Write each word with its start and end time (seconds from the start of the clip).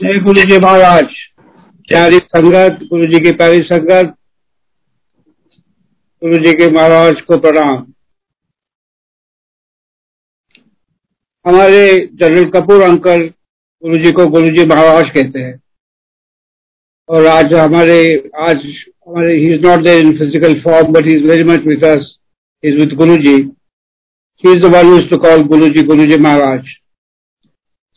जय 0.00 0.18
गुरु 0.24 0.42
जी 0.50 0.58
महाराज। 0.58 1.14
प्यारी 1.88 2.18
संगत, 2.18 2.78
गुरु 2.90 3.04
जी 3.04 3.18
की 3.24 3.30
प्यारी 3.32 3.58
संगत। 3.62 4.14
गुरु 6.22 6.36
जी 6.44 6.52
के 6.52 6.68
महाराज 6.70 7.20
को 7.20 7.36
प्रणाम। 7.38 7.84
हमारे 11.44 11.82
जनरल 12.14 12.48
कपूर 12.50 12.82
अंकल 12.82 13.26
गुरु 13.82 14.02
जी 14.04 14.12
को 14.12 14.26
गुरु 14.26 14.56
जी 14.56 14.66
महाराज 14.66 15.10
कहते 15.14 15.40
हैं। 15.40 15.54
और 17.08 17.26
आज 17.26 17.54
हमारे 17.54 18.00
आज 18.48 18.66
हमारे 19.08 19.36
he 19.36 19.54
is 19.54 19.66
not 19.66 19.84
there 19.84 20.04
in 20.06 20.16
physical 20.18 20.60
form 20.60 20.92
but 20.92 21.06
he 21.06 21.16
is 21.16 21.26
very 21.26 21.44
much 21.44 21.66
with 21.66 21.84
us 21.84 22.14
is 22.64 22.78
with 22.78 22.96
guru 22.98 23.16
ji. 23.18 23.36
He 24.44 24.52
is 24.52 24.62
the 24.62 24.74
one 24.76 25.08
to 25.08 25.18
call 25.26 25.48
guru 25.48 25.68
ji 25.68 25.82
guru 25.92 26.04
ji 26.04 26.18
Maharaj. 26.18 26.76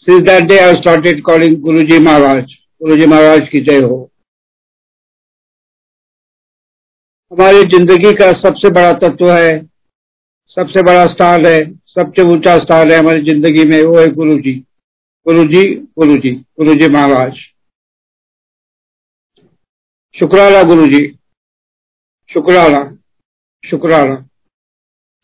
Since 0.07 0.25
that 0.27 0.49
day, 0.49 0.59
I 0.59 0.73
started 0.81 1.23
calling 1.23 1.61
Guruji 1.61 1.97
Maharaj. 2.03 2.45
Guruji 2.81 3.05
Maharaj 3.07 3.47
की 3.49 3.59
जय 3.66 3.80
हो 3.84 3.99
हमारी 7.31 7.62
ज़िंदगी 7.73 8.12
का 8.17 8.31
सबसे 8.41 8.70
बड़ा 8.73 8.91
तत्व 9.03 9.31
है 9.31 9.53
सबसे 10.57 10.84
बड़ा 10.89 11.05
स्थान 11.13 11.45
है 11.45 11.59
सबसे 11.93 12.27
ऊँचा 12.34 12.57
स्थान 12.66 12.91
है 12.91 12.98
हमारी 12.98 13.21
ज़िंदगी 13.29 13.66
में 13.70 13.81
वो 13.84 13.98
है 13.99 14.09
गुरु 14.20 14.38
जी 14.41 14.53
गुरु 15.26 15.45
जी 15.53 15.63
गुरु 15.99 16.17
जी 16.21 16.31
गुरु 16.59 16.76
जी 16.81 16.90
महाराज। 16.93 17.40
शुक्राना 20.15 20.63
गुरु 20.63 20.88
जी 20.88 21.05
शुक्राना 22.29 22.85
शुक्राना। 23.63 24.15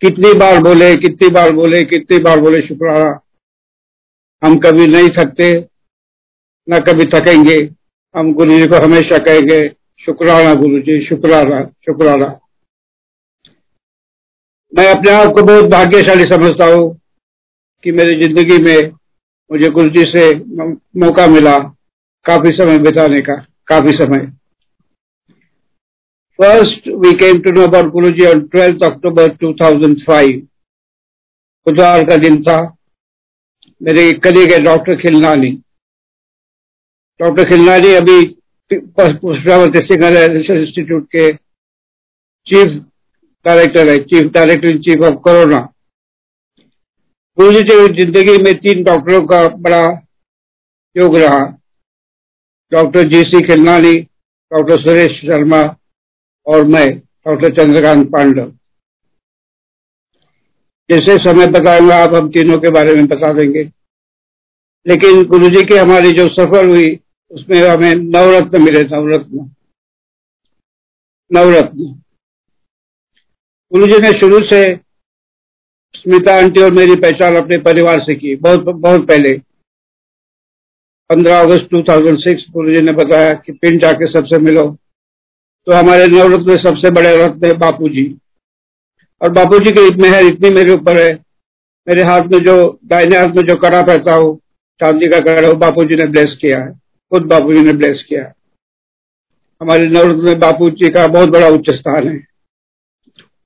कितनी 0.01 0.33
बार 0.39 0.61
बोले 0.63 0.95
कितनी 0.97 1.29
बार 1.35 1.51
बोले 1.55 1.83
कितनी 1.85 2.19
बार 2.23 2.39
बोले 2.41 2.67
शुक्राना। 2.67 3.19
हम 4.41 4.57
कभी 4.59 4.85
नहीं 4.87 5.09
थकते, 5.09 5.53
न 6.67 6.79
कभी 6.79 7.05
थकेंगे। 7.13 7.57
हम 8.15 8.33
गुरु 8.33 8.57
जी 8.59 8.67
को 8.67 8.83
हमेशा 8.83 9.17
कहेंगे, 9.17 9.61
शुक्राना 10.01 10.53
गुरु 10.55 10.79
जी 10.79 10.99
शुक्राना 11.05 11.63
शुक्राना। 11.85 12.27
मैं 14.73 14.87
अपने 14.87 15.11
आप 15.11 15.33
को 15.33 15.41
बहुत 15.43 15.65
भाग्यशाली 15.71 16.23
समझता 16.25 16.65
हूँ 16.65 16.87
कि 17.83 17.91
मेरी 17.91 18.23
ज़िंदगी 18.23 18.57
में 18.63 18.91
मुझे 19.49 19.69
गुरु 19.69 19.89
जी 19.89 20.03
से 20.05 20.23
मौका 20.99 21.27
मिला 21.27 21.57
काफ़ी 22.25 22.51
समय 22.51 22.77
बिताने 22.79 23.19
का, 23.21 23.35
काफ़ी 23.67 23.91
समय। 23.97 24.25
First 26.39 26.87
we 26.97 27.11
came 27.17 27.39
to 27.41 27.51
know 27.51 27.63
about 27.67 27.91
Guru 27.91 28.09
ji 28.09 28.25
on 28.25 28.41
twelfth 28.47 28.83
अक्टूबर 28.83 29.27
2005 29.35 30.35
बुधवार 31.67 32.03
का 32.05 32.17
दिन 32.17 32.41
था। 32.43 32.59
मेरे 33.81 34.11
कलीग 34.19 34.51
है, 34.51 34.59
डॉक्टर 34.59 34.95
खिलनानी। 34.95 35.51
डॉक्टर 37.19 37.49
खिलनानी 37.49 37.93
अभी 37.93 38.21
सिंह 40.41 40.59
इंस्टीट्यूट 40.59 41.05
के 41.05 41.31
चीफ 42.47 42.81
डायरेक्टर 43.45 43.89
है, 43.89 43.97
chief 43.97 44.31
director 44.31 44.67
in 44.67 44.79
chief 44.79 45.01
of 45.01 45.15
corona. 45.19 45.59
की 47.37 48.01
ज़िंदगी 48.01 48.37
में 48.43 48.53
तीन 48.57 48.83
डॉक्टरों 48.83 49.21
का 49.25 49.47
बड़ा 49.57 49.81
योग 50.95 51.17
रहा। 51.17 51.39
Doctor 52.71 53.07
G 53.09 53.21
C 53.21 53.41
Khilnani, 53.47 53.95
doctor 54.51 54.81
Suresh 54.81 55.19
Sharma 55.21 55.61
और 56.47 56.65
मैं, 56.65 56.89
डॉक्टर 56.99 57.55
चंद्रकांत 57.55 58.07
पांडव। 58.07 58.51
जैसे 60.91 61.17
समय 61.17 61.47
बताऊँगा, 61.47 61.95
आप 61.95 62.13
हम 62.13 62.29
तीनों 62.29 62.57
के 62.57 62.69
बारे 62.69 62.95
में 62.95 63.07
बता 63.07 63.33
देंगे। 63.33 63.71
लेकिन 64.87 65.23
गुरु 65.23 65.49
जी 65.49 65.61
की 65.63 65.75
हमारी 65.75 66.11
जो 66.11 66.27
सफ़र 66.27 66.69
हुई, 66.69 66.99
उसमें 67.31 67.67
हमें 67.69 67.95
नवरत्न 67.95 68.61
मिले 68.61 68.83
नवरत्न। 68.83 69.51
नवरत्न। 71.33 72.01
गुरु 73.71 73.87
जी 73.87 73.99
ने 73.99 74.09
शुरू 74.09 74.39
से 74.39 74.75
स्मिता 75.93 76.37
आंटी 76.37 76.61
और 76.61 76.71
मेरी 76.71 76.95
पहचान 76.95 77.35
अपने 77.35 77.57
परिवार 77.57 77.99
से 77.99 78.15
की, 78.15 78.35
बहुत 78.35 78.59
बहुत 78.59 79.07
पहले। 79.07 79.37
15 81.09 81.39
अगस्त 81.39 81.67
2006 81.73 82.45
गुरु 82.51 82.75
जी 82.75 82.81
ने 82.81 82.91
बताया 82.91 83.33
कि 83.33 83.51
पिंड 83.51 83.81
जाके 83.81 84.11
सबसे 84.13 84.37
मिलो। 84.37 84.77
तो 85.65 85.71
हमारे 85.71 86.07
नवरत्न 86.07 86.57
सबसे 86.57 86.91
बड़े 86.91 87.25
रत्न 87.25 87.45
है 87.45 87.53
बापू 87.53 87.89
जी 87.89 88.18
और 89.21 89.29
बापू 89.29 89.59
जी 89.59 89.71
की 89.71 90.01
मेहर 90.01 90.25
इतनी 90.25 90.49
मेरे 90.49 90.73
ऊपर 90.73 90.97
है। 90.97 91.13
मेरे 91.87 92.03
हाथ 92.03 92.21
में 92.21 92.39
जो, 92.39 92.79
दाहिने 92.85 93.17
हाथ 93.17 93.27
में 93.27 93.43
जो 93.43 93.55
कड़ा 93.55 93.81
पहता 93.81 94.13
हूँ, 94.13 94.37
चांदी 94.79 95.09
का 95.09 95.19
कड़ा 95.19 95.47
हो 95.47 95.53
बापू 95.53 95.83
जी 95.83 95.95
ने 95.95 96.05
ब्लेस 96.07 96.37
किया 96.41 96.59
है। 96.59 96.71
खुद 97.11 97.23
बापू 97.23 97.53
जी 97.53 97.61
ने 97.61 97.73
ब्लेस 97.73 98.05
किया 98.09 98.23
है। 98.23 98.33
हमारे 99.61 99.85
नवरत्न 99.85 100.25
में 100.25 100.39
बापू 100.39 100.69
जी 100.69 100.89
का 100.89 101.07
बहुत 101.07 101.29
बड़ा 101.29 101.47
उच्च 101.47 101.73
स्थान 101.73 102.07
है। 102.07 102.25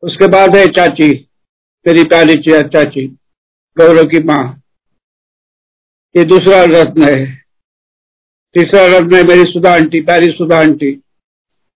उसके 0.04 0.28
बाद 0.28 0.56
है 0.56 0.66
चाची, 0.68 1.12
मेरी 1.88 2.04
प्यारी 2.04 2.36
चाची, 2.64 3.08
गौरव 3.78 4.06
की 4.06 4.24
माँ। 4.24 4.60
ये 6.16 6.24
दूसरा 6.24 6.64
रत्न 6.64 7.04
है। 7.04 7.26
तीसरा 8.56 8.86
रत्न 8.86 9.16
है 9.16 9.24
मेरी 9.24 9.52
सुधा 9.52 9.74
आंटी, 9.74 10.02
प्यारी 10.02 10.32
सुधा 10.32 10.60
आंटी। 10.60 11.02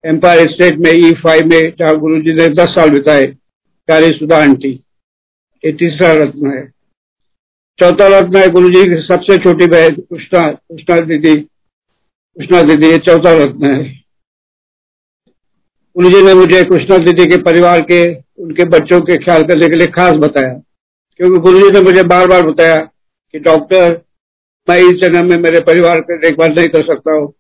एम्पायर 0.06 0.52
स्टेट 0.52 0.78
में 0.78 0.91
ई 0.91 1.13
फाइव 1.13 1.46
में, 1.46 1.74
जहाँ 1.80 1.97
गुरु 1.97 2.22
जी 2.22 2.34
ने 2.34 2.50
दस 2.50 2.69
साल 2.69 2.90
बिताए। 2.90 3.37
प्यारी 3.90 4.09
सुधा 4.09 4.38
आंटी, 4.38 4.70
ये 5.64 5.72
तीसरा 5.74 6.12
रत्न 6.14 6.52
है। 6.52 6.66
चौथा 7.80 8.08
रत्न 8.09 8.38
है 8.38 8.48
गुरु 8.50 8.70
जी 8.70 8.84
की 8.86 9.02
सबसे 9.03 9.36
छोटी 9.38 9.66
बहन, 9.68 9.96
कृष्णा 9.96 10.42
कृष्णा 10.46 11.00
दीदी 11.02 11.36
कृष्णा 11.36 12.62
दीदी, 12.64 12.88
ये 12.88 12.98
चौथा 12.98 13.34
रत्न 13.34 13.74
है। 13.74 13.84
गुरु 15.96 16.09
जी 16.09 16.22
ने 16.22 16.34
मुझे 16.34 16.62
कृष्णा 16.64 16.98
दीदी 16.98 17.25
के 17.25 17.38
परिवार 17.42 17.81
के, 17.81 18.02
उनके 18.38 18.64
बच्चों 18.70 19.00
के 19.02 19.18
ख्याल 19.18 19.44
करने 19.44 19.68
के 19.68 19.78
लिए 19.78 19.88
खास 19.88 20.14
बताया, 20.16 20.54
क्योंकि 21.19 21.40
गुरु 21.40 21.59
जी 21.59 21.69
ने 21.72 21.81
मुझे 21.81 22.04
बार 22.04 22.28
बार 22.28 22.46
बताया 22.48 22.80
कि, 23.34 23.40
डॉक्टर, 23.40 24.02
मैं 24.68 24.78
इस 24.80 25.02
जन्म 25.02 25.30
में 25.30 25.38
मेरे 25.38 25.59
परिवार 25.62 26.02
का 26.02 26.18
देखभाल 26.18 26.54
नहीं 26.54 26.68
कर 26.68 26.86
सकता 26.86 27.14
हूँ। 27.14 27.34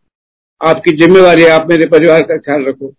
आपकी 0.61 0.95
जिम्मेवारी 0.97 1.43
है, 1.43 1.49
आप 1.49 1.69
मेरे 1.69 1.87
परिवार 1.87 2.21
का 2.21 2.37
ख्याल 2.37 2.65
रखो। 2.65 2.93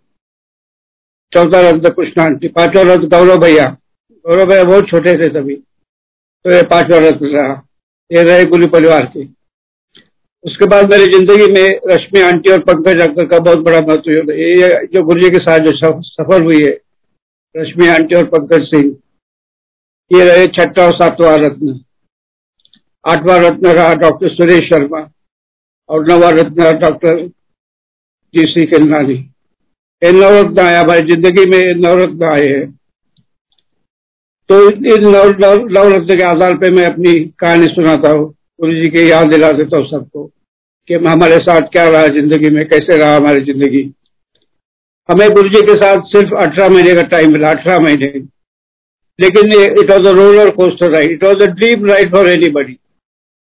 चौथा 1.32 1.60
रत्न 1.62 1.90
कृष्णा 1.90 2.24
आंटी, 2.24 2.48
पांचवा 2.48 2.82
रत्न 2.84 3.08
गौरव 3.08 3.40
भैया। 3.40 3.64
गौरव 4.24 4.46
भैया 4.46 4.64
बहुत 4.64 4.88
छोटे 4.88 5.14
थे 5.18 5.28
तभी 5.30 5.54
तो 5.54 6.50
ये 6.50 6.62
पांचवा 6.66 6.98
रत्न 6.98 7.26
रहा। 7.28 7.52
ये 8.10 8.22
रहे 8.24 8.44
गुरु 8.46 8.66
परिवार 8.70 9.06
के। 9.06 9.24
उसके 10.44 10.66
बाद 10.66 10.90
मेरी 10.90 11.12
ज़िंदगी 11.12 11.46
में 11.52 11.80
रश्मि 11.88 12.20
आंटी 12.22 12.50
और 12.50 12.58
पंकज 12.64 13.00
अंकल 13.02 13.26
का 13.26 13.38
बहुत 13.40 13.58
बड़ा 13.64 13.80
महत्व 13.80 14.32
ये 14.32 14.68
जो 14.86 15.02
गुरु 15.04 15.20
जी 15.20 15.30
के 15.30 15.38
साथ 15.40 15.58
जो 15.60 15.72
सफ़र 16.02 16.42
हुई 16.42 16.62
है, 16.62 16.72
रश्मि 17.54 17.88
आंटी 17.88 18.14
और 18.14 18.24
पंकज 18.28 18.66
सिंह, 18.66 18.94
ये 20.10 20.24
रहे 20.24 20.46
छठा 20.48 20.84
और 20.84 20.92
सातवां 20.94 21.38
रत्न। 21.40 21.80
आठवां 23.04 23.40
रत्न 23.40 23.66
रहा 23.68 23.94
डॉक्टर 23.96 24.28
सुरेश 24.30 24.68
शर्मा 24.68 25.00
और 25.88 26.06
नवा 26.08 26.30
रत्न 26.32 26.62
रहा 26.62 26.72
डॉक्टर 26.80 27.26
जी 28.34 28.46
सी 28.46 28.66
किलनानी 28.66 29.16
ये 30.02 30.10
नवरत्न 30.12 30.60
आया 30.60 30.80
हमारी 30.80 31.00
ज़िंदगी 31.06 31.44
में 31.50 31.74
नवरत्न 31.76 32.24
आए 32.26 32.46
हैं। 32.48 32.66
तो 34.50 34.60
इन 34.70 35.06
नवरत्न 35.06 36.16
के 36.16 36.22
आधार 36.24 36.54
पे 36.58 36.70
मैं 36.70 36.84
अपनी 36.86 37.14
कहानी 37.40 37.66
सुनाता 37.68 38.10
हूँ। 38.10 38.26
गुरु 38.60 38.74
जी 38.74 38.90
के 38.90 39.06
याद 39.08 39.30
दिला 39.30 39.50
देता 39.52 39.76
हूँ 39.76 39.86
सबको 39.86 40.24
कि 40.88 40.94
हमारे 41.06 41.38
साथ 41.38 41.62
क्या 41.72 41.88
रहा 41.90 42.06
ज़िंदगी 42.08 42.50
में, 42.50 42.62
कैसे 42.68 42.96
रहा 42.96 43.16
हमारी 43.16 43.40
ज़िंदगी। 43.44 43.82
हमें 45.08 45.28
गुरु 45.30 45.48
जी 45.48 45.60
के 45.62 45.74
साथ 45.74 46.06
सिर्फ़ 46.08 46.34
अठारह 46.36 46.68
महीने 46.68 46.94
का 46.94 47.02
टाइम 47.08 47.32
मिला, 47.32 47.50
अठारह 47.50 47.78
महीने। 47.84 48.06
लेकिन 49.18 49.52
it 49.52 49.90
was 49.90 50.08
a 50.08 50.12
roller 50.12 50.50
coaster 50.56 50.92
ride 50.92 51.12
it 51.12 51.24
was 51.24 51.42
a 51.42 51.46
dream 51.52 51.86
ride 51.86 52.12
for 52.12 52.28
anybody 52.52 52.78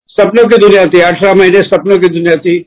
सपनों 0.09 0.47
की 0.49 0.57
दुनिया 0.57 0.85
थी, 0.85 0.99
अठारह 1.01 1.33
महीने 1.35 1.61
सपनों 1.63 1.97
की 1.99 2.07
दुनिया 2.09 2.35
थी। 2.37 2.59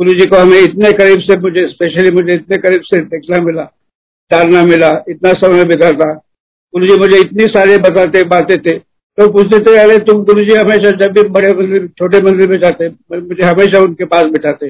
गुरु 0.00 0.12
जी 0.12 0.26
को 0.26 0.36
हमें 0.36 0.60
इतने 0.60 0.92
करीब 0.92 1.20
से 1.20 1.36
मुझे 1.38 1.68
स्पेशली 1.68 2.10
मुझे 2.10 2.34
इतने 2.34 2.56
करीब 2.56 2.82
से 2.82 3.00
देखना 3.00 3.40
मिला 3.40 3.70
डालना 4.30 4.64
मिला, 4.64 5.04
इतना 5.08 5.32
समय 5.32 5.64
बिताता। 5.64 6.14
गुरु 6.74 6.84
जी 6.84 6.98
मुझे 6.98 7.20
इतनी 7.20 7.44
सारे 7.44 7.78
बताते, 7.78 8.24
बातें 8.24 8.58
थे। 8.58 8.78
तो 9.18 9.32
पूछते 9.32 9.58
थे, 9.58 9.78
अरे, 9.78 9.98
तुम 9.98 10.24
गुरु 10.24 10.40
जी 10.40 10.54
हमेशा 10.54 10.90
जब 10.90 11.12
भी 11.12 11.28
बड़े 11.28 11.52
मंदिर, 11.52 11.86
छोटे 11.86 12.20
मंदिर 12.20 12.50
में 12.50 12.58
जाते, 12.58 12.88
मुझे 13.18 13.42
हमेशा 13.42 13.80
उनके 13.80 14.04
पास 14.04 14.24
बिठाते। 14.24 14.66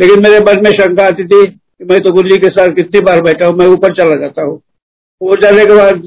लेकिन 0.00 0.22
मेरे 0.22 0.40
मन 0.40 0.64
में 0.64 0.70
शंका 0.70 1.06
आती 1.06 1.24
थी 1.24 1.46
कि 1.46 1.84
मैं 1.84 2.00
तो 2.00 2.12
गुरु 2.12 2.28
जी 2.28 2.36
के 2.36 2.46
साथ 2.46 2.68
कितनी 2.68 3.00
बार 3.00 3.22
बैठा 3.22 3.46
हूँ, 3.46 3.54
मैं 3.54 3.66
ऊपर 3.66 3.92
चला 3.92 4.16
जाता 4.16 4.42
हूँ। 4.42 4.60
ऊपर 5.20 5.40
जाने 5.40 5.66
के 5.66 5.76
बाद 5.76 6.02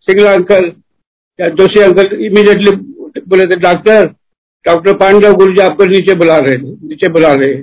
सिंगला 0.00 0.32
अंकल 0.32 0.72
या 1.40 1.46
जोशी 1.46 1.80
अंकल 1.80 2.06
इमीडिएटली 2.24 2.76
बोले 3.28 3.46
थे, 3.46 3.56
डॉक्टर 3.56 4.06
डॉक्टर 4.64 4.96
पांडव 4.96 5.32
गुरु 5.32 5.52
जी 5.52 5.62
आपको 5.62 5.84
नीचे 5.84 6.14
बुला 6.14 6.38
रहे 6.38 6.56
थे 6.56 6.88
नीचे 6.88 7.08
बुला 7.08 7.32
रहे 7.34 7.54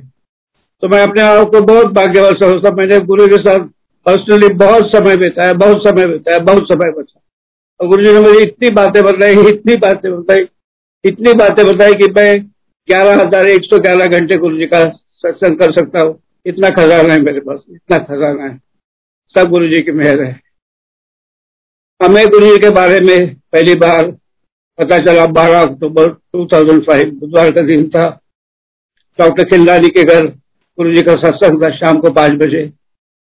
तो 0.84 0.88
मैं 0.88 1.02
अपने 1.02 1.22
आप 1.22 1.48
को 1.48 1.62
बहुत 1.62 1.92
भाग्यवान 1.94 2.34
समझता 2.36 2.72
मैंने 2.72 3.00
गुरु 3.06 3.28
के 3.28 3.38
साथ 3.38 3.60
पर्सनली 4.06 4.48
बहुत 4.54 4.92
समय 4.92 5.18
बिताया, 5.18 5.54
बहुत 5.54 5.78
समय 5.78 6.06
बिताया, 6.06 6.40
बहुत 6.40 6.68
समय 6.68 6.92
बचा। 6.92 7.20
और 7.80 7.88
गुरु 7.88 8.04
जी 8.04 8.12
ने 8.14 8.20
मुझे 8.20 8.42
इतनी 8.42 8.70
बातें 8.70 9.02
बताई, 9.04 9.36
इतनी 9.50 9.76
बातें 9.76 10.12
बताई, 10.12 10.46
इतनी 11.04 11.34
बातें 11.34 11.66
बताई 11.66 11.94
कि 11.94 12.12
मैं 12.12 12.30
ग्यारह 12.88 13.22
हज़ार 13.22 13.48
एक 13.48 13.64
सौ 13.64 13.80
ग्यारह 13.80 14.18
घंटे 14.18 14.38
गुरु 14.38 14.58
जी 14.58 14.66
का 14.66 14.84
सत्संग 15.24 15.58
कर 15.58 15.72
सकता 15.72 16.02
हूँ। 16.02 16.18
इतना 16.46 16.70
खजाना 16.70 17.14
है 17.14 17.20
मेरे 17.22 17.40
पास, 17.40 17.60
इतना 17.70 17.98
खजाना 17.98 18.44
है। 18.44 18.58
सब 19.36 19.50
गुरु 19.50 19.68
जी 19.68 19.82
की 19.82 19.92
मेहर 19.92 20.22
है। 20.24 20.32
हमें 22.00 22.26
गुरु 22.28 22.46
जी 22.46 22.58
के 22.58 22.70
बारे 22.70 23.00
में 23.00 23.36
पहली 23.52 23.76
बार 23.76 24.12
पता 24.80 24.98
चला 25.00 25.26
12 25.34 25.62
अक्टूबर 25.62 26.10
2005 26.36 27.14
बुधवार 27.20 27.52
का 27.52 27.62
दिन 27.68 27.88
था। 27.90 28.04
डॉक्टर 29.20 29.50
खिल्लानी 29.50 29.90
के 29.90 30.04
घर, 30.04 30.26
गुरु 30.78 30.94
जी 30.96 31.02
का 31.02 31.16
सत्संग 31.18 31.64
था 31.64 31.70
शाम 31.78 32.00
को 32.00 32.10
पाँच 32.14 32.34
बजे। 32.40 32.64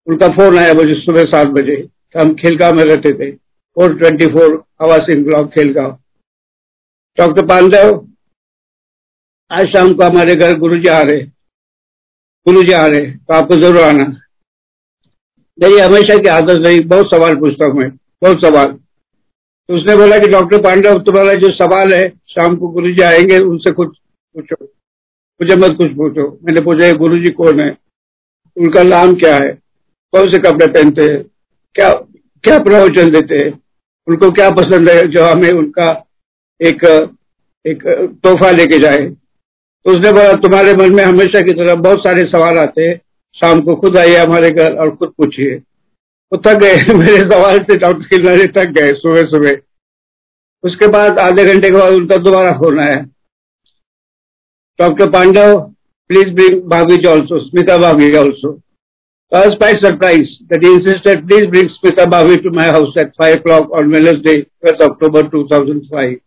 उनका 0.06 0.28
फ़ोन 0.28 0.58
आया 0.58 0.74
मुझे 0.74 0.94
सुबह 0.94 1.24
सात 1.26 1.48
बजे। 1.48 1.76
हम 2.14 2.34
खिलगांव 2.34 2.74
में 2.74 2.84
रहते 2.84 3.12
थे। 3.12 3.30
Four 3.76 3.98
twenty 3.98 4.26
four 4.26 4.62
housing 4.82 5.24
block 5.24 5.48
Khelgaon. 5.50 5.90
Doctor 7.18 7.46
Pandav, 7.46 7.90
आज 9.50 9.66
शाम 9.66 9.92
को 9.94 10.04
हमारे 10.04 10.34
घर 10.36 10.56
गुरु 10.58 10.78
जी 10.78 10.88
आ 10.88 11.00
रहे। 11.00 11.20
गुरु 12.46 12.62
जी 12.62 12.72
आ 12.72 12.86
रहे 12.86 13.00
तो 13.00 13.34
आपको 13.34 13.54
ज़रूर 13.56 13.82
आना। 13.82 14.04
नहीं, 15.58 15.78
हमेशा 15.80 16.16
की 16.16 16.28
आदत 16.30 16.66
नहीं 16.66 16.80
बहुत 16.88 17.06
सवाल 17.06 17.34
पूछता 17.36 17.66
हूँ 17.66 17.78
मैं, 17.78 17.90
बहुत 18.22 18.40
सवाल। 18.40 18.78
उसने 19.72 19.96
बोला 19.96 20.18
कि 20.18 20.28
डॉक्टर 20.28 20.62
पांडव, 20.62 20.98
तुम्हारा 20.98 21.34
जो 21.34 21.52
सवाल 21.52 21.94
है, 21.94 22.08
शाम 22.08 22.56
को 22.56 22.68
गुरु 22.68 22.92
जी 22.92 23.02
आएँगे, 23.02 23.38
उनसे 23.38 23.70
कुछ 23.70 23.98
पूछो। 24.34 24.64
मुझे 25.42 25.56
मत 25.56 25.70
कुछ 25.78 25.96
पूछो। 25.96 26.38
मैंने 26.44 26.60
पूछा 26.60 26.92
गुरु 26.92 27.18
जी 27.18 27.28
कौन 27.28 27.60
है? 27.60 27.76
उनका 28.56 28.82
नाम 28.82 29.14
क्या 29.14 29.34
है? 29.34 29.58
कौन 30.12 30.32
से 30.32 30.38
कपड़े 30.38 30.66
पहनते 30.66 31.02
हैं? 31.02 31.22
क्या 31.74 31.94
क्या 32.42 32.58
प्रवचन 32.58 33.10
देते 33.10 33.44
हैं? 33.44 33.60
उनको 34.08 34.30
क्या 34.30 34.50
पसंद 34.50 34.90
है 34.90 35.08
जो 35.08 35.24
हमें 35.24 35.50
उनका 35.50 36.06
एक 36.62 37.08
एक 37.66 37.82
तोहफा 38.24 38.50
लेके 38.50 38.78
जाए? 38.78 38.98
तो 39.84 39.90
उसने 39.90 40.12
बोला, 40.12 40.32
तुम्हारे 40.32 40.74
मन 40.74 40.94
में 40.94 41.04
हमेशा 41.04 41.40
की 41.40 41.52
तरह 41.52 41.74
बहुत 41.74 41.98
सारे 42.00 42.22
सवाल 42.22 42.58
आते 42.58 42.82
हैं। 42.82 43.00
शाम 43.34 43.60
को 43.60 43.76
खुद 43.76 43.96
आइए 43.96 44.16
हमारे 44.16 44.50
घर 44.50 44.74
और 44.74 44.96
खुद 44.96 45.08
पूछिए। 45.08 45.62
वो 46.32 46.42
थक 46.46 46.58
गए। 46.58 46.76
मेरे 46.94 47.16
सवाल 47.16 47.58
से 47.58 47.76
डॉक्टर 47.76 48.04
खिलवारी 48.04 48.46
थक 48.46 48.68
गए 48.70 48.90
सुबह 48.90 49.22
सुबह। 49.22 49.56
उसके 50.64 50.86
बाद 50.86 51.18
आधे 51.18 51.44
घंटे 51.44 51.70
के 51.70 51.76
बाद 51.76 51.92
उनका 51.92 52.16
दोबारा 52.16 52.50
फ़ोन 52.50 52.80
आया। 52.80 53.00
Doctor 54.78 55.10
Pandav 55.10 55.58
please 56.10 56.34
bring 56.34 56.62
bhabhi 56.62 57.06
also 57.08 57.38
Smita 57.38 57.76
bhabhi 57.76 58.16
also 58.16 58.58
I 59.32 59.46
was 59.46 59.56
quite 59.56 59.78
surprised 59.82 60.48
that 60.50 60.62
he 60.62 60.70
insisted, 60.74 61.26
please 61.26 61.46
bring 61.46 61.68
Smita 61.68 62.04
Bhavi 62.04 62.34
to 62.42 62.50
my 62.50 62.66
house 62.66 62.96
at 62.98 63.14
5 63.16 63.36
o'clock 63.36 63.70
on 63.72 63.90
Wednesday, 63.90 64.44
1st 64.62 64.82
October 64.82 65.22
2005. 65.22 66.18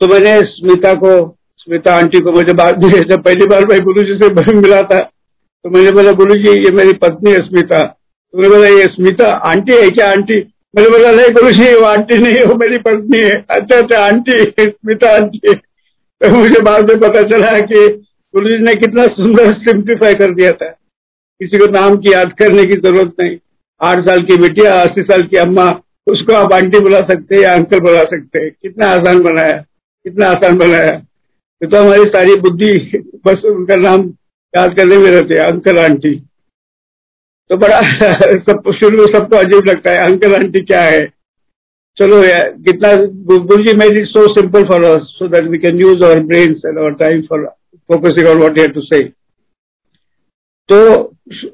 तो 0.00 0.06
मैंने 0.06 0.40
स्मिता 0.42 0.94
को 0.94 1.10
स्मिता 1.56 1.94
आंटी 1.94 2.20
को 2.20 2.32
मुझे 2.32 2.52
बात 2.52 2.74
दी। 2.74 3.00
जब 3.10 3.22
पहली 3.22 3.46
बार 3.46 3.66
मैं 3.66 3.80
गुरु 3.80 4.02
जी 4.02 4.14
से 4.14 4.54
मिला 4.60 4.80
था 4.82 4.98
तो 4.98 5.70
मैंने 5.70 5.90
बोला 5.90 6.12
गुरु 6.12 6.34
जी 6.34 6.50
ये 6.50 6.70
मेरी 6.70 6.92
पत्नी 6.92 7.32
है 7.32 7.48
स्मिता। 7.48 7.82
ये 8.34 8.84
स्मिता, 8.84 9.28
आंटी 9.46 9.72
है 9.72 9.88
क्या, 9.88 10.08
आंटी? 10.10 10.38
मैंने 10.74 10.90
बोला, 10.90 11.10
नहीं 11.10 11.30
गुरु 11.30 11.50
जी 11.50 11.74
वो 11.74 11.84
आंटी 11.84 12.18
नहीं 12.18 12.34
है 12.34 12.44
वो 12.44 12.54
मेरी 12.54 12.78
पत्नी 12.78 13.18
है। 13.18 13.34
अच्छा 13.50 13.78
अच्छा 13.78 13.98
आंटी, 14.00 14.38
स्मिता 14.60 15.10
आंटी 15.14 15.52
तो 16.20 16.30
मुझे 16.30 16.60
बाद 16.60 16.90
में 16.90 17.00
पता 17.00 17.22
चला 17.22 17.58
कि 17.60 17.86
गुरु 18.34 18.50
जी 18.50 18.58
ने 18.58 18.74
कितना 18.74 19.06
सुंदर 19.06 19.52
सिंप्लीफाई 19.52 20.14
कर 20.14 20.34
दिया 20.34 20.50
था। 20.50 20.68
किसी 21.40 21.58
को 21.58 21.66
नाम 21.66 21.96
की 21.96 22.12
याद 22.12 22.32
करने 22.32 22.64
की 22.64 22.76
ज़रूरत 22.80 23.14
नहीं। 23.20 23.36
आठ 23.80 23.98
साल 23.98 24.18
की 24.20 24.36
बेटिया, 24.36 24.74
अस्सी 24.74 25.02
साल 25.02 25.22
की 25.22 25.36
अम्मा, 25.36 25.68
उसको 26.06 26.32
आप 26.32 26.52
आंटी 26.52 26.80
बुला 26.80 27.00
सकते 27.00 27.34
हैं 27.34 27.42
या 27.42 27.54
अंकल 27.54 27.80
बुला 27.80 28.02
सकते 28.02 28.38
हैं। 28.38 28.50
कितना 28.62 28.86
आसान 28.86 29.22
बनाया, 29.22 29.56
कितना 30.04 30.26
आसान 30.26 30.58
बनाया। 30.58 31.00
तो 31.62 31.82
हमारी 31.82 32.04
सारी 32.08 32.34
बुद्धि, 32.36 32.98
बस 33.26 33.44
उनका 33.44 33.76
नाम 33.76 34.08
याद 34.54 34.76
करने 34.76 34.98
में 34.98 35.10
रहते 35.10 35.34
हैं, 35.34 35.44
अंकल, 35.46 35.78
आंटी। 35.78 36.22
तो 37.52 37.56
बड़ा 37.56 37.80
सब 38.48 38.72
शुरू 38.74 38.98
में 38.98 39.06
सबको 39.06 39.36
अजीब 39.36 39.64
लगता 39.68 39.90
है 39.90 39.96
अंकल 39.98 40.34
आंटी 40.34 40.60
क्या 40.60 40.80
है? 40.82 41.12
चलो 41.98 42.24
यार 42.24 42.48
कितना 42.50 42.94
Guru 43.40 43.62
ji 43.62 43.72
made 43.76 43.98
it 43.98 44.06
so 44.06 44.40
simple 44.40 44.62
for 44.62 44.84
us 44.84 45.00
so 45.02 45.28
that 45.28 45.44
we 45.44 45.58
can 45.58 45.80
use 45.80 46.04
our 46.04 46.20
brain 46.20 46.52
and 46.66 46.78
our 46.78 46.90
time 46.90 47.22
for 47.22 47.44
focusing 47.76 48.28
on 48.28 48.38
what 48.38 48.74
to 48.74 48.80
say 48.80 49.02
तो 50.68 51.02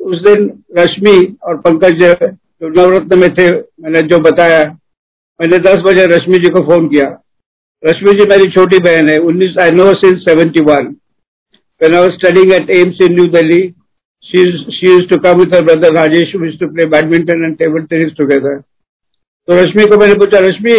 उस 0.01 0.23
दिन 0.23 0.63
रश्मि 0.79 1.37
और 1.43 1.57
पंकज 1.57 1.93
जो 1.93 2.69
नवरत्न 2.69 3.19
में 3.19 3.35
थे 3.35 3.51
मैंने 3.51 4.03
जो 4.03 4.19
बताया 4.19 4.65
मैंने 5.41 5.59
दस 5.59 5.77
बजे 5.77 6.07
रश्मि 6.07 6.39
जी 6.39 6.49
को 6.49 6.61
फ़ोन 6.61 6.89
किया। 6.89 7.23
रश्मि 7.85 8.13
जी 8.13 8.27
मेरी 8.29 8.51
छोटी 8.51 8.79
बहन 8.79 9.09
है 9.09 9.19
उन्नीस 9.19 9.59
I 9.59 9.71
know 9.71 9.95
since 9.95 10.21
seventy 10.21 10.61
one 10.61 10.95
I 11.83 11.89
was 11.91 12.15
studying 12.19 12.53
at 12.53 12.71
AIMS 12.71 13.01
in 13.01 13.15
New 13.15 13.29
Delhi, 13.29 13.75
she 14.25 14.45
she 14.71 14.87
used 14.87 15.11
to 15.11 15.19
come 15.19 15.39
with 15.39 15.53
her 15.53 15.63
brother 15.63 15.91
Rajesh, 15.91 16.33
who 16.33 16.45
used 16.45 16.59
to 16.61 16.69
play 16.69 16.85
badminton 16.87 17.45
and 17.45 17.59
table 17.59 17.87
tennis 17.87 18.15
together. 18.17 18.65
तो 19.49 19.57
रश्मि 19.57 19.85
को 19.91 19.97
मैंने 19.97 20.15
पूछा 20.15 20.39
रश्मि 20.39 20.75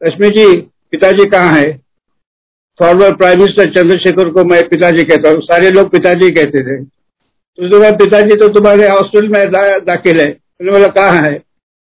रश्मि 0.00 0.28
जी 0.36 0.44
पिताजी 0.92 1.24
कहाँ 1.30 1.52
है 1.52 1.72
former 2.78 3.14
prime 3.16 3.40
minister 3.40 3.72
Chandrashekhar 3.74 4.28
को 4.32 4.44
मैं 4.50 4.60
पिताजी 4.68 5.04
कहता 5.04 5.30
हूँ 5.30 5.40
सारे 5.44 5.70
लोग 5.70 5.90
पिताजी 5.92 6.30
कहते 6.34 6.62
थे 6.68 6.76
तो 6.84 7.64
उसने 7.66 7.80
कहा 7.80 7.90
पिताजी 8.04 8.36
तो 8.40 8.48
तुम्हारे 8.54 8.88
हॉस्टल 8.88 9.28
में 9.28 9.42
दाखिल 9.84 10.20
है 10.20 10.26
मैंने 10.26 10.72
बोला 10.72 10.88
कहाँ 11.00 11.22
है 11.26 11.36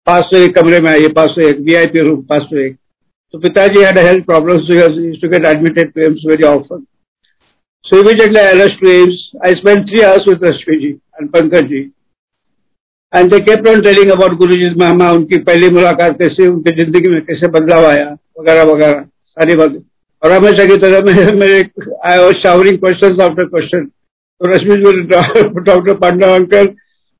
पाँच 0.07 0.25
सौ 0.25 0.43
एक 0.43 0.55
कमरे 0.57 0.79
में 0.81 0.89
आइए 0.91 1.07
पाँच 1.17 1.31
सौ 1.31 1.47
एक 1.49 1.59
वी 1.67 1.75
आई 1.75 1.87
पी 1.95 2.07
रूम 2.07 2.21
पाँच 2.31 2.43
सौ 2.43 2.57
एक 2.57 2.77
a 3.33 4.01
health 4.01 4.25
problem, 4.25 4.61
so 4.65 4.73
he 4.73 5.01
used 5.01 5.21
to 5.21 5.27
get 5.27 5.45
admitted 5.45 5.93
to 5.93 6.01
AIMS 6.01 6.23
very 6.25 6.43
often. 6.43 6.87
So 7.85 7.99
immediately 8.01 8.39
I 8.39 8.51
rushed 8.51 8.79
to 8.81 8.89
AIMS. 8.91 9.19
I 9.41 9.51
spent 9.55 9.87
three 9.89 10.03
hours 10.03 10.23
with 10.25 10.41
Rashmiji 10.41 10.99
and 11.17 11.31
Pankajji. 11.31 11.91
And 13.13 13.31
they 13.31 13.39
kept 13.39 13.67
on 13.67 13.81
telling 13.81 14.09
about 14.11 14.33
Guruji's 14.39 14.75
Mahama, 14.75 15.11
उनकी 15.15 15.37
पहली 15.43 15.69
मुलाकात 15.75 16.17
कैसे 16.21 16.47
उनकी 16.47 16.71
ज़िंदगी 16.79 17.09
में 17.09 17.21
कैसे 17.25 17.47
बदलाव 17.51 17.85
आया 17.89 18.09
वगैरह 18.39 18.63
वगैरह 18.71 19.05
सारी 19.37 19.55
बातें। 19.55 19.77
और 20.23 20.31
हमेशा 20.31 20.65
की 20.65 20.75
तरह 20.81 21.05
मैं 21.05 21.33
मेरे 21.39 21.59
I 22.09 22.17
was 22.19 22.41
showering 22.43 22.79
question 22.79 23.21
after 23.23 23.45
question 23.53 23.85
तो 23.85 24.51
रश्मि 24.53 24.75
डॉक्टर 25.69 25.93
पांडा 25.97 26.33
अंकल 26.35 26.67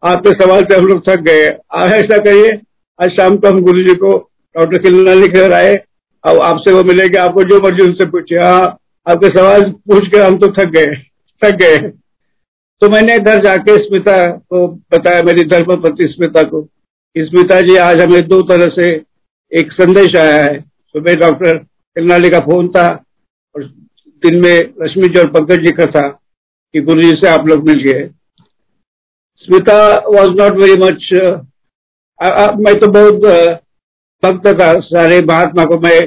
आपके 0.04 0.34
सवाल 0.44 0.64
से 0.64 0.78
हम 0.78 0.88
लोग 0.88 1.02
थक 1.08 1.22
गए 1.28 1.46
आप 1.50 1.94
ऐसा 2.00 2.18
करिए 2.26 2.52
आज 3.00 3.16
शाम 3.20 3.38
को 3.38 3.48
हम 3.48 3.62
गुरु 3.70 3.88
जी 3.88 3.96
को 4.04 4.12
डॉक्टर 4.56 4.84
खिलना 4.84 5.14
लिखकर 5.22 5.54
आए। 5.54 5.76
अब 6.24 6.42
आपसे 6.50 6.74
वो 6.74 6.84
मिलेगा 6.84 7.24
आपको 7.24 7.44
जो 7.52 7.60
मर्ज़ी 7.64 7.84
उनसे 7.86 8.06
पूछे 8.12 8.36
हाँ 8.44 8.78
आपके 9.08 9.28
सवाल 9.30 9.62
पूछ 9.90 10.08
के 10.08 10.20
हम 10.20 10.38
तो 10.38 10.48
थक 10.54 10.70
गए 10.72 10.96
थक 11.42 11.56
गए 11.58 11.78
तो 12.82 12.90
मैंने 12.90 13.18
घर 13.20 13.44
जाके 13.44 13.76
स्मिता 13.78 14.26
को 14.26 14.68
बताया, 14.68 15.22
मेरी 15.24 15.44
धर्मपति 15.46 16.08
स्मिता 16.08 16.42
को। 16.44 16.62
स्मिता 17.16 17.60
जी, 17.62 17.76
आज 17.78 18.02
हमें 18.02 18.28
दो 18.28 18.42
तरह 18.50 18.72
से 18.72 18.88
एक 19.52 19.72
संदेश 19.74 20.16
आया 20.18 20.44
है। 20.44 20.60
सुबह 20.60 21.16
डॉक्टर 21.18 21.58
किरनाली 21.58 22.30
का 22.30 22.40
फ़ोन 22.42 22.68
था 22.70 22.88
और 23.56 23.64
दिन 24.24 24.40
में 24.42 24.56
रश्मि 24.82 25.08
जी 25.08 25.20
और 25.20 25.28
पंकज 25.32 25.66
जी 25.66 25.72
का 25.74 25.86
था 25.88 26.08
कि 26.10 26.82
गुरु 26.82 27.02
जी 27.02 27.12
से 27.14 27.30
आप 27.30 27.48
लोग 27.48 27.68
मिल 27.68 27.82
गए। 27.84 28.08
Smita 29.44 29.80
was 30.08 30.30
not 30.38 30.60
very 30.62 30.76
much 30.82 31.10
मैं 32.60 32.74
तो 32.80 32.88
बहुत 32.90 33.16
भक्त 34.24 34.48
था, 34.60 34.74
सारे 34.82 35.22
महात्मा 35.24 35.64
को 35.66 35.80
मैं, 35.80 36.00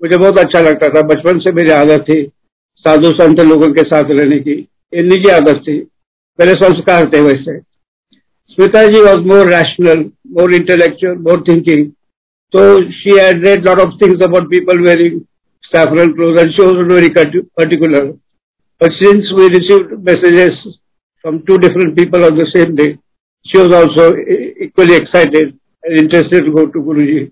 मुझे 0.00 0.16
बहुत 0.16 0.38
अच्छा 0.38 0.60
लगता 0.60 0.88
था। 0.88 1.02
बचपन 1.04 1.38
से 1.38 1.52
मेरी 1.52 1.70
आदत 1.72 2.04
थी। 2.08 2.22
साधु 2.84 3.10
संत 3.18 3.40
लोगों 3.42 3.68
के 3.74 3.82
साथ 3.84 4.10
रहने 4.10 4.38
की 4.40 4.54
ये 4.92 5.02
निजी 5.02 5.30
आदत 5.30 5.62
थी 5.68 5.78
पहले 6.38 6.52
संस्कार 6.56 7.06
थे 7.12 7.20
वैसे। 7.22 7.58
Smita 8.50 8.84
ji 8.86 9.00
was 9.02 9.26
more 9.28 9.50
rational 9.52 10.04
more 10.34 10.54
intellectual 10.54 11.16
more 11.28 11.42
thinking 11.48 11.86
तो 12.52 12.66
she 12.92 13.18
had 13.18 13.46
read 13.46 13.66
lot 13.68 13.78
of 13.80 13.94
things 14.02 14.22
about 14.24 14.50
people 14.50 14.80
wearing 14.86 15.20
saffron 15.64 16.12
cloth 16.12 16.38
and 16.40 16.52
she 16.52 16.66
very 16.92 17.08
particular 17.18 18.04
but 18.80 18.92
since 18.94 19.30
we 19.38 19.48
received 19.48 19.92
messages 20.08 20.62
from 20.66 21.38
two 21.48 21.56
different 21.58 21.94
people 21.96 22.24
on 22.24 22.38
the 22.38 22.46
same 22.48 22.74
day 22.76 22.86
she 23.46 23.58
was 23.58 23.74
also 23.74 24.06
equally 24.64 24.94
excited 24.94 25.52
and 25.84 25.98
interested 25.98 26.50
go 26.52 26.64
to 26.74 26.82
Guruji 26.82 27.24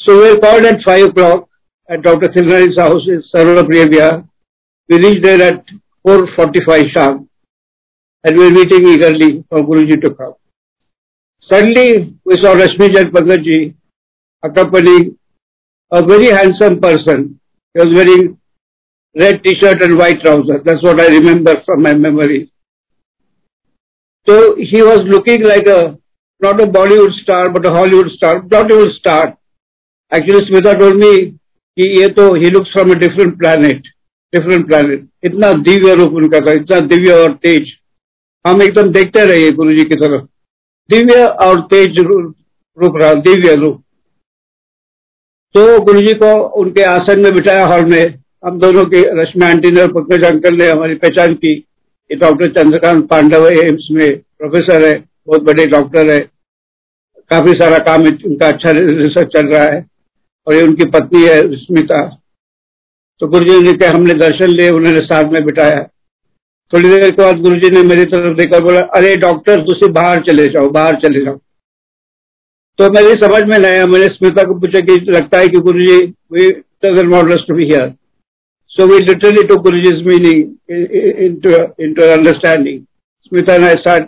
so 0.00 0.20
we 0.22 0.34
called 0.40 0.66
at 0.66 0.84
five 0.86 1.06
o'clock 1.12 1.46
at 1.88 2.02
Dr. 2.02 2.32
Thilnari's 2.32 2.78
house 2.78 3.02
in 3.06 3.22
Sarvapriya 3.32 4.26
We 4.88 4.96
reached 4.98 5.22
there 5.24 5.42
at 5.42 5.64
4.45 6.06 6.92
sharp 6.92 7.26
and 8.24 8.36
we 8.36 8.44
were 8.44 8.56
waiting 8.56 8.88
eagerly 8.88 9.44
for 9.48 9.60
Guruji 9.60 10.00
to 10.02 10.14
come. 10.14 10.34
Suddenly 11.40 12.16
we 12.24 12.34
saw 12.42 12.54
Rashmi 12.54 12.96
and 12.98 13.12
Pankaji 13.12 13.74
accompanying 14.42 15.16
a 15.92 16.04
very 16.04 16.26
handsome 16.26 16.80
person. 16.80 17.38
He 17.74 17.80
was 17.80 17.94
wearing 17.94 18.38
red 19.16 19.42
t-shirt 19.44 19.82
and 19.82 19.96
white 19.96 20.20
trousers. 20.20 20.62
That's 20.64 20.82
what 20.82 21.00
I 21.00 21.06
remember 21.06 21.62
from 21.64 21.82
my 21.82 21.94
memory. 21.94 22.52
So 24.28 24.56
he 24.56 24.82
was 24.82 25.00
looking 25.06 25.44
like 25.44 25.66
a, 25.68 25.96
not 26.40 26.60
a 26.60 26.66
Bollywood 26.66 27.12
star, 27.22 27.50
but 27.50 27.64
a 27.64 27.70
Hollywood 27.70 28.10
star, 28.16 28.40
Bollywood 28.42 28.92
star. 28.98 29.38
Actually, 30.10 30.50
Smita 30.50 30.78
told 30.78 30.96
me 30.96 31.38
he, 31.76 31.86
he 32.34 32.50
looks 32.50 32.72
from 32.72 32.90
a 32.90 32.98
different 33.04 33.38
planet. 33.38 33.92
Different 34.32 34.66
planet 34.66 35.06
इतना 35.24 35.52
दिव्य 35.66 35.94
रूप 35.94 36.12
उनका 36.12 36.38
था 36.46 36.52
इतना 36.52 36.78
दिव्य 36.86 37.12
और 37.12 37.32
तेज। 37.42 37.68
हम 38.44 38.62
एकदम 38.62 38.88
देखते 38.92 39.24
रहिए 39.26 39.50
गुरु 39.50 39.76
जी 39.76 39.84
की 39.84 39.94
तरफ़ 39.94 40.24
दिव्य 40.88 41.24
और 41.44 41.60
तेज 41.70 41.98
रूप 41.98 42.96
रहा 42.96 43.12
दिव्य 43.14 43.54
रूप। 43.54 43.82
तो 45.54 45.80
गुरु 45.80 46.00
जी 46.00 46.14
को 46.14 46.32
उनके 46.60 46.82
आसन 46.84 47.20
में 47.20 47.32
बिठाया 47.34 47.64
हॉल 47.66 47.84
में। 47.84 48.14
हम 48.44 48.58
दोनों 48.60 48.84
की 48.84 49.02
रश्मि 49.22 49.46
आंटी 49.46 49.70
ने 49.70 49.86
पंकज 49.88 50.24
अंकल 50.24 50.56
ने 50.56 50.68
हमारी 50.70 50.94
पहचान 50.94 51.34
की। 51.34 51.54
ये 52.10 52.16
डॉक्टर 52.16 52.52
चंद्रकांत 52.52 53.08
पांडव 53.08 53.46
एम्स 53.48 53.88
में 53.90 54.08
प्रोफेसर 54.18 54.86
है 54.86 54.94
बहुत 55.26 55.42
बड़े 55.42 55.66
डॉक्टर 55.66 56.10
है। 56.10 56.20
काफ़ी 57.30 57.52
सारा 57.52 57.78
काम 57.84 58.06
उनका 58.06 58.48
अच्छा 58.48 58.70
रिसर्च 58.70 59.36
चल 59.36 59.46
रहा 59.46 59.64
है। 59.64 59.84
और 60.46 60.54
ये 60.54 60.62
उनकी 60.62 60.84
पत्नी 60.84 61.22
है 61.22 61.56
स्मिता 61.56 62.22
तो 63.20 63.28
गुरु 63.28 63.44
जी 63.44 63.60
ने 63.62 63.72
कहा, 63.72 63.90
हमने 63.90 64.12
दर्शन 64.12 64.48
लिए, 64.48 64.70
उन्होंने 64.70 65.00
साथ 65.00 65.24
में 65.24 65.44
बिठाया। 65.44 65.88
थोड़ी 66.72 66.88
देर 66.88 67.10
के 67.10 67.22
बाद 67.22 67.40
गुरु 67.40 67.60
जी 67.60 67.70
ने 67.70 67.82
मेरी 67.82 68.04
तरफ़ 68.04 68.34
देखकर 68.34 68.62
बोला, 68.62 68.80
अरे, 68.80 69.16
डॉक्टर 69.16 69.60
तुझे 69.60 69.92
बाहर 69.92 70.22
चले 70.22 70.46
जाओ, 70.46 70.68
बाहर 70.68 70.96
चले 70.96 71.24
जाओ। 71.24 71.36
तो 72.78 72.90
मेरी 72.90 73.14
समझ 73.14 73.42
में 73.42 73.58
नहीं 73.58 73.72
आया। 73.72 73.86
मैंने 73.86 74.06
स्मिता 74.06 74.42
को 74.42 74.54
पूछा 74.54 74.80
कि 74.80 75.12
लगता 75.12 75.38
है 75.38 75.48
कि 75.48 75.58
Guru 75.58 75.80
ji 75.80 75.96
we 76.32 76.50
doesn't 76.50 77.06
want 77.06 77.48
to 77.48 77.54
be 77.54 77.64
here 77.64 77.94
so 78.68 78.86
we 78.86 78.98
literally 78.98 79.42
to 79.42 79.56
Guru 79.56 79.80
jis 79.80 80.06
meaning 80.06 80.42
into 81.20 81.50
understanding 82.12 82.82
Smita 83.22 83.56
ने 83.58 83.70
स्टार्ट 83.70 84.04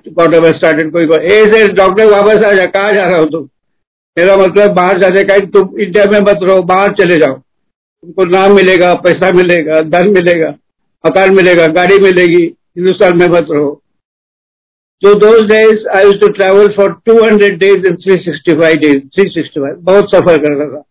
स्टार्टेड 0.57 0.93
कोई 0.93 1.05
ए 1.05 1.67
डॉक्टर 1.69 2.07
वापस 2.07 2.45
आ 2.45 2.53
जा, 2.53 2.65
कहा 2.67 2.93
जा 2.93 3.03
रहा 3.03 3.19
हो 3.19 3.25
तुम? 3.25 3.49
मेरा 4.19 4.37
मतलब 4.37 4.73
बाहर 4.75 5.01
जाने 5.01 5.23
का 5.25 5.39
तुम 5.57 5.81
इंडिया 5.81 6.05
में 6.13 6.21
मत 6.21 6.41
रहो 6.43 6.63
बाहर 6.69 6.93
चले 7.01 7.17
जाओ। 7.17 7.35
तुमको 7.35 8.25
नाम 8.31 8.55
मिलेगा 8.57 8.95
पैसा 9.05 9.31
मिलेगा 9.33 9.81
धन 9.91 10.11
मिलेगा 10.13 10.49
मकान 11.05 11.35
मिलेगा 11.35 11.67
गाड़ी 11.75 11.99
मिलेगी 12.03 12.43
हिंदुस्तान 12.45 13.17
में 13.19 13.29
मत 13.29 13.47
रहो। 13.51 13.71
So 15.03 15.11
those 15.23 15.43
days 15.49 15.85
I 15.97 15.99
used 16.03 16.23
to 16.23 16.29
travel 16.37 16.69
for 16.77 16.87
200 17.09 17.51
days 17.59 17.85
and 17.89 18.01
365 18.05 18.79
days, 18.85 19.03
365 19.17 19.77
बहुत 19.89 20.11
सफ़र 20.15 20.39
करता 20.45 20.67
था। 20.71 20.83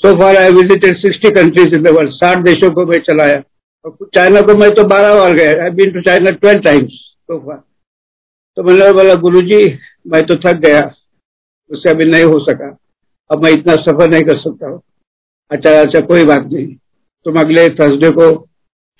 सो 0.00 0.12
far 0.20 0.30
I 0.36 0.48
visited 0.58 1.00
60 1.00 1.32
countries 1.38 1.74
in 1.78 1.82
the 1.86 1.94
world, 1.96 2.12
60 2.18 2.44
देशों 2.44 2.70
को 2.74 2.86
मैं 2.86 2.98
चलाया। 3.08 3.42
और 3.84 4.08
चाइना 4.14 4.40
को 4.40 4.54
मैं 4.56 4.70
तो 4.74 4.84
बारह 4.94 5.14
बार 5.14 5.32
गया 5.34 5.62
I 5.64 5.70
been 5.80 5.92
to 5.92 6.00
China 6.08 6.30
twelve 6.30 6.60
times 6.62 6.98
so 7.30 7.40
far. 7.46 7.58
तो 8.56 8.62
मैंने 8.62 8.92
बोला 8.92 9.14
गुरु 9.26 9.40
जी 9.50 9.62
मैं 10.06 10.22
तो 10.26 10.34
थक 10.46 10.60
गया। 10.66 10.80
उससे 11.70 11.90
अभी 11.90 12.04
नहीं 12.04 12.24
हो 12.24 12.38
सका। 12.40 12.76
अब 13.30 13.44
मैं 13.44 13.50
इतना 13.50 13.74
सफ़र 13.76 14.08
नहीं 14.10 14.22
कर 14.22 14.38
सकता 14.38 14.68
हूँ। 14.68 14.80
अच्छा 15.50 15.80
अच्छा 15.80 16.00
कोई 16.00 16.24
बात 16.24 16.48
नहीं। 16.52 16.66
तुम 17.26 17.38
अगले 17.40 17.68
थर्सडे 17.70 18.10
को 18.10 18.30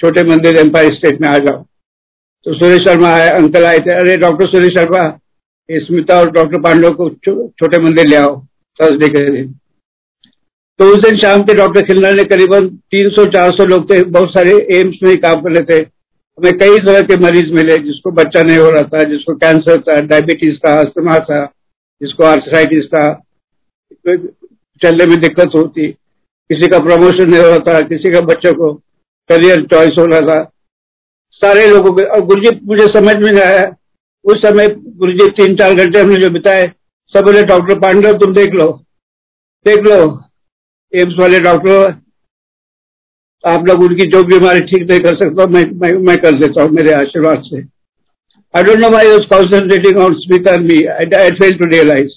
छोटे 0.01 0.23
मंदिर 0.25 0.57
एम्पायर 0.57 0.95
स्टेट 0.95 1.21
में 1.21 1.29
आ 1.29 1.39
जाओ। 1.39 1.63
तो 2.47 2.55
सुरेश 2.55 2.79
शर्मा 2.79 3.09
आए, 3.09 3.29
अंकल 3.31 3.65
आए 3.65 3.79
थे। 3.79 3.95
अरे, 3.95 4.17
डॉक्टर 4.17 4.49
सुरेश 4.49 4.71
शर्मा 4.71 5.19
स्मिता 5.69 6.19
और 6.21 6.31
डॉक्टर 6.31 6.61
पांडव 6.61 6.91
को 6.91 7.09
छोटे 7.11 7.79
मंदिर 7.79 8.07
ले 8.07 8.17
आओ 8.17 8.35
थर्सडे 8.81 9.09
के 9.09 9.31
दिन। 9.31 9.53
तो 10.79 10.85
उस 10.85 11.01
दिन 11.01 11.19
शाम 11.19 11.43
के 11.43 11.55
डॉक्टर 11.55 11.83
खिलना 11.83 12.11
ने 12.11 12.25
करीबन 12.25 12.69
300-400 12.91 13.65
लोग 13.67 13.91
थे। 13.91 14.03
बहुत 14.05 14.31
सारे 14.31 14.57
एम्स 14.73 14.97
में 15.03 15.17
काम 15.17 15.41
कर 15.41 15.51
रहे 15.51 15.65
थे। 15.71 15.83
हमें 16.39 16.53
कई 16.53 16.79
तरह 16.79 17.01
के 17.03 17.17
मरीज़ 17.17 17.53
मिले 17.53 17.77
जिसको 17.79 18.11
बच्चा 18.11 18.43
नहीं 18.43 18.59
हो 18.59 18.71
रहा 18.71 18.83
था, 18.83 19.03
जिसको 19.05 19.35
कैंसर 19.35 19.81
था 19.81 20.01
डायबिटीज़ 20.03 20.57
था 20.59 20.79
अस्थमा 20.81 21.19
था। 21.21 21.45
जिसको 22.03 22.25
आर्थराइटिस 22.25 22.87
था 22.87 23.05
चलने 24.83 25.07
में 25.07 25.21
दिक्कत 25.21 25.51
होती 25.57 25.89
किसी 26.51 26.69
का 26.71 26.79
प्रमोशन 26.85 27.31
नहीं 27.31 27.41
हो 27.41 27.49
रहा 27.49 27.59
था 27.67 27.81
किसी 27.89 28.11
का 28.13 28.21
बच्चों 28.27 28.53
को 28.55 28.73
करियर 29.31 29.63
चॉइस 29.67 29.99
हो 29.99 30.05
रहा 30.07 30.21
था। 30.23 30.43
सारे 31.35 31.67
लोगों 31.69 31.93
के 31.93 32.05
और 32.07 32.25
गुरुजी 32.27 32.51
मुझे 32.67 32.87
समझ 32.89 33.15
में 33.17 33.31
नहीं 33.31 33.43
आया। 33.43 33.63
उस 34.25 34.43
समय 34.43 34.69
गुरुजी 34.99 35.29
तीन 35.37 35.57
चार 35.57 35.75
घंटे 35.75 36.01
हमने 36.01 36.17
जो 36.23 36.31
बिताए 36.31 36.67
सब 37.15 37.25
बोले 37.25 37.43
डॉक्टर 37.45 37.79
पांडव 37.81 38.19
तुम 38.19 38.35
देख 38.35 38.55
लो 38.55 38.67
देख 39.67 39.79
लो 39.89 39.97
एम्स 40.93 41.15
वाले 41.19 41.39
डॉक्टर 41.41 41.95
आप 43.45 43.67
लोग 43.69 43.83
उनकी 43.83 44.07
जो 44.11 44.23
बीमारी 44.27 44.61
ठीक 44.63 44.89
नहीं 44.91 45.01
कर 45.01 45.17
सकता 45.17 45.47
मैं 45.47 45.65
मैं, 45.73 45.93
मैं 45.99 46.17
कर 46.17 46.39
देता 46.41 46.63
हूँ 46.63 46.71
मेरे 46.73 46.93
आशीर्वाद 46.95 47.43
से। 47.45 47.63
I 48.55 48.63
don't 48.63 48.81
know 48.81 48.91
why 48.91 49.03
I 49.03 49.17
was 49.17 49.27
concentrating 49.31 49.97
on 49.97 50.15
and 50.15 50.67
me. 50.67 50.87
I, 50.87 51.05
I 51.25 51.31
failed 51.39 51.59
to 51.61 51.69
realize. 51.69 52.13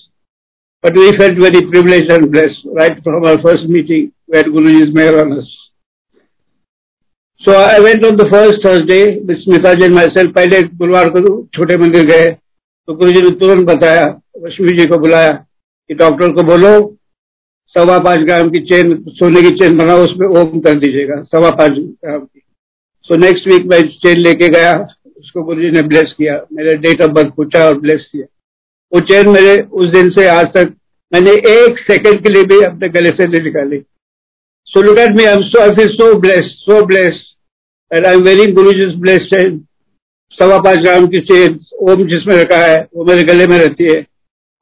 But 0.84 0.96
we 0.96 1.18
felt 1.18 1.38
very 1.40 1.62
privileged 1.62 2.12
and 2.12 2.32
blessed 2.32 2.62
right 2.74 3.02
from 3.04 3.26
our 3.26 3.42
first 3.42 3.64
meeting 3.64 4.12
where 4.28 4.44
Guruji 4.44 4.88
is 4.88 4.94
mayor 4.94 5.22
on 5.22 5.40
us. 5.40 5.48
So 7.42 7.54
I 7.54 7.80
went 7.80 8.06
on 8.06 8.18
the 8.18 8.28
first 8.30 8.62
Thursday 8.64 9.20
with 9.20 9.46
Smitaji 9.46 9.86
and 9.86 9.96
myself. 9.96 10.34
पहले 10.36 10.62
गुरुवार 10.78 11.10
को 11.10 11.22
छोटे 11.56 11.78
मंदिर 11.78 12.06
गए 12.06 12.28
तो 12.88 12.94
गुरु 12.94 13.12
जी 13.12 13.22
ने 13.22 13.30
तुरंत 13.40 13.68
बताया 13.68 14.06
रश्मि 14.46 14.78
जी 14.78 14.86
को 14.86 14.98
बुलाया 14.98 15.32
कि 15.90 15.94
डॉक्टर 15.96 16.32
को 16.34 16.44
बोलो 16.44 16.72
सवा 17.76 17.98
पाँच 18.00 18.26
ग्राम 18.26 18.50
की 18.50 18.60
चेन 18.66 18.94
सोने 19.16 19.42
की 19.42 19.56
चेन 19.58 19.78
बनाओ 19.78 20.04
उसमें 20.04 20.28
ओम 20.28 20.60
कर 20.68 20.80
दीजिएगा 20.80 21.22
सवा 21.32 21.50
पाँच 21.56 21.72
ग्राम 21.72 22.20
की 22.20 22.42
सो 23.10 23.18
नेक्स्ट 23.26 23.48
वीक 23.48 23.66
मैं 23.72 23.82
चेन 24.06 24.22
लेके 24.24 24.50
गया 24.50 24.72
उसको 25.26 25.44
गुरु 25.44 25.62
जी 25.62 25.70
ने 25.72 25.82
ब्लेस 25.84 26.14
किया, 26.18 26.34
मेरे 26.54 26.76
डेट 26.78 27.02
ऑफ़ 27.02 27.12
बर्थ 27.12 27.34
पूछा 27.36 27.66
और 27.66 27.80
ब्लेस 27.80 28.08
किया। 28.12 28.26
वो 28.92 29.00
चेन 29.04 29.30
मेरे 29.30 29.56
उस 29.74 29.88
दिन 29.92 30.10
से 30.10 30.28
आज 30.30 30.48
तक 30.54 30.74
मैंने 31.12 31.32
एक 31.52 31.80
सेकंड 31.82 32.24
के 32.24 32.34
लिए 32.34 32.44
भी 32.44 32.60
अपने 32.66 32.90
गले 32.90 33.10
से 33.12 33.28
नहीं 33.28 33.42
निकाली। 33.42 33.80
So 34.68 34.82
look 34.82 35.00
at 35.00 35.16
me 35.18 35.24
I 35.24 35.34
am 35.34 35.42
so 35.44 35.62
I 35.62 35.76
feel 35.76 35.88
so 35.92 36.14
blessed 36.20 36.52
so 36.64 36.82
blessed 36.86 37.96
and 37.96 38.06
I 38.06 38.14
am 38.14 38.22
very 38.24 38.52
Guru 38.54 38.72
ji 38.72 38.88
blessed 39.02 39.36
chain 39.36 39.60
सवा 40.34 40.58
पाँच 40.62 40.80
ग्राम 40.80 41.08
की 41.08 41.20
चेन 41.24 41.60
ओम 41.82 42.08
जिसमें 42.08 42.36
रखा 42.36 42.58
है, 42.60 42.80
वो 42.96 43.06
मेरे 43.06 43.24
गले 43.24 43.48
में 43.48 43.58
रहती 43.58 43.84
है। 43.86 44.06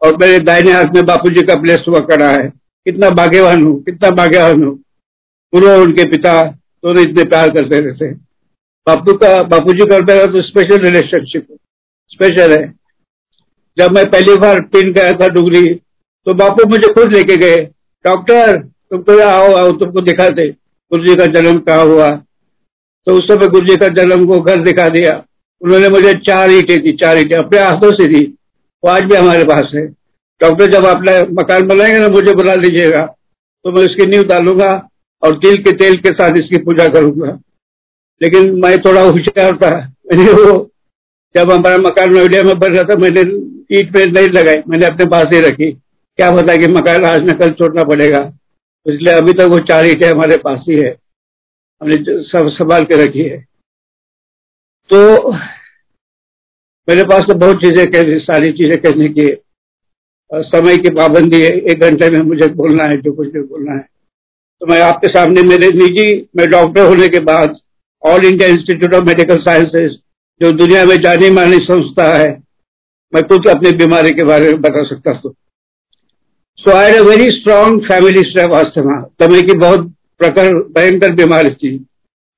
और 0.02 0.18
मेरे 0.18 0.40
दाहिने 0.42 0.72
हाथ 0.72 0.96
में 0.96 1.06
बापू 1.06 1.30
जी 1.30 1.42
का 1.44 1.56
ब्लेस 1.58 1.86
हुआ 1.88 2.00
करा 2.08 2.30
है। 2.30 2.48
कितना 2.86 3.10
भाग्यवान 3.12 3.64
हूँ, 3.64 3.82
कितना 3.84 4.10
भाग्यवान 4.12 4.64
हूँ। 4.64 4.76
गुरु 5.54 5.68
और 5.68 5.82
उनके 5.82 6.04
पिता 6.10 6.42
दोनों 6.44 7.02
इतने 7.02 7.24
प्यार 7.24 7.50
करते 7.50 7.80
रहते 7.80 8.06
हैं। 8.06 8.16
बापू 8.88 9.14
का 9.18 9.42
बापू 9.46 9.74
जी 9.74 9.86
का 9.86 10.00
तो 10.26 10.42
स्पेशल 10.42 10.84
रिलेशनशिप 10.84 11.46
स्पेशल 12.12 12.52
है। 12.52 12.64
जब 13.78 13.92
मैं 13.92 14.06
पहली 14.06 14.36
बार 14.38 14.60
पिन 14.74 14.92
गया 14.94 15.12
था 15.12 15.28
डुगरी 15.30 15.74
तो 16.28 16.34
बापू 16.34 16.68
मुझे 16.70 16.94
खुद 16.94 17.14
लेके 17.14 17.36
गए। 17.38 17.56
डॉक्टर, 18.06 18.58
तुम 18.58 19.02
तो 19.02 19.20
आओ 19.22 19.54
आओ, 19.54 19.72
तुमको 19.72 20.02
दिखाते 20.02 20.48
गुरु 20.50 21.06
जी 21.06 21.16
का 21.16 21.26
जन्म 21.28 21.60
कहा 21.60 21.82
हुआ? 21.84 22.10
तो 23.08 23.14
उस 23.14 23.28
समय 23.28 23.48
गुरु 23.48 23.68
जी 23.68 23.76
का 23.76 23.88
जन्म 23.96 24.26
को 24.28 24.40
घर 24.42 24.62
दिखा 24.64 24.88
दिया। 24.90 25.16
उन्होंने 25.62 25.90
मुझे 25.90 26.12
चार 26.22 26.52
ईटें 26.52 26.78
दी, 26.80 26.92
चार 26.94 27.18
ईटे 27.18 27.36
अपने 27.36 27.60
हाथों 27.60 27.92
से 27.94 28.08
दी। 28.08 28.24
वो 28.84 28.90
आज 28.90 29.04
भी 29.04 29.16
हमारे 29.16 29.44
पास 29.44 29.72
है। 29.76 29.86
डॉक्टर, 30.42 30.72
जब 30.72 30.86
अपना 30.86 31.20
मकान 31.34 31.68
बनाएँगे 31.68 32.00
ना, 32.00 32.08
मुझे 32.10 32.34
बुला 32.34 32.54
लीजिएगा। 32.56 33.06
तो 33.06 33.72
मैं 33.72 33.84
उसकी 33.84 34.06
नींव 34.08 34.24
डालूँगा 34.26 34.70
और 35.24 35.38
तिल 35.40 35.58
के 35.64 35.72
तेल 35.78 35.98
के 35.98 36.12
साथ 36.12 36.40
इसकी 36.40 36.58
पूजा 36.64 36.88
करूँगा। 36.90 37.38
लेकिन 38.24 38.52
मैं 38.62 38.78
थोड़ा 38.82 39.02
होशियार 39.02 39.56
था। 39.58 39.70
मैंने 39.78 40.32
वो, 40.34 40.52
जब 41.36 41.52
हमारा 41.52 41.78
मकान 41.80 42.14
नोएडा 42.14 42.42
में 42.44 42.58
बन 42.60 42.74
रहा 42.74 42.84
था, 42.84 42.96
मैंने 42.98 43.22
ईट 43.72 43.94
पे 43.94 44.06
नहीं 44.06 44.28
लगाई, 44.30 44.62
मैंने 44.68 44.86
अपने 44.86 45.06
पास 45.06 45.28
ही 45.34 45.40
रखी। 45.42 45.72
क्या 45.72 46.30
पता 46.32 46.56
कि 46.56 46.68
मकान 46.68 47.06
आज 47.06 47.22
न 47.22 47.34
कल 47.34 47.52
छोड़ना 47.52 47.84
पड़ेगा। 47.84 48.20
इसलिए 48.86 49.14
अभी 49.14 49.34
तक 49.34 49.48
वो 49.52 49.60
चार 49.68 49.86
ईटें 49.86 50.10
हमारे 50.10 50.38
पास 50.38 50.66
ही 50.70 50.76
है। 50.76 50.90
हमने 51.82 51.98
सब 52.24 52.50
संभाल 52.50 52.84
के 52.84 53.04
रखी 53.04 53.24
है। 53.24 53.38
तो 54.90 55.32
मेरे 56.88 57.04
पास 57.04 57.22
तो 57.22 57.34
बहुत 57.36 57.62
चीज़ें 57.62 57.86
कहने, 57.92 58.20
सारी 58.20 58.52
चीज़ें 58.52 58.78
कहने 58.82 59.08
की 59.10 59.28
समय 60.32 60.78
की 60.78 60.90
पाबंदी 60.90 61.42
है, 61.42 61.50
एक 61.62 61.82
घंटे 61.82 62.10
में 62.10 62.22
मुझे 62.22 62.48
बोलना 62.54 62.84
है, 62.84 62.98
जो 62.98 63.12
कुछ 63.12 63.28
भी 63.28 63.42
बोलना 63.42 63.74
है। 63.74 63.86
तो 64.62 64.66
मैं 64.66 64.80
आपके 64.82 65.08
सामने, 65.08 65.42
मेरे 65.42 65.70
निजी, 65.72 66.28
मैं 66.38 66.50
डॉक्टर 66.50 66.88
होने 66.88 67.08
के 67.08 67.20
बाद 67.20 67.56
All 68.04 68.26
India 68.26 68.50
Institute 68.50 68.94
of 68.96 69.04
Medical 69.06 69.38
Sciences 69.42 69.92
जो 70.42 70.52
दुनिया 70.54 70.84
में 70.86 70.96
जानी 71.02 71.30
मानी 71.32 71.58
संस्था 71.64 72.06
है, 72.16 72.32
मैं 73.14 73.24
खुद 73.24 73.48
अपनी 73.50 73.72
बीमारी 73.78 74.12
के 74.14 74.24
बारे 74.24 74.48
में 74.48 74.62
बता 74.62 74.84
सकता 74.86 75.12
हूँ। 75.14 75.34
So 76.60 76.72
I 76.72 76.92
a 76.92 77.00
very 77.02 77.30
strong 77.32 77.82
family 77.84 78.22
strep 78.30 78.52
asthma 78.56 79.00
दमे 79.22 79.42
की 79.42 79.58
बहुत 79.60 79.88
प्रकार 80.20 80.54
भयंकर 80.76 81.12
बीमारी 81.16 81.50
थी। 81.52 81.78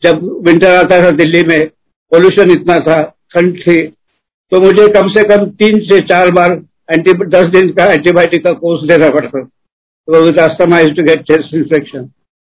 जब 0.04 0.22
विंटर 0.46 0.76
आता 0.76 1.02
था 1.04 1.10
दिल्ली 1.14 1.44
में 1.44 1.68
पोल्यूशन 2.12 2.52
इतना 2.52 2.78
था, 2.80 3.02
ठंड 3.34 3.60
थी 3.60 3.82
तो 4.52 4.60
मुझे 4.62 4.88
कम 4.94 5.08
से 5.10 5.24
कम 5.30 5.46
तीन 5.62 5.80
से 5.84 6.00
चार 6.08 6.32
बार 6.32 6.52
एंटी 6.90 7.14
दस 7.30 7.46
दिन 7.52 7.70
का 7.74 7.86
एंटीबायोटिक 7.94 8.44
का 8.44 8.52
कोर्स 8.54 8.88
देना 8.90 9.10
पड़ता। 9.10 9.42
तो 9.42 10.22
with 10.24 10.40
asthma 10.40 10.82
to 10.90 11.04
get 11.04 11.22
chest 11.32 11.54
infection 11.56 12.10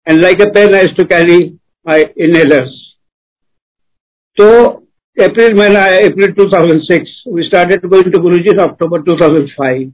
and 0.07 0.21
like 0.21 0.41
a 0.41 0.49
pen 0.53 0.75
I 0.75 0.87
to 0.97 1.03
carry 1.05 1.39
my 1.85 2.01
inhalers 2.19 2.75
तो 4.37 4.47
अप्रैल 5.17 5.53
महीना 5.53 5.79
है 5.79 5.99
April 6.09 6.31
2006 6.33 7.07
we 7.33 7.43
started 7.43 7.85
going 7.85 8.11
to 8.13 8.19
Guruji 8.19 8.49
in 8.49 8.57
October 8.57 9.01
2005 9.01 9.87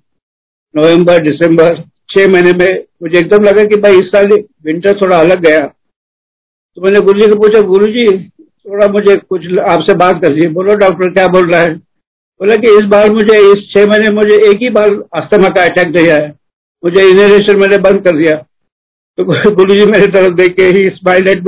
नवंबर 0.75 1.21
दिसंबर 1.21 1.75
छह 2.09 2.27
महीने 2.27 2.51
में 2.51 2.83
मुझे 3.03 3.17
एकदम 3.19 3.43
लगा 3.43 3.63
कि 3.63 3.75
भाई 3.75 3.99
इस 3.99 4.07
साल 4.07 4.27
विंटर 4.65 4.93
थोड़ा 5.01 5.17
अलग 5.17 5.45
गया। 5.45 5.59
तो 6.75 6.81
मैंने 6.81 6.99
गुरु 6.99 7.19
जी 7.19 7.27
को 7.27 7.35
पूछा 7.35 7.61
गुरु 7.61 7.87
जी 7.87 8.07
थोड़ा 8.39 8.87
मुझे 8.87 9.15
कुछ 9.15 9.45
आपसे 9.59 9.93
बात 9.95 10.21
कर 10.21 10.33
दी 10.33 10.47
बोलो, 10.47 10.75
डॉक्टर 10.75 11.11
क्या 11.11 11.27
बोल 11.27 11.51
रहा 11.51 11.61
है? 11.61 11.75
बोला 11.75 12.55
कि, 12.55 12.67
इस 12.67 12.85
बार 12.85 13.11
मुझे, 13.11 13.37
इस 13.51 13.69
छह 13.71 13.85
महीने 13.85 14.09
मुझे 14.09 14.35
एक 14.49 14.57
ही 14.57 14.69
बार 14.69 14.89
अस्थमा 15.15 15.49
का 15.49 15.63
अटैक 15.63 15.91
दिया 15.91 16.15
है 16.15 16.27
मुझे 16.85 17.09
इनहेलेशन 17.09 17.59
मैंने 17.59 17.77
बंद 17.77 18.03
कर 18.03 18.17
दिया। 18.17 18.35
तो 19.17 19.25
गुरु 19.55 19.73
जी 19.73 19.85
मेरे 19.85 20.07
तरफ़ 20.07 20.33
देख 20.33 20.55
के 20.55 20.63
ही 20.63 20.85
smile 20.85 21.41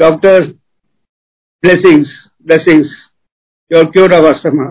doctor 0.00 0.52
blessings 1.66 2.88
your 3.70 3.84
cure 3.90 4.14
of 4.14 4.24
asthma 4.26 4.64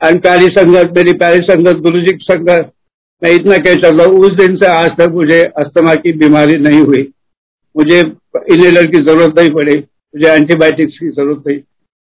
and 0.00 0.20
प्यारी 0.22 0.46
संगत 0.56 0.92
मेरी 0.96 1.12
प्यारी 1.18 1.40
संगत 1.44 1.76
गुरु 1.84 2.00
जी 2.00 2.16
संगत 2.22 2.72
मैं 3.22 3.30
इतना 3.34 3.56
कह 3.58 3.74
रहा 3.74 4.04
हूँ, 4.04 4.18
उस 4.18 4.32
दिन 4.36 4.56
से 4.56 4.66
आज 4.68 4.90
तक 4.98 5.12
मुझे 5.12 5.40
अस्थमा 5.58 5.94
की 6.02 6.12
बीमारी 6.18 6.58
नहीं 6.60 6.80
हुई। 6.80 7.00
मुझे 7.74 7.98
इनहेलर 8.00 8.86
की 8.86 9.00
ज़रूरत 9.02 9.38
नहीं 9.38 9.50
पड़ी, 9.52 9.76
मुझे 9.76 10.28
एंटीबायोटिक्स 10.32 10.98
की 10.98 11.08
ज़रूरत 11.10 11.42
नहीं। 11.46 11.58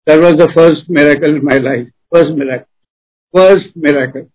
That 0.07 0.19
was 0.23 0.35
the 0.35 0.47
first 0.51 0.89
miracle 0.97 1.39
my 1.43 1.59
life 1.59 1.87
first 2.13 2.37
miracle 2.39 2.65
first 3.33 3.71
miracle 3.85 4.25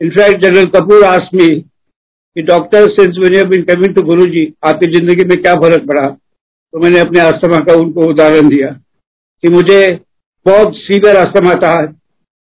in fact 0.00 0.42
general 0.42 0.66
Kapoor 0.76 1.04
आसमी 1.06 1.48
doctor 2.36 2.88
since 2.90 3.16
when 3.18 3.36
you 3.36 3.44
been 3.46 3.62
coming 3.64 3.94
to 3.94 4.02
Guru 4.04 4.26
ji 4.34 4.44
आपकी 4.64 4.90
ज़िंदगी 4.92 5.24
में 5.24 5.40
क्या 5.42 5.54
फ़र्क 5.62 5.86
पड़ा? 5.88 6.04
तो 6.72 6.78
मैंने 6.78 6.98
अपने 6.98 7.20
अस्थमा 7.20 7.58
का 7.58 7.72
उनको 7.72 8.06
उदाहरण 8.06 8.48
दिया 8.48 8.68
कि 9.42 9.48
मुझे 9.48 10.00
बहुत 10.46 10.72
सीवियर 10.74 11.16
अस्थमा 11.16 11.54
था। 11.54 11.86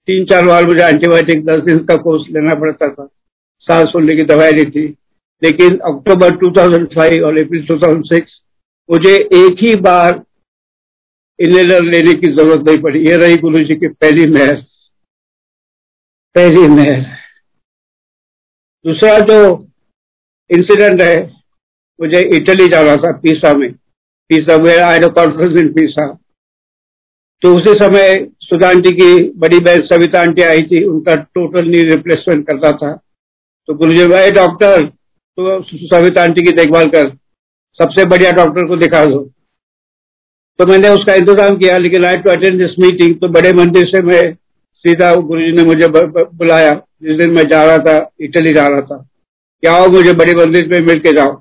तीन 0.07 0.25
चार 0.25 0.45
बार 0.45 0.65
मुझे 0.65 0.86
एंटीबायोटिक 0.86 1.45
दस 1.45 1.63
दिन 1.63 1.79
का 1.79 1.95
कोर्स 1.95 2.27
लेना 2.31 2.55
पड़ता 2.55 2.89
था। 2.89 3.10
सांस 3.60 3.89
फूलने 3.93 4.15
की 4.15 4.24
दवाई 4.24 4.51
ली 4.51 4.65
थी। 4.65 4.95
लेकिन 5.43 5.77
अक्टूबर 5.77 6.36
2005 6.36 7.22
और 7.22 7.43
अप्रैल 7.43 7.65
2006 7.65 8.41
मुझे 8.89 9.15
एक 9.15 9.55
ही 9.62 9.75
बार 9.75 10.24
इनहेलर 11.39 11.84
लेने 11.84 12.13
की 12.13 12.27
ज़रूरत 12.27 12.65
नहीं 12.65 12.77
पड़ी। 12.77 13.07
ये 13.07 13.17
रही 13.17 13.36
गुरु 13.36 13.60
जी 13.60 13.75
की 13.75 13.88
पहली 13.88 14.31
मेहर। 14.31 14.55
पहली 16.36 16.67
मेहर। 16.67 17.01
दूसरा 18.86 19.19
जो 19.19 19.67
इंसिडेंट 20.50 21.01
है, 21.01 21.34
मुझे 22.00 22.19
इटली 22.19 22.67
जाना 22.67 22.95
था 22.95 23.12
पीसा 23.12 23.53
में। 23.53 23.74
पीसा 24.29 24.55
वेयर 24.58 24.82
आई 24.82 25.00
कॉन्फ्रेंस 25.12 25.60
इन 25.60 25.74
पीसा 25.74 26.05
तो 27.41 27.53
उसी 27.55 27.74
समय 27.75 28.15
सुधा 28.41 28.67
आंटी 28.70 28.91
की 28.91 29.08
बड़ी 29.38 29.60
बहन 29.60 29.82
सविता 29.86 30.22
आंटी 30.22 30.41
आई 30.44 30.62
थी, 30.62 30.84
उनका 30.84 31.15
टोटल 31.15 31.67
नी 31.67 31.82
रिप्लेसमेंट 31.86 32.46
करता 32.48 32.72
था। 32.74 32.91
तो 33.70 33.74
गुरु 33.75 33.94
जी 33.94 34.05
भाई 34.08 34.32
डॉक्टर 34.32 34.86
तो 34.86 35.62
सविता 35.63 36.24
आंटी 36.24 36.41
की 36.41 36.51
देखभाल 36.53 36.88
कर। 36.89 37.10
सबसे 37.79 38.05
बढ़िया 38.05 38.32
डॉक्टर 38.34 38.67
को 38.67 38.75
दिखा 38.77 39.05
दो। 39.05 39.20
तो 40.60 40.65
मैंने 40.65 40.89
उसका 40.89 41.13
इंतज़ाम 41.13 41.58
किया, 41.58 41.77
लेकिन 41.77 42.05
I 42.05 42.17
to 42.17 42.29
attend 42.32 42.60
this 42.60 42.79
meeting 42.79 43.15
तो 43.22 43.27
बड़े 43.29 43.51
मंदिर 43.53 43.88
से 43.88 44.01
मैं 44.03 44.24
सीधा 44.86 45.13
गुरु 45.15 45.41
जी 45.41 45.51
ने 45.51 45.63
मुझे 45.65 45.88
बुलाया। 45.88 46.74
जिस 47.03 47.17
दिन 47.17 47.32
मैं 47.32 47.48
जा 47.50 47.63
रहा 47.63 47.77
था 47.79 47.98
इटली 48.22 48.53
जा 48.53 48.67
रहा 48.67 48.82
था। 48.82 48.98
क्या 49.63 49.74
आओ 49.74 49.88
मुझे 49.91 50.13
बड़े 50.15 50.34
मंदिर 50.36 50.67
में 50.70 50.79
मिल 50.88 51.00
के 51.00 51.12
जाओ। 51.13 51.34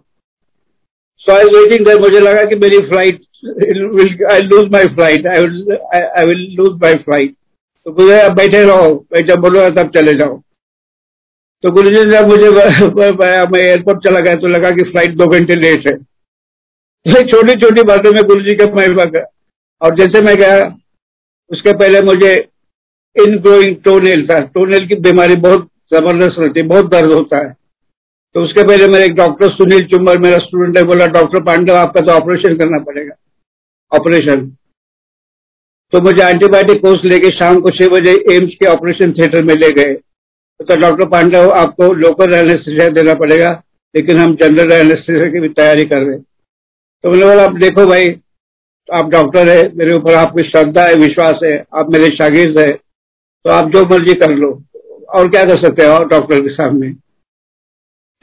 सो 1.26 1.32
आई 1.32 1.44
वेटिंग 1.54 1.86
देर 1.86 1.98
मुझे 2.00 2.20
लगा 2.20 2.42
कि 2.44 2.56
मेरी 2.58 2.78
flight 2.88 3.20
I 4.32 4.40
lose 4.42 4.70
my 4.72 4.88
flight 4.88 5.26
I 5.26 6.24
will 6.26 6.46
lose 6.56 6.80
my 6.82 6.94
flight 6.96 7.34
तो 7.86 7.92
मुझे 7.92 8.18
अब 8.20 8.34
बैठे 8.36 8.62
रहो। 8.64 8.90
मैं 9.12 9.24
जब 9.26 9.40
बोलूँगा 9.40 9.68
तब 9.74 9.90
चले 9.94 10.12
जाओ। 10.18 10.36
तो 11.64 11.70
गुरु 11.72 11.90
जी 11.90 12.04
जब 12.10 12.28
मुझे 12.28 12.50
मैं 12.50 13.60
एयरपोर्ट 13.60 14.04
चला 14.04 14.20
गया 14.20 14.34
तो 14.36 14.46
लगा 14.48 14.70
कि 14.70 14.84
फ़्लाइट 14.84 15.16
दो 15.16 15.26
घंटे 15.28 15.54
लेट 15.56 15.86
है। 15.88 15.94
तो 15.96 17.22
छोटी 17.28 17.54
छोटी 17.60 17.82
बातों 17.84 18.12
में 18.12 18.22
गुरु 18.24 18.42
जी 18.44 18.54
का 18.56 18.64
महिमा 18.74 19.04
का 19.06 19.24
और 19.80 19.94
जैसे 19.96 20.20
मैं 20.24 20.36
गया, 20.36 20.56
उसके 21.50 21.72
पहले 21.74 22.00
मुझे 22.02 22.32
इन 23.16 23.36
ग्रोइंग 23.40 23.76
टोनेल 23.84 24.26
था। 24.28 24.38
टोनेल 24.54 24.86
की 24.88 24.96
बीमारी 25.02 25.36
बहुत 25.42 25.68
ज़बरदस्त 25.92 26.38
रहती 26.38 26.60
है, 26.60 26.66
बहुत 26.66 26.90
दर्द 26.90 27.12
होता 27.12 27.44
है। 27.44 27.52
तो 28.34 28.42
उसके 28.42 28.62
पहले 28.62 28.86
मेरे 28.88 29.04
एक 29.04 29.14
डॉक्टर 29.14 29.50
सुनील 29.52 29.82
चुम्बर, 29.88 30.18
मेरा 30.18 30.38
स्टूडेंट 30.38 30.76
है, 30.78 30.82
बोला, 30.84 31.06
डॉक्टर 31.08 31.42
पांडव, 31.44 31.74
आपका 31.76 32.00
तो 32.00 32.12
ऑपरेशन 32.12 32.56
करना 32.56 32.78
पड़ेगा। 32.84 33.14
ऑपरेशन 33.92 34.46
तो 35.92 36.00
मुझे 36.00 36.24
एंटीबायोटिक 36.24 36.80
कोर्स 36.82 37.04
लेके 37.04 37.28
शाम 37.34 37.60
को 37.60 37.70
छह 37.70 37.88
बजे 37.88 38.12
एम्स 38.34 38.54
के 38.54 38.68
ऑपरेशन 38.68 39.12
थिएटर 39.12 39.44
में 39.44 39.54
ले 39.54 39.70
गए। 39.72 39.94
तो 40.60 40.76
डॉक्टर 40.80 41.08
पांडव, 41.08 41.50
आपको 41.52 41.92
लोकल 41.94 42.34
एनेस्थीसिया 42.34 42.88
देना 42.90 43.14
पड़ेगा, 43.14 43.50
लेकिन 43.94 44.18
हम 44.18 44.34
जनरल 44.36 44.72
एनेस्थीसिया 44.74 45.30
की 45.32 45.40
भी 45.40 45.48
तैयारी 45.50 45.84
कर 45.84 46.02
रहे 46.02 46.18
तो 46.18 47.10
मैंने 47.10 47.26
बोला, 47.26 47.44
आप 47.44 47.56
देखो 47.56 47.86
भाई, 47.86 48.08
आप 48.88 49.10
डॉक्टर 49.10 49.48
है, 49.48 49.62
मेरे 49.76 49.94
ऊपर 49.94 50.14
आपकी 50.16 50.42
श्रद्धा 50.42 50.84
है, 50.84 50.94
विश्वास 50.96 51.40
है, 51.44 51.56
आप 51.74 51.90
मेरे 51.92 52.08
शागिर्द 52.16 52.58
है 52.58 52.70
तो 52.72 53.50
आप 53.52 53.70
जो 53.72 53.84
मर्ज़ी 53.86 54.14
कर 54.18 54.36
लो। 54.36 54.50
और 55.08 55.28
क्या 55.30 55.44
कर 55.44 55.62
सकते 55.62 55.86
हो 55.86 56.04
डॉक्टर 56.06 56.40
के 56.40 56.48
सामने? 56.50 56.92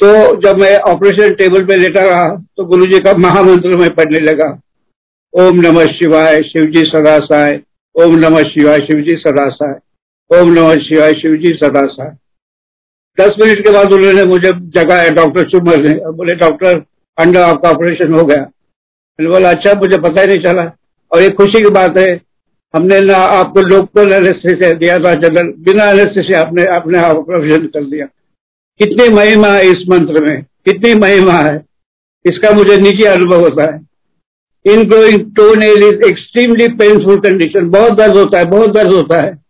तो 0.01 0.09
जब 0.41 0.61
मैं 0.61 0.75
ऑपरेशन 0.87 1.33
टेबल 1.35 1.65
पे 1.65 1.75
लेटा 1.75 2.03
रहा 2.03 2.29
तो 2.57 2.65
गुरु 2.65 2.85
जी 2.85 2.99
का 2.99 3.13
महामंत्र 3.17 3.77
में 3.77 3.89
पढ़ने 3.95 4.19
लगा। 4.21 4.47
ओम 5.33 5.59
नमः 5.59 5.91
शिवाय 5.93 6.41
शिवजी 6.43 6.81
सदा 6.87 7.17
साय 7.25 7.59
ओम 7.95 8.15
नमः 8.17 8.43
शिवाय 8.49 8.79
शिवजी 8.79 9.15
सदा 9.17 9.47
साय 9.51 9.75
ओम 10.31 10.51
नमः 10.51 10.75
शिवाय 10.79 11.13
शिवजी 11.13 11.53
सदा 11.55 11.85
साय 11.87 12.09
दस 13.17 13.35
मिनट 13.39 13.59
के 13.59 13.71
बाद 13.71 13.93
उन्होंने 13.93 14.23
मुझे 14.25 14.51
जगाया 14.75 15.09
डॉक्टर 15.11 15.43
चुमर 15.49 15.79
ने, 15.79 15.93
बोले, 16.11 16.35
डॉक्टर, 16.35 16.77
अंडा 17.17 17.45
आपका 17.45 17.69
ऑपरेशन 17.69 18.13
हो 18.13 18.23
गया। 18.25 18.41
मैंने 18.41 19.29
बोला 19.29 19.49
अच्छा 19.49 19.73
मुझे 19.79 19.97
पता 19.97 20.21
ही 20.21 20.27
नहीं 20.27 20.37
चला। 20.37 20.63
और 21.11 21.21
एक 21.21 21.35
खुशी 21.37 21.61
की 21.61 21.69
बात 21.69 21.97
है, 21.97 22.07
हमने 22.73 22.99
ना 23.01 23.17
आपको 23.35 23.61
लोकल 23.67 24.13
एनेस्थेसिया 24.13 24.71
दिया 24.73 24.97
था, 24.99 25.13
जनरल, 25.15 25.51
बिना 25.59 25.89
एनेस्थेसिया 25.91 26.39
आपने 26.41 26.65
अपने 26.75 27.01
ऑपरेशन 27.01 27.65
कर 27.67 27.83
दिया। 27.85 28.05
कितनी 28.83 29.09
महिमा 29.09 29.47
है 29.47 29.67
इस 29.67 29.85
मंत्र 29.89 30.23
में, 30.23 30.41
कितनी 30.41 30.93
महिमा 30.93 31.33
है। 31.33 31.65
इसका 32.25 32.51
मुझे 32.51 32.77
निजी 32.77 33.03
अनुभव 33.03 33.39
होता 33.39 33.63
है। 33.63 33.87
Ingrowing 34.83 35.35
toenail 35.35 35.83
is 35.83 36.11
extremely 36.11 36.67
painful 36.67 37.15
condition 37.15 37.69
बहुत 37.69 37.91
दर्द 37.91 38.17
होता 38.17 38.39
है, 38.39 38.45
बहुत 38.45 38.69
दर्द 38.69 38.93
होता 38.93 39.21
है। 39.21 39.41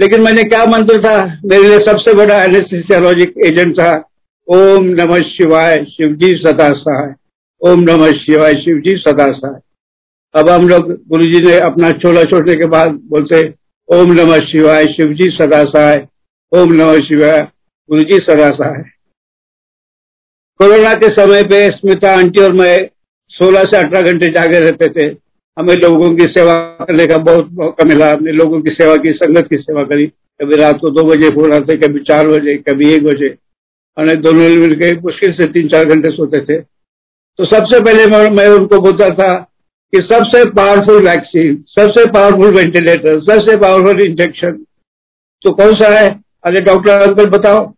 लेकिन 0.00 0.20
मैंने 0.20 0.42
क्या 0.44 0.64
मंत्र 0.64 0.98
था? 0.98 1.38
मेरे 1.44 1.62
लिए 1.62 1.78
सबसे 1.78 2.14
बड़ा 2.14 2.44
एनेस्थेसियोलॉजिक 2.44 3.34
एजेंट 3.46 3.80
था। 3.80 4.08
ओम 4.48 4.84
नमः 4.84 5.18
शिवाय 5.18 5.84
शिवजी 5.84 6.30
सदा 6.46 6.68
सहाय। 6.68 7.14
ओम 7.70 7.80
नमः 7.80 8.10
शिवाय 8.10 8.52
शिवजी 8.52 8.90
सदा 8.90 9.32
सहाय। 9.32 9.60
अब 10.40 10.48
हम 10.48 10.68
लोग 10.68 11.08
गुरु 11.08 11.24
जी 11.24 11.40
ने 11.40 11.58
अपना 11.58 11.90
छोला 11.90 12.24
छोड़ने 12.24 12.54
के 12.54 12.64
बाद 12.64 12.88
बोलते, 12.88 13.54
ओम 13.88 14.12
नमः 14.12 14.38
शिवाय 14.38 14.84
शिवजी 14.84 15.30
सदा 15.30 15.64
सहाय। 15.64 16.08
ओम 16.52 16.72
नमः 16.72 16.98
शिवाय। 16.98 17.48
गुरु 17.92 18.02
जी 18.02 18.18
सदा 18.18 18.50
सहाय। 18.50 18.82
कोरोना 20.60 20.94
के 20.94 21.08
समय 21.08 21.42
पे 21.42 21.68
स्मिता 21.68 22.12
आंटी 22.12 22.42
और 22.42 22.52
मैं 22.52 22.76
16 23.30 23.64
से 23.64 23.76
18 23.76 24.02
घंटे 24.02 24.28
जागे 24.28 24.60
रहते 24.60 24.88
थे। 24.88 25.06
हमें 25.56 25.74
लोगों 25.74 26.16
की 26.16 26.24
सेवा 26.24 26.54
करने 26.54 27.06
का 27.06 27.16
बहुत 27.18 27.48
मौका 27.52 27.84
मिला। 27.84 28.10
हमने 28.12 28.32
लोगों 28.32 28.60
की 28.62 28.70
सेवा 28.70 28.96
की, 28.96 29.12
संगत 29.12 29.48
की 29.50 29.56
सेवा 29.56 29.82
करी। 29.82 30.06
कभी 30.06 30.56
रात 30.56 30.78
को 30.80 30.90
दो 30.90 31.04
बजे 31.04 31.30
फ़ोन 31.30 31.52
आते, 31.52 31.76
कभी 31.76 32.00
चार 32.00 32.28
बजे, 32.28 32.56
कभी 32.58 32.92
एक 32.94 33.04
बजे। 33.04 33.28
हमने 33.96 34.14
दोनों 34.14 34.48
मिलकर 34.60 34.98
मुश्किल 35.00 35.32
से 35.32 35.46
तीन 35.46 35.68
चार 35.68 35.84
घंटे 35.84 36.10
सोते 36.10 36.40
थे। 36.40 36.60
तो 37.38 37.44
सबसे 37.44 37.80
पहले 37.80 38.06
मैं 38.30 38.48
उनको 38.48 38.80
बोलता 38.80 39.08
था 39.14 39.34
कि 39.92 39.98
सबसे 39.98 40.44
पावरफुल 40.50 41.08
वैक्सीन 41.08 41.62
सबसे 41.68 42.06
पावरफुल 42.10 42.56
वेंटिलेटर 42.56 43.20
सबसे 43.20 43.56
पावरफुल 43.56 44.02
इंजेक्शन 44.06 44.64
तो 45.42 45.54
कौन 45.54 45.74
सा 45.74 45.88
है? 45.98 46.20
अरे 46.44 46.60
डॉक्टर 46.60 47.00
अंकल 47.00 47.26
बताओ। 47.30 47.72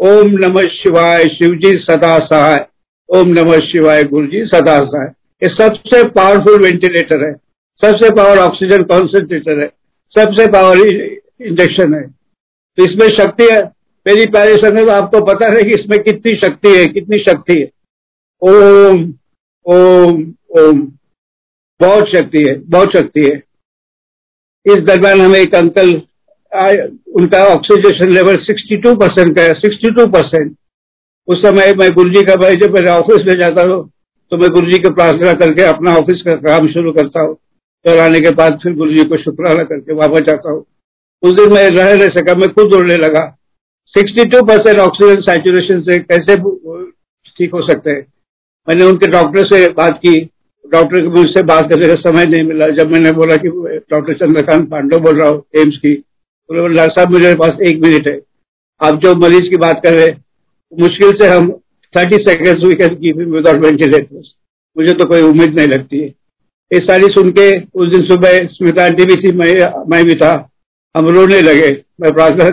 ओम 0.00 0.28
नमः 0.28 0.62
शिवाय 0.62 1.24
शिवजी 1.24 1.78
सदा 1.78 2.18
सहाय। 2.18 2.66
ओम 3.08 3.28
नमः 3.28 3.58
शिवाय 3.58 4.04
गुरु 4.04 4.26
जी 4.26 4.44
सदा 4.44 4.78
सहाय। 4.78 5.06
ये 5.42 5.54
सबसे 5.54 6.08
पावरफुल 6.08 6.62
वेंटिलेटर 6.62 7.26
है। 7.26 7.32
सबसे 7.80 8.10
पावर 8.10 8.38
ऑक्सीजन 8.38 8.82
कॉन्सेंट्रेटर 8.82 9.60
है। 9.60 9.66
सबसे 10.18 10.46
पावर 10.46 10.76
इंजेक्शन 11.46 11.94
है। 11.94 12.02
तो 12.76 12.82
इसमें 12.82 13.08
शक्ति 13.18 13.48
है। 13.52 13.62
मेरी 14.06 14.26
प्यारी 14.26 14.54
संगत, 14.54 14.88
आपको 14.88 15.24
पता 15.24 15.50
है 15.50 15.62
कि 15.62 15.70
इसमें 15.70 15.98
कितनी 15.98 16.36
शक्ति 16.36 16.68
है, 16.68 16.86
कितनी 16.86 17.18
शक्ति 17.18 17.60
है। 17.60 17.70
ओम 18.42 19.14
ओम 19.66 20.34
ओम। 20.58 20.80
बहुत 21.80 22.08
शक्ति 22.08 22.46
है, 22.50 22.58
बहुत 22.58 22.96
शक्ति 22.96 23.20
है। 23.20 23.42
इस 24.66 24.76
दरम्यान 24.76 25.20
हमें 25.20 25.40
एक 25.40 25.54
अंकल 25.54 26.02
उनका 26.52 27.44
ऑक्सीजेशन 27.44 28.12
लेवल 28.12 28.36
62 28.44 28.94
परसेंट 28.96 29.36
का 29.36 29.42
है 29.42 29.54
62 29.54 30.06
परसेंट 30.12 30.56
उस 31.28 31.42
समय 31.42 31.72
मैं 31.78 31.90
गुरु 31.92 32.10
जी 32.10 32.22
का 32.22 32.34
भाई 32.36 32.56
जब 32.56 32.74
मेरे 32.74 32.90
ऑफ़िस 32.90 33.26
में 33.26 33.34
जाता 33.40 33.62
हूँ 33.62 33.90
तो 34.30 34.36
मैं 34.36 34.50
गुरु 34.50 34.70
जी 34.70 34.78
को 34.78 34.90
प्रार्थना 34.90 35.32
करके 35.32 35.62
अपना 35.62 35.94
ऑफ़िस 35.96 36.22
का 36.22 36.34
काम 36.34 36.68
शुरू 36.68 36.92
करता 36.92 37.20
हूँ। 37.20 37.36
आने 38.00 38.20
के 38.20 38.30
बाद 38.30 38.58
फिर 38.62 38.74
गुरु 38.74 38.90
जी 38.90 39.04
को 39.04 39.16
शुक्राना 39.16 39.64
करके 39.64 39.94
वापस 39.94 40.20
जाता 40.20 40.50
हूँ। 40.50 40.64
उस 41.22 41.32
दिन 41.32 41.52
मैं 41.52 41.68
रह 41.70 41.94
नहीं 41.96 42.08
सका 42.08 42.34
मैं 42.34 42.52
खुद 42.52 42.74
उड़ने 42.74 42.96
लगा। 42.96 43.38
62 43.96 44.42
परसेंट 44.42 44.80
ऑक्सीजन 44.80 45.20
सैचुरेशन 45.20 45.80
से 45.80 45.98
कैसे 45.98 46.36
ठीक 47.38 47.54
हो 47.54 47.62
सकते 47.70 47.90
हैं? 47.90 48.06
मैंने 48.68 48.84
उनके 48.84 49.06
डॉक्टर 49.06 49.44
से 49.44 49.68
बात 49.68 49.98
की। 49.98 50.30
डॉक्टर 50.72 51.04
को 51.04 51.10
मुझसे 51.10 51.42
बात 51.42 51.70
करने 51.70 51.88
का 51.88 51.94
समय 51.94 52.26
नहीं 52.26 52.42
मिला। 52.42 52.66
जब 52.66 52.90
मैंने 52.92 53.12
बोला 53.12 53.36
कि, 53.36 53.48
डॉक्टर 53.90 54.12
चंद्रकांत 54.12 54.70
पांडव 54.70 54.98
बोल 54.98 55.20
रहा 55.20 55.30
हूँ, 55.30 55.44
एम्स 55.56 55.76
की। 55.76 56.04
बोले 56.52 56.74
डॉक्टर 56.74 56.92
साहब, 56.92 57.10
मेरे 57.10 57.34
पास 57.34 57.52
एक 57.68 57.78
मिनट 57.78 58.08
है। 58.08 58.20
आप 58.86 59.00
जो 59.00 59.14
मरीज़ 59.14 59.50
की 59.50 59.56
बात 59.56 59.80
कर 59.84 59.92
रहे 59.92 60.06
हैं, 60.06 60.24
मुश्किल 60.80 61.10
से 61.10 61.28
हम 61.28 61.52
thirty 61.96 62.16
seconds 62.16 62.66
we 62.66 62.74
can 62.74 62.94
keep 62.94 63.16
without 63.16 63.56
ventilators 63.56 64.34
मुझे 64.78 64.92
तो 64.92 65.04
कोई 65.04 65.22
उम्मीद 65.22 65.54
नहीं 65.54 65.68
लगती 65.68 66.00
है। 66.00 66.06
ये 66.72 66.78
सारी 66.78 67.06
सुन 67.06 67.30
के 67.30 67.60
उस 67.60 67.92
दिन 67.92 68.08
सुबह 68.08 68.46
स्मिता 68.46 68.84
आंटी 68.84 69.04
भी 69.04 69.16
थी 69.16 69.32
मैं 69.32 69.84
मैं 69.88 70.04
भी 70.04 70.14
था। 70.14 70.50
हम 70.96 71.06
रोने 71.06 71.40
लगे। 71.40 71.84
मैं 72.00 72.12
प्रार्थना 72.12 72.48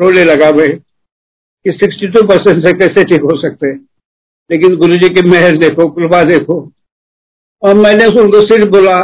रोने 0.00 0.24
लगा 0.24 0.50
मैं 0.50 0.78
कि 1.64 1.70
62 1.70 2.26
परसेंट 2.26 2.66
से 2.66 2.72
कैसे 2.72 3.04
ठीक 3.04 3.20
हो 3.20 3.40
सकते 3.40 3.66
हैं? 3.66 3.86
लेकिन 4.50 4.76
गुरु 4.76 4.94
जी 4.94 5.08
की 5.08 5.28
मेहर 5.28 5.56
देखो, 5.56 5.90
कृपा 5.90 6.22
देखो। 6.24 6.72
और 7.62 7.74
मैंने 7.74 8.06
उनको 8.06 8.40
सिर्फ़ 8.40 8.68
बोला 8.68 9.00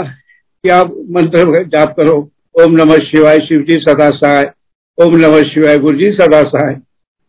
कि 0.62 0.68
आप 0.68 1.06
मंत्र 1.10 1.64
जाप 1.64 1.96
करो। 1.96 2.30
ओम 2.56 2.72
नमः 2.72 2.98
शिवाय 2.98 3.38
शिव 3.38 3.62
जी 3.62 3.74
सदा 3.80 4.08
सहाय। 4.10 4.44
ओम 4.98 5.16
नमः 5.16 5.42
शिवाय 5.42 5.78
गुरु 5.78 5.98
जी 5.98 6.10
सदा 6.12 6.40
सहाय। 6.42 6.76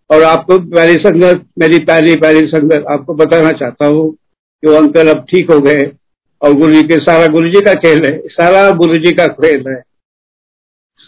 और 0.10 0.24
आपको 0.24 0.58
प्यारी 0.60 0.94
संगत, 0.94 1.42
मेरी 1.60 1.80
प्यारी 1.80 2.16
प्यारी 2.16 2.48
संगत 2.48 2.86
आपको 2.92 3.14
बताना 3.14 3.52
चाहता 3.52 3.86
हूँ 3.86 4.12
कि 4.12 4.68
वो 4.68 4.76
अंकल 4.76 5.08
अब 5.08 5.26
ठीक 5.30 5.52
हो 5.52 5.60
गए 5.62 5.92
और 6.42 6.54
गुरु 6.54 6.74
जी 6.74 6.84
के, 6.84 7.00
सारा 7.00 7.28
गुरु 7.28 7.50
जी 7.50 7.62
का 7.62 7.74
खेल 7.74 8.06
है, 8.06 8.18
सारा 8.28 8.72
गुरु 8.72 8.94
जी 8.94 9.12
का 9.12 9.28
खेल 9.28 9.64
है। 9.68 9.82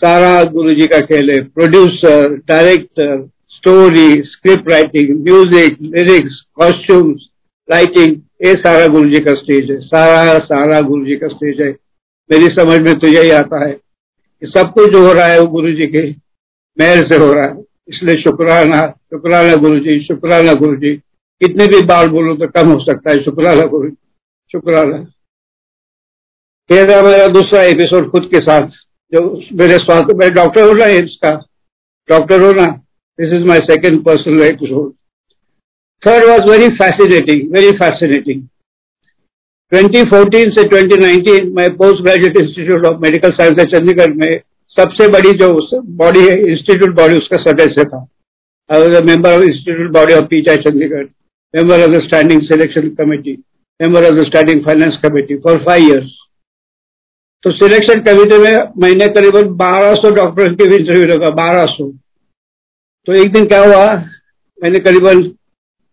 सारा 0.02 0.44
गुरु 0.44 0.74
जी 0.74 0.88
का 0.88 1.02
खेल 1.02 1.32
है। 1.32 1.42
Producer, 1.48 2.36
director, 2.48 3.18
story, 3.50 4.22
script 4.26 4.72
writing, 4.72 5.18
music, 5.24 5.78
lyrics, 5.82 6.44
costumes, 6.56 7.30
writing, 7.70 8.16
ये 8.48 8.54
सारा 8.54 8.88
गुरु 8.88 9.10
जी 9.10 9.20
का 9.20 9.34
स्टेज 9.34 9.72
है। 9.72 9.80
सारा 9.82 10.40
सारा 10.46 10.82
गुरु 10.82 11.06
जी 11.06 11.16
का 11.16 11.28
स्टेज 11.28 11.62
है। 11.62 11.76
मेरी 12.30 12.56
समझ 12.56 12.80
में 12.80 12.98
तो 13.00 13.08
यही 13.08 13.30
आता 13.30 13.68
है। 13.68 13.78
सब 14.42 14.72
कुछ 14.74 14.90
जो 14.94 15.06
हो 15.06 15.12
रहा 15.14 15.28
है 15.28 15.40
वो 15.40 15.48
गुरु 15.48 15.72
जी 15.74 15.86
के 15.88 16.04
मेहर 16.78 17.08
से 17.10 17.18
हो 17.18 17.32
रहा 17.34 17.44
है। 17.46 17.64
इसलिए 17.88 18.22
शुक्राना 18.24 18.80
शुक्राना 19.14 19.56
गुरु 19.58 19.80
जी 19.80 20.00
शुक्राना 20.04 20.54
गुरु 20.56 20.76
जी 20.76 20.94
कितने 21.42 21.66
भी 21.68 21.82
बार 21.86 22.10
बोलो 22.10 22.36
तो 22.36 22.48
कम 22.50 22.70
हो 22.70 22.80
सकता 22.82 23.12
है, 23.12 23.24
शुक्राना 23.24 23.66
गुरु 23.68 23.90
शुक्राना। 24.52 25.04
था 26.70 27.02
मेरा 27.02 27.28
दूसरा 27.30 27.62
एपिसोड 27.64 28.10
खुद 28.12 28.30
के 28.34 28.40
साथ, 28.40 28.68
जो 29.12 29.22
मेरे 29.54 29.78
स्वास्थ्य 29.78 30.14
मेरे 30.14 30.32
डॉक्टर 30.32 30.64
हो 30.64 30.74
ना 30.74 30.86
इसका। 30.98 31.32
डॉक्टर 32.10 32.42
हो 32.42 32.52
ना 32.54 32.66
this 33.20 33.34
is 33.34 33.46
my 33.48 33.60
second 33.62 34.04
personal 34.06 34.42
episode 34.44 34.92
third 36.04 36.30
was 36.30 36.50
very 36.52 36.68
fascinating 36.76 37.52
very 37.54 37.72
fascinating 37.78 38.44
2014 39.72 40.52
से 40.52 40.64
2019 40.70 41.50
मैं 41.56 41.68
post 41.78 42.02
graduate 42.04 42.38
institute 42.38 42.86
of 42.86 43.02
medical 43.02 43.32
science 43.32 43.60
है, 43.60 43.66
चंडीगढ़ 43.66 44.14
में 44.16 44.32
सबसे 44.74 45.08
बड़ी 45.08 45.32
जो 45.40 45.50
बॉडी 45.98 46.20
है, 46.20 46.36
इंस्टीट्यूट 46.52 46.96
बॉडी 46.96 47.18
उसका 47.18 47.38
सदस्य 47.42 47.84
था। 47.86 48.00
I 48.70 48.82
was 48.82 48.96
a 48.98 49.02
member 49.06 49.30
of 49.32 49.44
institute 49.44 49.92
body 49.94 50.14
of 50.14 50.26
PGI 50.30 50.58
Chandigarh, 50.64 51.06
member 51.54 51.84
of 51.84 51.92
the 51.92 52.02
standing 52.04 52.42
selection 52.44 52.88
committee, 52.98 53.34
member 53.80 54.06
of 54.06 54.16
the 54.20 54.26
standing 54.28 54.64
finance 54.66 54.98
committee 55.04 55.36
for 55.44 55.58
five 55.66 55.84
years 55.84 56.16
तो 57.44 57.52
सिलेक्शन 57.52 58.02
कमेटी 58.04 58.38
में 58.38 58.56
मैंने 58.78 59.08
करीबन 59.10 59.54
1200 59.58 60.10
डॉक्टर 60.16 60.54
के 60.54 60.68
भी 60.70 60.76
इंटरव्यू 60.76 61.06
लगा 61.08 61.28
1200 61.36 61.86
तो 63.08 63.14
एक 63.22 63.32
दिन 63.34 63.46
क्या 63.46 63.60
हुआ, 63.64 63.86
मैंने 64.60 64.80
करीबन 64.80 65.22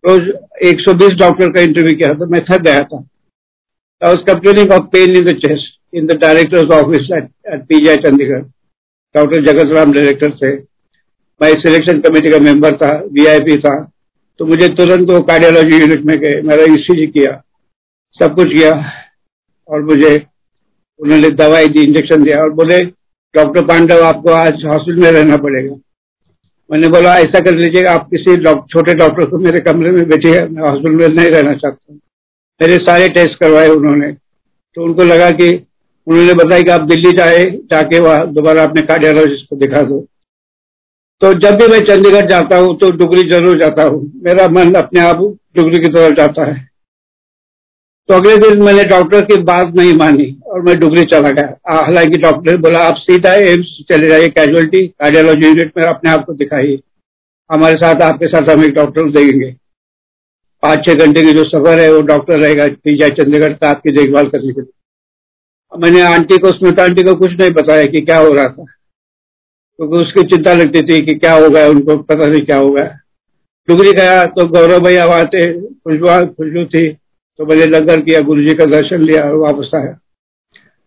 रोज 0.05 0.33
120 0.67 1.19
डॉक्टर 1.21 1.53
का 1.53 1.61
इंटरव्यू 1.61 1.97
किया 1.99 2.12
तो 2.15 2.27
मैं 2.27 2.43
थक 2.45 2.62
गया 2.62 2.83
था। 2.85 2.99
I 4.03 4.11
was 4.11 4.23
complaining 4.27 4.71
of 4.71 4.91
pain 4.93 5.17
in 5.17 5.25
the 5.25 5.33
chest 5.35 5.65
in 5.91 6.07
the 6.07 6.15
director's 6.15 6.71
office 6.71 7.09
at, 7.17 7.31
at 7.51 7.67
PGI 7.69 7.97
Chandigarh. 8.05 8.45
Doctor 9.15 9.45
Jagat 9.45 9.73
Ram 9.75 9.93
director 9.93 10.31
थे 10.39 10.51
मैं 11.41 11.53
सिलेक्शन 11.61 12.01
कमेटी 12.07 12.31
का 12.31 12.39
मेंबर 12.45 12.77
था 12.77 12.91
वीआईपी 13.13 13.57
था 13.59 13.73
तो 14.41 14.47
मुझे 14.47 14.69
तुरंत 14.77 15.11
वो 15.11 15.21
कार्डियोलॉजी 15.31 15.79
यूनिट 15.81 16.05
में 16.07 16.17
गए। 16.19 16.41
मेरा 16.49 16.65
ईसीजी 16.73 17.07
किया। 17.07 17.33
सब 18.17 18.35
कुछ 18.35 18.53
किया 18.53 18.73
और 19.69 19.83
मुझे 19.85 20.15
उन्होंने 21.01 21.31
दवाई 21.41 21.69
दी 21.69 21.85
इंजेक्शन 21.85 22.23
दिया 22.25 22.43
और 22.43 22.53
बोले 22.61 22.81
डॉक्टर 23.35 23.65
पांडव 23.67 24.05
आपको 24.05 24.33
आज 24.45 24.65
हॉस्पिटल 24.67 25.01
में 25.01 25.11
रहना 25.11 25.37
पड़ेगा। 25.47 25.75
मैंने 26.71 26.89
बोला 26.89 27.19
ऐसा 27.19 27.41
कर 27.45 27.59
लीजिए 27.59 27.85
आप 27.97 28.09
किसी 28.15 28.37
छोटे 28.73 28.95
डॉक्टर 29.05 29.31
को 29.31 29.39
मेरे 29.47 29.61
कमरे 29.71 29.91
में 29.93 30.09
बैठिए 30.09 30.41
मैं 30.41 30.69
हॉस्पिटल 30.71 30.95
में 30.97 31.09
नहीं 31.09 31.29
रहना 31.29 31.53
चाहता 31.53 31.93
हूँ। 31.93 32.01
मेरे 32.61 32.77
सारे 32.79 33.09
टेस्ट 33.09 33.38
करवाए 33.40 33.69
उन्होंने। 33.69 34.12
तो 34.77 34.85
उनको 34.85 35.05
लगा 35.05 35.31
कि 35.31 35.49
उन्होंने 36.07 36.35
बताया 36.35 36.62
कि 36.62 36.71
आप 36.71 36.83
दिल्ली 36.83 37.11
जाए, 37.12 37.45
जाके 37.45 37.99
वहाँ 37.99 38.27
दोबारा 38.33 38.62
अपने 38.62 38.83
कार्डियोलॉजिस्ट 38.83 39.49
को 39.51 39.57
दिखा 39.57 39.83
दो। 39.83 40.01
तो 41.23 41.33
जब 41.40 41.55
भी 41.55 41.66
मैं 41.66 41.79
चंडीगढ़ 41.81 42.29
जाता 42.31 42.57
हूँ 42.59 42.77
तो 42.79 42.90
डुगरी 42.92 43.29
ज़रूर 43.31 43.59
जाता 43.59 43.83
हूँ। 43.83 44.01
मेरा 44.25 44.49
मन 44.51 44.73
अपने 44.75 45.01
आप 45.01 45.16
डुगरी 45.57 45.79
की 45.79 45.92
तरफ़ 45.92 46.14
जाता 46.14 46.47
है। 46.47 46.64
तो 48.09 48.14
अगले 48.14 48.37
दिन 48.38 48.62
मैंने 48.62 48.83
डॉक्टर 48.85 49.25
की 49.25 49.37
बात 49.42 49.73
नहीं 49.77 49.95
मानी 49.95 50.27
और 50.47 50.61
मैं 50.62 50.79
डुगरी 50.81 51.03
चला 51.05 51.31
गया। 51.31 51.77
हालाँकि 51.77 52.19
डॉक्टर 52.19 52.51
ने 52.51 52.57
बोला, 52.59 52.79
आप 52.79 52.97
सीधा 52.97 53.33
एम्स 53.45 53.77
चले 53.88 54.09
जाइए 54.09 54.29
कैजुअलिटी 54.31 54.87
कार्डियोलॉजी 54.88 55.47
यूनिट 55.47 55.73
में 55.77 55.85
अपने 55.85 56.11
आप 56.11 56.25
को 56.27 56.33
दिखाइए। 56.35 56.79
हमारे 57.51 57.75
साथ 57.77 58.03
आपके 58.03 58.27
साथ 58.27 58.51
हम 58.51 58.64
एक 58.64 58.75
डॉक्टर 58.75 59.11
देंगे 59.11 59.51
पाँच 60.62 60.85
छह 60.87 60.95
घंटे 60.97 61.23
की 61.23 61.33
जो 61.33 61.45
सफ़र 61.45 61.81
है, 61.81 61.92
वो 61.92 62.01
डॉक्टर 62.05 62.40
रहेगा 62.40 62.66
पीजा 62.85 63.09
चंडीगढ़ 63.14 63.53
का 63.53 63.69
आपकी 63.69 63.90
देखभाल 63.92 64.29
करने 64.29 64.53
के 64.53 64.61
लिए। 64.61 64.73
मैंने 65.73 66.03
आंटी 66.05 66.37
को, 66.37 66.51
स्मिता 66.51 66.83
आंटी 66.83 67.03
को 67.03 67.14
कुछ 67.14 67.33
नहीं 67.33 67.51
बताया 67.53 67.87
कि 67.87 68.01
क्या 68.01 68.19
हो 68.19 68.33
रहा 68.33 68.45
था। 68.45 68.64
क्योंकि 69.79 69.97
तो 69.97 70.03
उसकी 70.03 70.23
चिंता 70.27 70.53
लगती 70.55 70.83
थी 70.83 71.01
कि 71.07 71.14
क्या 71.14 71.33
हो 71.35 71.49
गया 71.51 71.69
उनको 71.69 71.97
पता 72.05 72.27
नहीं 72.27 72.40
क्या 72.42 72.57
हो 72.59 72.71
गया 72.71 72.85
डुगरी 73.69 73.92
गया 73.92 74.25
तो 74.27 74.47
गौरव 74.49 74.81
भैया 74.81 75.05
वहाँ 75.07 75.25
थे, 75.27 75.47
खुशबू 75.53 76.07
खुशबू 76.35 76.64
थी 76.66 76.88
तो 76.92 77.47
मैंने 77.47 77.66
लंगर 77.66 78.01
किया 78.01 78.21
गुरु 78.21 78.42
जी 78.42 78.55
का 78.55 78.64
दर्शन 78.66 79.03
लिया, 79.03 79.23
और 79.23 79.37
वापस 79.37 79.71
आया। 79.75 79.99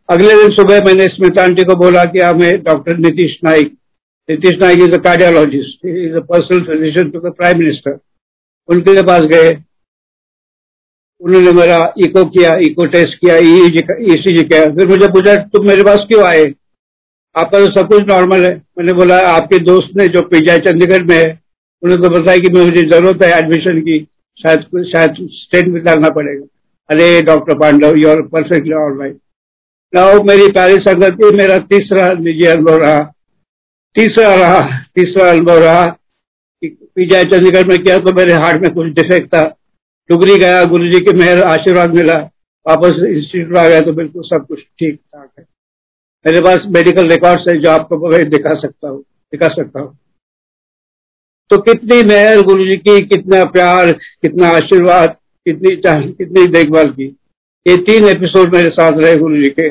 अगले 0.10 0.36
दिन 0.36 0.52
सुबह 0.52 0.80
मैंने 0.86 1.08
स्मिता 1.08 1.44
आंटी 1.44 1.64
को 1.64 1.76
बोला 1.76 2.04
कि 2.06 2.20
हमें 2.20 2.64
doctor 2.64 2.98
Nitish 2.98 3.38
Naik. 3.44 3.74
Nitish 4.30 4.60
Naik 4.62 4.80
is 4.80 4.92
a 4.92 5.02
cardiologist 5.04 5.86
is 5.88 6.16
a 6.16 6.22
personal 6.30 6.64
physician 6.66 7.10
to 7.10 7.20
the 7.20 7.34
prime 7.34 7.60
minister 7.60 7.98
उनके 8.70 9.02
पास 9.04 9.22
गए। 9.28 9.50
उन्होंने 11.22 11.52
मेरा 11.52 11.78
इको 11.98 12.24
किया 12.28 12.54
इको 12.62 12.86
टेस्ट 12.88 13.16
किया 13.16 13.36
ईसीजी 13.38 14.44
किया। 14.44 14.66
फिर 14.66 14.88
मुझे 14.88 15.08
पूछा, 15.08 15.36
तुम 15.36 15.68
मेरे 15.68 15.84
पास 15.84 16.06
क्यों 16.08 16.24
आए? 16.26 16.46
आपका 17.36 17.60
तो 17.60 17.72
सब 17.72 17.88
कुछ 17.88 18.08
नॉर्मल 18.08 18.46
है। 18.46 18.54
मैंने 18.78 18.94
बोला, 18.94 19.18
आपके 19.30 19.58
दोस्त 19.62 19.98
ने 19.98 20.08
जो 20.08 20.22
पीजा 20.24 20.56
चंडीगढ़ 20.60 21.04
में 21.04 21.16
है, 21.18 21.28
उन्होंने 21.84 22.04
तो 22.04 22.10
बताया 22.12 22.38
कि 22.38 22.50
मुझे 22.52 22.84
ज़रूरत 22.84 23.24
है 23.24 23.32
एडमिशन 23.34 23.82
की। 23.82 24.00
शायद 24.38 24.84
शायद 24.86 25.16
स्टेट 25.32 25.68
में 25.68 25.84
डालना 25.84 26.10
पड़ेगा। 26.10 26.46
अरे 26.90 27.22
doctor 27.22 27.58
Pandav 27.60 27.96
you 27.98 28.10
are 28.10 28.22
perfectly 28.28 28.74
all 28.76 29.00
right 29.00 29.18
now 29.94 30.22
मेरी 30.24 30.52
प्यारी 30.52 30.76
संगत, 30.80 31.18
मेरा 31.36 31.58
तीसरा 31.70 32.12
निजी 32.14 32.46
अनुभव 32.48 32.78
रहा। 32.78 33.00
तीसरा 33.96 34.34
रहा, 34.36 34.60
तीसरा 34.96 35.30
अनुभव 35.32 35.58
रहा। 35.58 35.84
पीजा 36.64 37.22
चंडीगढ़ 37.26 37.68
में 37.68 37.78
किया 37.78 37.98
तो 38.00 38.14
मेरे 38.14 38.34
हार्ट 38.36 38.62
में 38.62 38.74
कुछ 38.74 38.88
डिफेक्ट 38.94 39.28
था। 39.28 39.44
टुकरी 40.10 40.36
गया 40.38 40.64
गुरु 40.66 40.88
जी 40.92 41.00
के 41.00 41.14
मेहर 41.18 41.42
आशीर्वाद 41.44 41.94
मिला। 41.96 42.18
वापस 42.66 43.04
इंस्टीट्यूट 43.08 43.58
आ 43.58 43.68
गया 43.68 43.82
तो 43.82 43.92
बिल्कुल 43.94 44.24
सब 44.26 44.46
कुछ 44.48 44.60
ठीक 44.60 44.96
ठाक 44.96 45.30
है। 45.40 45.46
मेरे 46.26 46.40
पास 46.42 46.64
मेडिकल 46.70 47.10
रिकॉर्ड्स 47.10 47.48
है 47.50 47.58
जो 47.60 47.70
आपको 47.70 48.24
दिखा 48.26 48.54
सकता 48.56 48.88
हूँ, 48.88 49.00
दिखा 49.34 49.48
सकता 49.50 49.80
हूँ। 49.80 49.98
तो 51.52 51.58
कितनी 51.62 52.02
मेहर 52.04 52.42
गुरु 52.42 52.66
जी 52.66 52.76
की, 52.78 53.00
कितना 53.04 53.44
प्यार, 53.48 53.92
कितना 53.92 54.48
आशीर्वाद, 54.50 55.16
कितनी 55.46 55.76
कितनी 55.86 56.46
देखभाल 56.50 56.90
की। 56.90 57.06
ये 57.66 57.76
तीन 57.84 58.06
एपिसोड 58.08 58.56
मेरे 58.56 58.70
साथ 58.72 59.00
रहे 59.00 59.16
गुरु 59.18 59.38
जी 59.38 59.50
के, 59.52 59.70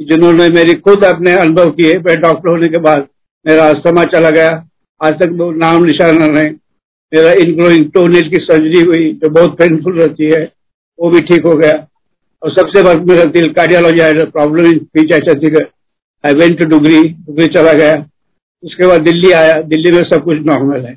जिन्होंने 0.00 0.48
मेरी 0.50 0.74
खुद 0.76 1.04
अपने 1.04 1.32
अनुभव 1.34 1.70
किए। 1.72 1.92
मैं 1.98 2.20
डॉक्टर 2.20 2.48
होने 2.48 2.68
के 2.68 2.78
बाद 2.80 3.06
मेरा 3.46 3.66
अस्थमा 3.66 4.04
चला 4.06 4.30
गया। 4.30 4.48
आज 5.00 5.14
तक 5.14 5.30
वो 5.32 5.50
नाम 5.52 5.84
निशाना 5.84 6.26
रहे 6.26 6.50
मेरा 7.12 7.32
इनग्रोइंग 7.32 7.90
टोनेल 7.92 8.28
की 8.30 8.36
सर्जरी 8.36 8.80
हुई 8.80 9.12
जो 9.12 9.28
बहुत 9.30 9.56
पेनफुल 9.58 10.00
रहती 10.00 10.24
है 10.24 10.40
वो 10.98 11.10
भी 11.10 11.20
ठीक 11.20 11.44
हो 11.46 11.56
गया। 11.56 11.72
और 12.42 12.52
सबसे 12.52 12.82
बड़ा 12.82 13.00
मेरा 13.00 13.24
दिल 13.24 13.52
cardiology 13.52 14.00
I 14.00 14.12
problem 14.12 14.66
in 14.66 14.78
PGI 14.94 15.12
Chandigarh 15.26 15.66
I 16.24 16.34
went 16.34 16.58
to 16.58 16.66
Dugri 16.66 17.02
Dugri 17.08 17.46
चला 17.46 17.72
गया। 17.72 17.96
उसके 18.64 18.86
बाद 18.86 19.02
दिल्ली 19.02 19.32
आया। 19.32 19.60
दिल्ली 19.62 19.92
में 19.92 20.02
सब 20.02 20.24
कुछ 20.24 20.36
नॉर्मल 20.46 20.86
है। 20.86 20.92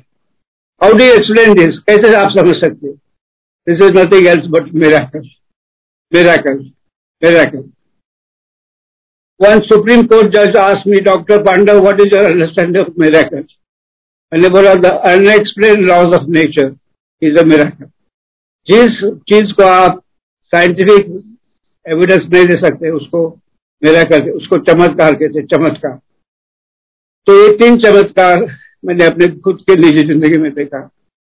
हाउ 0.82 0.92
डू 0.92 1.04
एक्सप्लेन 1.04 1.54
दिस 1.54 1.78
कैसे 1.90 2.14
आप 2.16 2.30
समझ 2.38 2.56
सकते 2.56 2.92
this 3.66 3.84
is 3.84 3.98
nothing 3.98 4.26
else 4.26 4.46
but 4.50 4.72
मेरा 4.74 5.10
मेरा 6.12 6.36
मेरा 7.22 7.44
One 9.40 9.62
Supreme 9.68 10.06
Court 10.08 10.32
judge 10.32 10.56
asked 10.56 10.86
me, 10.86 10.98
Dr. 11.00 11.42
Panda, 11.44 11.80
what 11.80 12.00
is 12.00 12.08
your 12.14 12.24
understanding 12.30 12.82
of 12.82 12.96
miracles? 12.98 13.46
बोला, 14.32 14.72
the 14.72 14.90
unexplained 15.10 15.88
laws 15.88 16.12
of 16.16 16.28
nature 16.28 16.68
is 17.22 17.38
a 17.40 17.44
miracle. 17.44 17.88
जिस 18.66 19.00
चीज़ 19.30 19.52
को 19.52 19.62
आप 19.62 20.02
साइंटिफिक 20.52 21.06
एविडेंस 21.86 22.22
नहीं 22.32 22.46
दे 22.46 22.56
सकते, 22.56 22.90
उसको 22.90 23.28
मेरा 23.82 24.02
करके 24.02 24.30
उसको 24.30 24.58
चमत्कार 24.58 25.14
कहते 25.14 25.42
चमत्कार। 25.42 25.98
तो 27.26 27.34
ये 27.42 27.56
तीन 27.56 27.78
चमत्कार 27.78 28.46
मैंने 28.84 29.04
अपने 29.04 29.26
खुद 29.26 29.60
के 29.60 29.76
निजी 29.76 30.06
ज़िंदगी 30.06 30.38
में 30.38 30.52
देखा, 30.54 30.80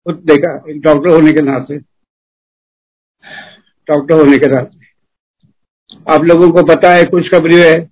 खुद 0.07 0.15
देखा, 0.15 0.65
एक 0.71 0.81
डॉक्टर 0.81 1.09
होने 1.09 1.33
के 1.33 1.41
नाते। 1.41 1.79
डॉक्टर 3.89 4.15
होने 4.15 4.39
के 4.39 4.47
नाते। 4.47 4.81
आप 6.13 6.25
लोगों 6.25 6.51
को 6.51 6.63
पता 6.63 6.95
है 6.95 7.05
खुशखबरी 7.05 7.57
है 7.57 7.92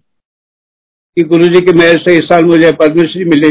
कि 1.16 1.22
गुरु 1.24 1.48
जी 1.48 1.60
की 1.60 1.72
मेहर 1.72 1.98
से 1.98 2.16
इस 2.16 2.24
साल 2.24 2.44
मुझे 2.44 2.70
पद्मश्री 2.80 3.24
मिली 3.24 3.50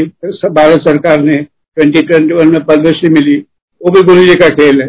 भारत 0.50 0.80
सरकार 0.80 1.20
ने 1.22 1.36
2021 1.76 2.44
में 2.44 2.64
पद्मश्री 2.64 3.10
मिली 3.10 3.36
वो 3.80 3.90
भी 3.90 4.02
गुरु 4.02 4.24
जी 4.26 4.34
का 4.34 4.48
खेल 4.54 4.82
है 4.82 4.88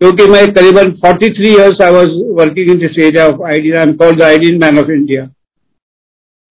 क्योंकि 0.00 0.26
मैं 0.26 0.44
करीबन 0.54 0.90
43 1.04 1.46
years 1.46 1.82
I 1.82 1.92
was 1.92 2.18
working 2.38 2.70
in 2.70 2.78
this 2.78 2.98
area 3.04 3.26
of 3.28 3.42
ID 3.50 3.70
I 3.70 3.82
am 3.82 3.92
called 4.02 4.18
the 4.18 4.22
ID 4.22 4.56
man 4.58 4.78
of 4.78 4.90
India 4.90 5.24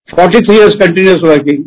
43 0.08 0.50
years 0.50 0.74
continuous 0.80 1.22
working 1.24 1.64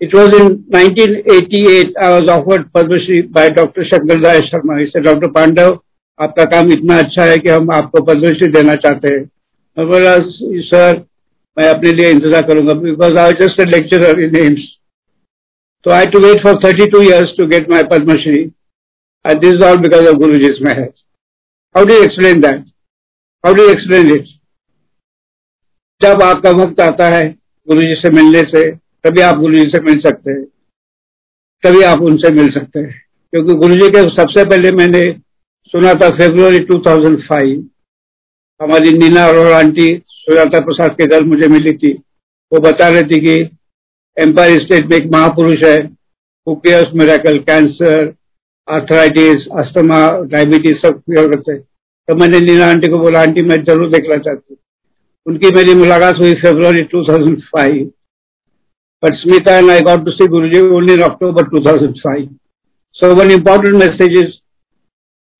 It 0.00 0.12
was 0.12 0.28
in 0.28 0.66
1988 0.68 1.94
I 1.96 2.08
was 2.10 2.28
offered 2.28 2.70
Padma 2.70 2.98
Shri 2.98 3.22
by 3.22 3.48
Dr. 3.48 3.82
Shankar 3.82 4.18
Rai 4.20 4.42
Sharma. 4.42 4.78
He 4.78 4.90
said, 4.90 5.04
Dr. 5.04 5.30
Pandav, 5.30 5.78
आपका 6.18 6.44
काम 6.44 6.70
इतना 6.72 6.98
अच्छा 6.98 7.24
है 7.24 7.38
कि 7.38 7.48
हम 7.48 7.70
आपको 7.70 8.02
पद्मश्री 8.04 8.46
देना 8.48 8.74
चाहते 8.74 9.14
हैं 9.14 9.24
सर 10.64 10.94
मैं 11.56 11.68
अपने 11.68 11.92
लिए 11.92 12.10
इंतज़ार 12.10 12.46
करूँगा 12.48 12.72
because 12.80 13.18
I 13.18 13.32
just 13.40 13.60
lecture 13.74 14.20
in 14.20 14.36
AIIMS 14.36 14.68
तो 15.86 15.90
I 15.90 16.06
to 16.06 16.20
wait 16.20 16.42
for 16.44 16.60
thirty 16.64 16.86
two 16.90 17.02
years 17.02 17.34
to 17.38 17.46
get 17.46 17.70
my 17.70 17.82
Padmashri 17.90 18.42
and 19.24 19.40
this 19.44 19.64
all 19.64 19.76
because 19.78 20.08
of 20.08 20.16
Guru 20.16 20.38
ji 20.38 20.64
my 20.64 20.74
has 20.80 20.92
how 21.74 21.84
do 21.84 22.02
explain 22.02 22.40
that 22.40 22.64
how 23.44 23.54
do 23.54 23.68
explain 23.70 24.14
it 24.16 24.34
जब 26.00 26.22
आपका 26.22 26.50
वक्त 26.50 26.80
आता 26.80 27.08
है 27.08 27.22
गुरु 27.68 27.82
जी 27.82 27.94
से 27.94 28.10
मिलने 28.10 28.40
से, 28.40 28.70
तभी 29.04 29.20
आप 29.20 29.36
गुरु 29.36 29.54
जी 29.54 29.70
से 29.70 29.80
मिल 29.82 30.00
सकते 30.00 30.30
हैं। 30.30 30.44
तभी 31.62 31.82
आप 31.82 32.02
उनसे 32.02 32.30
मिल 32.30 32.50
सकते 32.50 32.80
हैं। 32.80 32.90
क्योंकि 33.32 33.54
गुरु 33.54 33.74
जी 33.74 33.88
के 33.88 34.02
सबसे 34.16 34.44
पहले 34.44 34.70
मैंने 34.72 35.02
सुना 35.74 35.92
था 35.92 36.08
फेब्रुवरी 36.18 36.58
टू 36.58 36.78
थाउज़ेंड 36.86 37.18
फाइव 37.22 37.64
हमारी 38.60 38.90
नीना 38.98 39.26
और 39.26 39.52
आंटी 39.52 39.86
सुजाता 40.08 40.60
प्रसाद 40.60 40.90
के 41.00 41.06
घर 41.06 41.24
मुझे 41.24 41.48
मिली 41.48 41.72
थी। 41.76 41.92
वो 42.52 42.60
बता 42.60 42.88
रही 42.88 43.02
थी 43.02 43.18
कि 43.20 43.34
एम्पायर 44.16 44.62
स्टेट 44.62 44.86
में 44.90 44.96
एक 44.96 45.10
महापुरुष 45.12 45.64
है 45.64 45.76
cures 46.46 46.92
miracle 46.94 47.38
cancer 47.48 48.12
arthritis 48.68 49.46
asthma 49.60 49.98
diabetes 50.32 50.76
सब 50.76 51.00
क्योर 51.00 51.28
करते 51.30 51.52
हैं। 51.52 51.60
तो 51.60 52.14
मैंने 52.14 52.40
नीना 52.40 52.66
आंटी 52.70 52.88
को 52.88 52.98
बोला, 52.98 53.20
आंटी, 53.20 53.42
मैं 53.42 53.56
ज़रूर 53.64 53.90
देखना 53.90 54.16
चाहती 54.16 54.46
हूँ। 54.50 54.58
उनकी 55.26 55.50
मेरी 55.54 55.74
मुलाकात 55.74 56.16
हुई 56.16 56.32
February 56.42 56.82
2005 56.94 57.84
but 59.02 59.14
Smita 59.14 59.56
and 59.58 59.70
I 59.70 59.80
got 59.80 60.04
to 60.04 60.10
see 60.10 60.26
Guruji 60.28 60.60
only 60.76 60.92
in 60.92 61.02
October 61.02 61.48
2005 61.50 62.28
so 62.96 63.14
one 63.14 63.30
important 63.30 63.74
message 63.74 64.18
is 64.18 64.32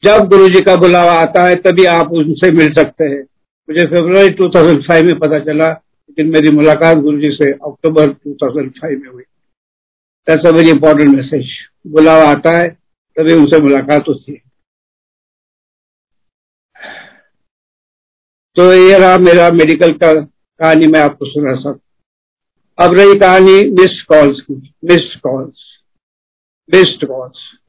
जब 0.04 0.28
गुरु 0.28 0.48
जी 0.48 0.60
का 0.60 0.76
बुलावा 0.76 1.12
आता 1.12 1.44
है, 1.44 1.54
तभी 1.56 1.84
आप 1.84 2.12
उनसे 2.12 2.50
मिल 2.50 2.74
सकते 2.74 3.04
हैं। 3.04 3.22
मुझे 3.68 3.86
फरवरी 3.86 4.28
2005 4.28 5.02
में 5.02 5.18
पता 5.18 5.38
चला, 5.38 5.70
लेकिन 5.70 6.26
मेरी 6.32 6.50
मुलाकात 6.50 6.98
गुरु 6.98 7.20
जी 7.20 7.30
से 7.30 7.52
अक्टूबर 7.52 8.06
2005 8.06 8.96
में 8.96 9.08
हुई। 9.08 9.22
अ 10.28 10.50
वेरी 10.50 10.70
इंपॉर्टेंट 10.70 11.16
मैसेज 11.16 11.48
बुलावा 11.86 12.24
आता 12.24 12.58
है, 12.58 12.68
तभी 13.16 13.32
उनसे 13.32 13.60
मुलाकात 13.60 14.08
होती 14.08 14.32
है। 14.32 14.42
तो 18.56 18.74
ये 18.74 18.98
रहा 18.98 19.18
मेरा 19.18 19.50
मेडिकल 19.50 19.90
का 19.92 20.14
कहानी, 20.58 20.86
मैं 20.86 21.00
आपको 21.00 21.26
सुना 21.26 21.54
सकता 21.54 21.82
अब 22.78 22.94
रही 22.94 23.18
कहानी 23.18 23.70
मिस्ड 23.70 24.06
कॉल्स 24.06 24.40
की 24.40 24.74
missed 24.84 25.20
calls 25.20 25.82
missed 26.74 27.06
calls 27.08 27.65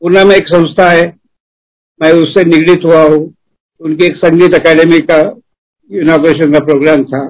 Poona 0.00 0.24
में 0.24 0.36
एक 0.36 0.48
संस्था 0.48 0.90
है, 0.90 1.16
मैं 2.02 2.12
उससे 2.12 2.44
निगड़ित 2.44 2.80
हुआ 2.84 3.02
हूँ। 3.02 3.34
उनकी 3.80 4.06
एक 4.06 4.16
संगीत 4.16 4.54
अकेडमी 4.54 4.98
का 4.98 5.20
इनोग्रेशन 5.92 6.52
का 6.52 6.58
प्रोग्राम 6.58 7.04
था। 7.04 7.28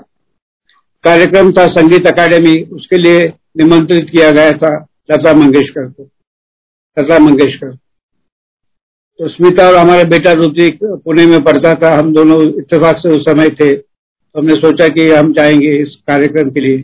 कार्यक्रम 1.05 1.53
था, 1.53 1.66
संगीत 1.66 2.07
अकेडमी 2.07 2.62
उसके 2.62 2.96
लिए 2.96 3.33
निमंत्रित 3.57 4.09
किया 4.12 4.31
गया 4.31 4.53
था 4.53 4.87
लता 5.11 5.35
मंगेशकर 5.35 5.87
को। 5.90 6.09
लता 6.98 7.18
मंगेशकर। 7.18 7.77
तो 9.18 9.29
स्मिता 9.29 9.68
और 9.68 9.77
हमारा 9.77 10.05
बेटा 10.05 10.33
रुतिक 10.33 10.79
पुणे 10.85 11.27
में 11.27 11.44
पढ़ता 11.44 11.74
था, 11.74 11.98
हम 11.98 12.14
दोनों 12.14 12.59
इतफाक 12.59 12.96
से 12.98 13.09
उस 13.09 13.22
समय 13.22 13.48
थे। 13.48 13.77
तो 13.77 14.40
हमने 14.40 14.55
सोचा 14.55 14.88
कि 14.88 15.11
हम 15.11 15.33
जाएँगे 15.33 15.72
इस 15.72 15.88
कार्यक्रम 15.88 16.50
के 16.50 16.61
लिए। 16.61 16.79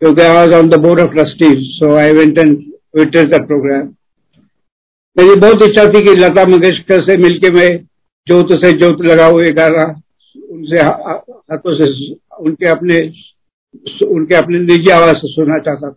क्योंकि 0.00 0.22
I 0.22 0.36
was 0.36 0.54
on 0.54 0.68
the 0.68 0.74
board 0.74 1.00
of 1.00 1.12
trustees 1.12 1.54
so 1.58 1.94
I 1.94 2.12
went 2.12 2.38
and 2.38 2.58
the 3.34 3.46
programme 3.46 3.94
मेरी 5.16 5.34
बहुत 5.40 5.62
इच्छा 5.62 5.84
थी 5.86 6.00
कि 6.06 6.14
लता 6.14 6.44
मंगेशकर 6.44 7.02
से 7.02 7.16
मिलके 7.16 7.50
मैं 7.50 7.70
जोत 8.26 8.52
से 8.60 8.72
जोत 8.78 9.04
लगा 9.06 9.26
ये 9.38 9.50
गाना 9.52 9.84
उनसे 10.36 10.82
हाथों 10.82 11.74
से 11.76 11.86
उनके 12.40 12.68
अपने 12.68 12.98
उनके 14.06 14.34
अपने 14.34 14.58
निजी 14.60 14.90
आवाज़ 14.90 15.16
से 15.16 15.28
सुनना 15.28 15.58
चाहता 15.58 15.90
था। 15.90 15.96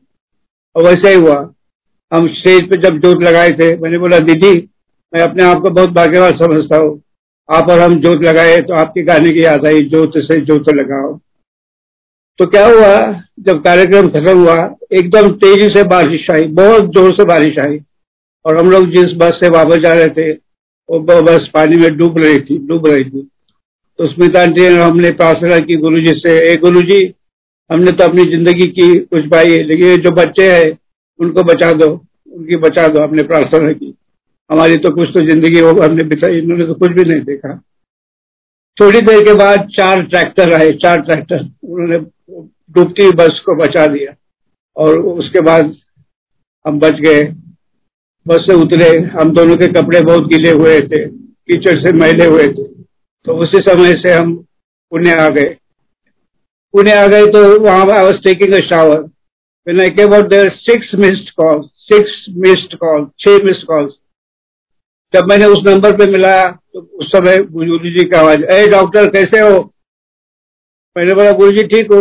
और 0.75 0.83
वैसा 0.83 1.09
ही 1.09 1.15
हुआ। 1.15 1.37
हम 2.11 2.27
स्टेज 2.29 2.69
पे 2.69 2.77
जब 2.81 2.97
जोत 2.99 3.23
लगाए 3.23 3.51
थे, 3.51 3.75
मैंने 3.77 3.97
बोला, 3.97 4.19
दीदी, 4.19 4.53
मैं 5.13 5.21
अपने 5.21 5.43
आप 5.43 5.61
को 5.61 5.69
बहुत 5.69 5.89
भाग्यवान 5.89 6.37
समझता 6.37 6.77
हूँ। 6.77 7.01
आप 7.49 7.69
और 7.69 7.79
हम 7.79 7.99
जोत 8.01 8.23
लगाए 8.23 8.61
तो 8.61 8.73
आपके 8.73 9.03
गाने 9.03 9.29
की 9.29 9.43
याद 9.43 9.65
आई 9.65 9.81
जोत 9.87 10.17
से 10.19 10.39
जोत 10.41 10.69
लगाओ। 10.73 11.13
तो 12.39 12.45
क्या 12.45 12.65
हुआ? 12.65 12.93
जब 13.39 13.63
कार्यक्रम 13.63 14.07
खत्म 14.09 14.37
हुआ, 14.39 14.55
एकदम 14.93 15.31
तेज़ी 15.35 15.67
से 15.75 15.83
बारिश 15.87 16.27
आई, 16.31 16.43
बहुत 16.53 16.91
ज़ोर 16.95 17.11
से 17.11 17.25
बारिश 17.25 17.59
आई। 17.65 17.79
और 18.47 18.57
हम 18.57 18.69
लोग 18.69 18.85
जिस 18.85 19.13
बस 19.17 19.39
से 19.43 19.49
वापस 19.49 19.77
जा 19.77 19.93
रहे 19.93 20.07
थे, 20.07 20.31
वो 20.31 20.99
बस 20.99 21.49
पानी 21.53 21.77
में 21.77 21.97
डूब 21.97 22.17
रही 22.17 22.37
थी, 22.39 22.57
डूब 22.67 22.87
रही 22.87 23.03
थी। 23.03 23.29
तो 23.99 24.07
स्मिता 24.07 24.45
जी 24.45 24.65
हमने 24.65 25.11
प्रार्थना 25.11 25.57
की 25.59 25.75
गुरु 25.75 25.97
जी 25.97 26.11
से, 26.11 26.51
ए 26.51 26.55
गुरु 26.55 26.81
जी, 26.81 27.13
हमने 27.71 27.91
तो 27.91 28.03
अपनी 28.03 28.23
ज़िंदगी 28.23 28.65
की 28.65 28.95
कुछ 28.95 29.27
पाई 29.27 29.51
है, 29.51 29.63
लेकिन 29.63 30.01
जो 30.01 30.11
बच्चे 30.11 30.51
हैं, 30.51 30.77
उनको 31.19 31.43
बचा 31.43 31.71
दो, 31.73 31.87
उनकी 32.31 32.55
बचा 32.55 32.87
दो, 32.87 33.03
हमने 33.03 33.23
प्रार्थना 33.23 33.71
की। 33.71 33.93
हमारी 34.51 34.75
तो 34.75 34.91
कुछ 34.91 35.09
तो 35.09 35.25
ज़िंदगी 35.25 35.59
हो 35.59 35.69
हमने 35.69 36.03
बिताई, 36.03 36.37
इन्होंने 36.37 36.65
तो 36.65 36.73
कुछ 36.73 36.91
भी 36.91 37.03
नहीं 37.03 37.21
देखा। 37.21 37.61
थोड़ी 38.77 39.01
देर 39.01 39.25
के 39.25 39.33
बाद 39.33 39.67
चार 39.67 40.01
ट्रैक्टर 40.01 40.53
आए, 40.53 40.71
चार 40.71 41.01
ट्रैक्टर, 41.01 41.49
उन्होंने 41.63 41.97
डूबती 42.75 43.11
बस 43.11 43.41
को 43.45 43.55
बचा 43.55 43.87
दिया। 43.87 44.15
और 44.77 44.99
उसके 44.99 45.41
बाद 45.41 45.75
हम 46.67 46.79
बच 46.79 46.93
गए। 46.93 47.23
बस 48.27 48.45
से 48.47 48.55
उतरे। 48.55 48.89
हम 49.11 49.33
दोनों 49.33 49.55
के 49.55 49.67
कपड़े 49.73 50.01
बहुत 50.01 50.27
गिले 50.29 50.51
हुए 50.53 50.79
थे, 50.83 51.05
कीचड़ 51.07 51.77
से 51.81 51.91
मैले 51.95 52.25
हुए 52.25 52.47
थे। 52.47 52.63
तो 52.63 53.37
उसी 53.43 53.59
समय 53.61 53.93
से 54.01 54.13
हम 54.13 54.33
पुणे 54.91 55.11
आ 55.13 55.27
गए। 55.29 55.55
पुणे 56.73 56.91
आ 56.93 57.05
गए 57.07 57.25
तो 57.27 57.43
वहाँ 57.59 57.85
I 57.91 58.05
was 58.05 58.23
taking 58.23 58.53
a 58.53 58.59
shower 58.69 59.05
when 59.67 59.81
I 59.81 59.85
came 59.89 60.13
out 60.13 60.29
there, 60.31 60.49
six 60.65 60.91
missed 60.95 61.31
calls, 61.39 61.63
six 61.87 62.11
missed 62.43 62.75
calls, 62.83 63.07
छह 63.19 63.43
मिस्ड 63.45 63.65
कॉल्स 63.67 63.93
जब 65.13 65.27
मैंने 65.29 65.45
उस 65.45 65.63
नंबर 65.65 65.95
पे 65.97 66.05
मिलाया 66.11 66.45
तो 66.73 66.81
उस 66.99 67.07
समय 67.07 67.37
गुरु 67.51 67.79
जी 67.79 68.03
की 68.03 68.15
आवाज़ 68.17 68.43
अरे 68.45 68.67
डॉक्टर 68.67 69.09
कैसे 69.11 69.39
हो? 69.39 69.59
मैंने 70.95 71.13
बोला 71.13 71.31
गुरु 71.39 71.51
जी 71.51 71.63
ठीक 71.65 71.91
हो। 71.91 71.99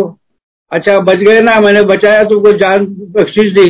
अच्छा 0.72 0.98
बच 1.00 1.16
गए 1.18 1.40
ना, 1.40 1.58
मैंने 1.60 1.82
बचाया 1.86 2.22
तुमको 2.24 2.52
जान, 2.58 2.86
बख्शीश 3.16 3.52
दी। 3.52 3.66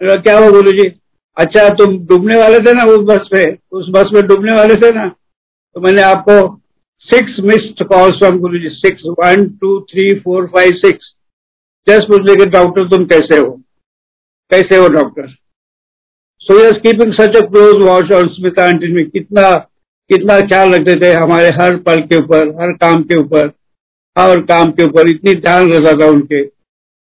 क्या 0.00 0.38
हो 0.38 0.50
गुरु 0.52 0.72
जी 0.72 0.88
अच्छा 1.36 1.68
तुम 1.74 1.96
डूबने 2.06 2.36
वाले 2.36 2.58
थे 2.60 2.72
ना 2.74 2.84
उस 2.84 3.04
बस 3.08 3.28
पे? 3.32 3.44
उस 3.72 3.86
बस 3.90 4.10
में 4.14 4.26
डूबने 4.26 4.56
वाले 4.56 4.74
थे 4.76 4.90
ना? 4.92 5.06
तो 5.08 5.80
मैंने 5.80 6.02
आपको 6.02 6.36
six 7.08 7.36
missed 7.44 7.82
calls 7.88 8.18
from 8.18 8.38
Guru 8.38 8.58
ji 8.58 8.68
six 8.70 9.02
one 9.20 9.46
two 9.60 9.80
three 9.90 10.08
four 10.20 10.46
five 10.46 10.72
six 10.76 11.12
just 11.86 12.08
पूछ 12.08 12.36
कि 12.38 12.46
डॉक्टर 12.50 12.88
तुम 12.88 13.04
कैसे 13.06 13.38
हो? 13.38 13.50
कैसे 14.50 14.76
हो 14.76 14.88
doctor 14.88 15.28
so 16.42 16.58
yes 16.58 16.78
keeping 16.82 17.12
such 17.14 17.36
a 17.36 17.40
close 17.46 17.82
watch 17.82 18.12
और 18.12 18.28
स्मिता 18.28 18.64
आंटी 18.64 18.92
में 18.94 19.08
कितना 19.10 19.50
कितना 20.10 20.38
ख्याल 20.40 20.74
रखते 20.74 20.94
थे 21.00 21.12
हमारे 21.12 21.48
हर 21.50 21.76
पल 21.76 22.00
के 22.02 22.16
ऊपर, 22.16 22.48
हर 22.60 22.72
काम 22.72 23.02
के 23.02 23.18
ऊपर, 23.18 23.46
हर 24.16 24.40
काम 24.42 24.70
के 24.70 24.84
ऊपर। 24.84 25.08
इतनी 25.10 25.34
ध्यान 25.34 25.72
रहता 25.72 25.92
था 26.00 26.08
उनके। 26.10 26.40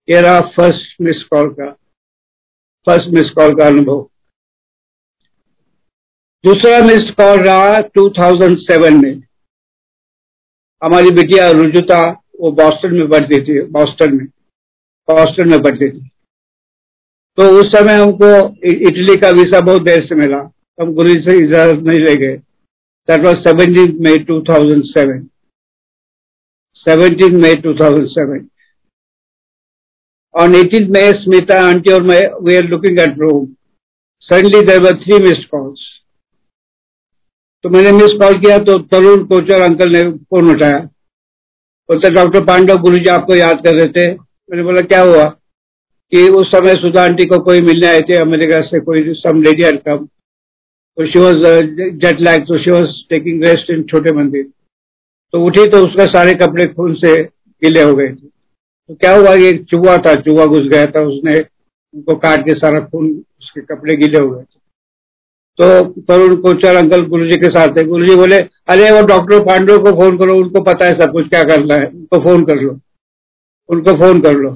ये 0.08 0.20
रहा 0.20 0.40
फ़र्स्ट 0.56 1.00
मिस 1.02 1.22
कॉल 1.24 1.48
का 1.50 1.70
फ़र्स्ट 2.86 3.08
मिस 3.14 3.30
कॉल 3.30 3.54
का 3.54 3.66
अनुभव। 3.66 4.08
दूसरा 6.44 6.79
मिस्ड 6.87 7.11
कॉल 7.14 7.38
रहा 7.38 7.79
2007 7.98 9.03
में। 9.03 9.14
हमारी 10.85 11.11
बिटिया 11.11 11.51
रुजुता 11.51 12.01
वो 12.40 12.51
बॉस्टन 12.61 12.94
में 12.94 13.09
पढ़ती 13.11 13.40
थी 13.44 13.61
बॉस्टन 13.77 14.16
में 14.16 14.27
बॉस्टन 15.09 15.48
में 15.51 15.62
पढ़ती 15.62 15.88
थी। 15.90 16.09
तो 17.38 17.48
उस 17.61 17.72
समय 17.72 17.94
हमको 17.94 18.31
इटली 18.88 19.16
का 19.16 19.31
वीसा 19.31 19.61
बहुत 19.61 19.83
देर 19.83 20.07
से 20.07 20.14
मिला। 20.14 20.38
हम 20.81 20.94
गुरु 20.94 21.14
से 21.14 21.38
इजाज़त 21.38 21.83
नहीं 21.88 22.01
ले 22.01 22.14
गए। 22.16 22.37
That 23.09 23.24
was 23.24 23.37
seventeen 23.48 23.98
May 24.09 24.18
two 24.24 24.40
thousand 24.48 24.85
seven 24.85 25.27
seventeen 26.87 27.40
May 27.42 27.55
two 27.55 27.74
thousand 27.74 28.09
seven 28.09 28.48
On 30.35 30.53
18th 30.53 30.90
May, 30.90 31.12
Smita, 31.14 31.55
auntie 31.68 31.92
or 31.92 32.01
my, 32.01 32.22
we 32.40 32.57
are 32.57 32.62
looking 32.62 32.98
at 32.98 33.16
room. 33.18 33.57
Suddenly 34.20 34.62
there 34.66 34.81
were 34.81 34.92
three 35.05 35.18
missed 35.18 35.51
calls. 35.51 35.97
तो 37.64 37.68
मैंने 37.68 37.92
मिस 37.92 38.12
कॉल 38.20 38.34
किया 38.34 38.58
तो 38.58 38.78
Tarun 38.88 39.24
Kochar 39.24 39.62
uncle 39.62 39.90
ने 39.92 40.02
phone 40.10 40.50
उठाया। 40.50 40.78
बोलते 41.88 42.10
doctor 42.10 42.44
Pandav 42.44 42.76
गुरु 42.78 42.96
जी 42.96 43.10
आपको 43.10 43.34
याद 43.34 43.62
कर 43.64 43.74
रहे 43.74 43.86
थे। 43.88 44.06
मैंने 44.12 44.62
बोला, 44.62 44.80
क्या 44.82 45.02
हुआ? 45.02 45.24
कि 46.12 46.28
उस 46.30 46.50
समय 46.50 46.74
सुधा 46.74 47.02
आंटी 47.04 47.24
को 47.24 47.38
कोई 47.44 47.60
मिलने 47.60 47.86
आए 47.86 48.00
थे, 48.00 48.16
अमेरिका 48.16 48.60
से 48.60 48.80
कोई 48.80 49.14
सम 49.14 49.42
लेडी 49.42 49.62
एड 49.62 49.80
कम 49.82 50.06
तो 50.98 51.06
शी 51.06 51.18
वॉज़ 51.18 51.36
जेट 51.96 52.20
लैग 52.20 52.46
तो 52.46 52.58
she 52.58 52.70
was 52.70 52.92
taking 53.10 53.42
rest 53.44 53.70
in 53.70 53.82
छोटे 53.82 54.12
मंदिर। 54.12 54.44
तो 55.34 55.44
उठी 55.44 55.64
तो 55.70 55.84
उसका 55.86 56.04
सारे 56.06 56.34
कपड़े 56.34 56.66
खून 56.66 56.94
से 56.94 57.14
गीले 57.22 57.82
हो 57.82 57.94
गए 57.94 58.08
थे। 58.08 58.14
तो 58.14 58.94
क्या 58.94 59.14
हुआ, 59.16 59.34
ये 59.34 59.52
चूहा 59.70 59.96
था, 59.96 60.14
चूहा 60.16 60.46
घुस 60.46 60.68
गया 60.68 60.86
था, 60.86 61.00
उसने 61.02 61.38
उनको 61.38 62.14
काट 62.16 62.40
के 62.40 62.54
सारा 62.54 62.80
खून 62.82 63.10
उसके 63.40 63.60
कपड़े 63.64 63.96
गीले 63.96 64.18
हो 64.18 64.30
गए 64.30 64.42
थे। 64.42 64.57
तो 65.60 65.84
तरुण 66.02 66.34
कोचर 66.36 66.76
अंकल 66.76 67.00
गुरु 67.06 67.24
जी 67.24 67.40
के 67.40 67.48
साथ 67.48 67.68
थे। 67.76 67.84
गुरु 67.84 68.06
जी 68.06 68.14
बोले, 68.14 68.36
अरे, 68.68 68.90
वो 68.90 69.06
डॉक्टर 69.06 69.40
पांडव 69.40 69.78
को 69.78 69.90
फ़ोन 69.90 70.18
करो, 70.18 70.36
उनको 70.38 70.62
पता 70.62 70.86
है 70.86 71.00
सब 71.00 71.12
कुछ, 71.12 71.28
क्या 71.28 71.42
करना 71.42 71.74
है। 71.74 71.86
उनको 71.86 72.22
फ़ोन 72.24 72.44
कर 72.44 72.56
लो। 72.56 72.78
उनको 73.68 73.94
फ़ोन 73.94 74.20
कर 74.20 74.32
लो। 74.32 74.50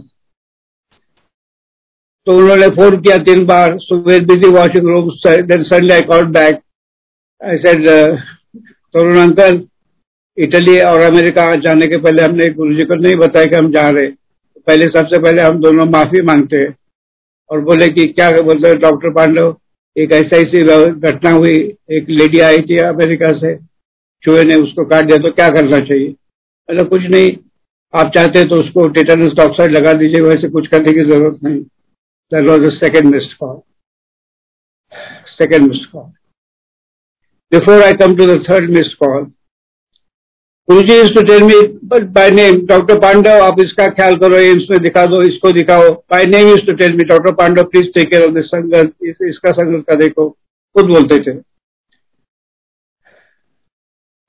तो 2.27 2.33
उन्होंने 2.33 2.69
फ़ोन 2.69 3.01
किया 3.01 3.17
तीन 3.17 3.45
बार। 3.47 3.79
सुबह 3.79 4.19
busy 4.19 4.49
washing 4.51 4.89
room 4.89 5.11
suddenly 5.11 5.93
I 5.95 6.01
call 6.01 6.25
back 6.25 6.61
I 7.43 7.57
said 7.57 7.87
Tarun 8.95 9.19
uncle, 9.19 9.63
Italy 10.39 10.81
और 10.81 11.01
अमेरिका 11.01 11.55
जाने 11.55 11.87
के 11.87 11.97
पहले 11.97 12.23
हमने 12.23 12.47
गुरु 12.47 12.75
जी 12.75 12.85
को 12.85 12.95
नहीं 12.95 13.15
बताया 13.15 13.47
कि 13.47 13.57
हम 13.57 13.71
जा 13.73 13.89
रहे 13.91 14.11
पहले, 14.67 14.87
सबसे 14.87 15.19
पहले 15.19 15.43
हम 15.43 15.61
दोनों 15.61 15.85
माफ़ी 15.87 16.23
मांगते 16.23 16.57
हैं 16.57 16.77
और 17.51 17.61
बोले 17.61 17.89
कि 17.89 18.05
क्या 18.05 18.31
बोलते 18.31 18.75
डॉक्टर 18.75 19.13
पांडव 19.13 19.57
एक 19.97 20.13
ऐसा 20.13 20.37
ऐसी 20.37 20.63
घटना 21.01 21.31
हुई, 21.31 21.57
एक 21.91 22.07
लेडी 22.11 22.39
आई 22.41 22.59
थी 22.69 22.77
अमेरिका 22.85 23.29
से, 23.39 23.57
चूहे 24.23 24.45
ने 24.45 24.55
उसको 24.57 24.85
काट 24.85 25.05
दिया 25.07 25.19
तो 25.19 25.31
क्या 25.33 25.49
करना 25.51 25.79
चाहिए? 25.81 26.09
मतलब 26.69 26.89
कुछ 26.89 27.03
नहीं, 27.07 27.31
आप 27.95 28.13
चाहते 28.15 28.43
तो 28.49 28.61
उसको 28.61 28.87
टेटानस 28.91 29.39
ऑक्साइड 29.41 29.73
लगा 29.73 29.93
दीजिए, 29.95 30.21
वैसे 30.23 30.49
कुछ 30.49 30.67
करने 30.67 30.93
की 30.93 31.05
ज़रूरत 31.11 31.39
नहीं। 31.45 31.61
That 32.33 32.49
was 32.49 32.65
a 32.65 32.75
second 32.77 33.15
missed 33.15 33.37
call 33.37 33.61
second 35.33 35.69
missed 35.69 35.91
call 35.93 36.11
before 37.53 37.83
I 37.83 37.93
come 38.01 38.17
to 38.17 38.27
the 38.27 38.43
third 38.49 38.71
missed 38.71 38.95
call 38.97 39.25
doctor 42.69 42.99
Pandav 42.99 43.43
आप 43.45 43.57
इसका 43.61 43.87
ख्याल 43.89 44.15
करो 44.17 44.37
एम्स 44.39 44.67
में 44.71 44.79
दिखा 44.83 45.05
दो 45.07 45.23
इसको 45.23 45.51
दिखाओ। 45.53 45.91
By 46.11 46.25
name 46.27 46.49
is 46.49 46.67
to 46.67 46.75
tell 46.75 46.93
me 46.97 47.05
doctor 47.05 47.35
Pandav 47.35 47.63
please 47.63 47.89
take 47.95 48.09
care 48.11 48.23
of 48.23 48.35
this 48.35 48.45
संगत 48.45 48.93
इस, 49.03 49.17
इसका 49.29 49.51
संगत 49.53 49.85
का 49.89 49.95
देखो। 49.95 50.29
खुद 50.77 50.85
बोलते 50.85 51.19
थे। 51.19 51.35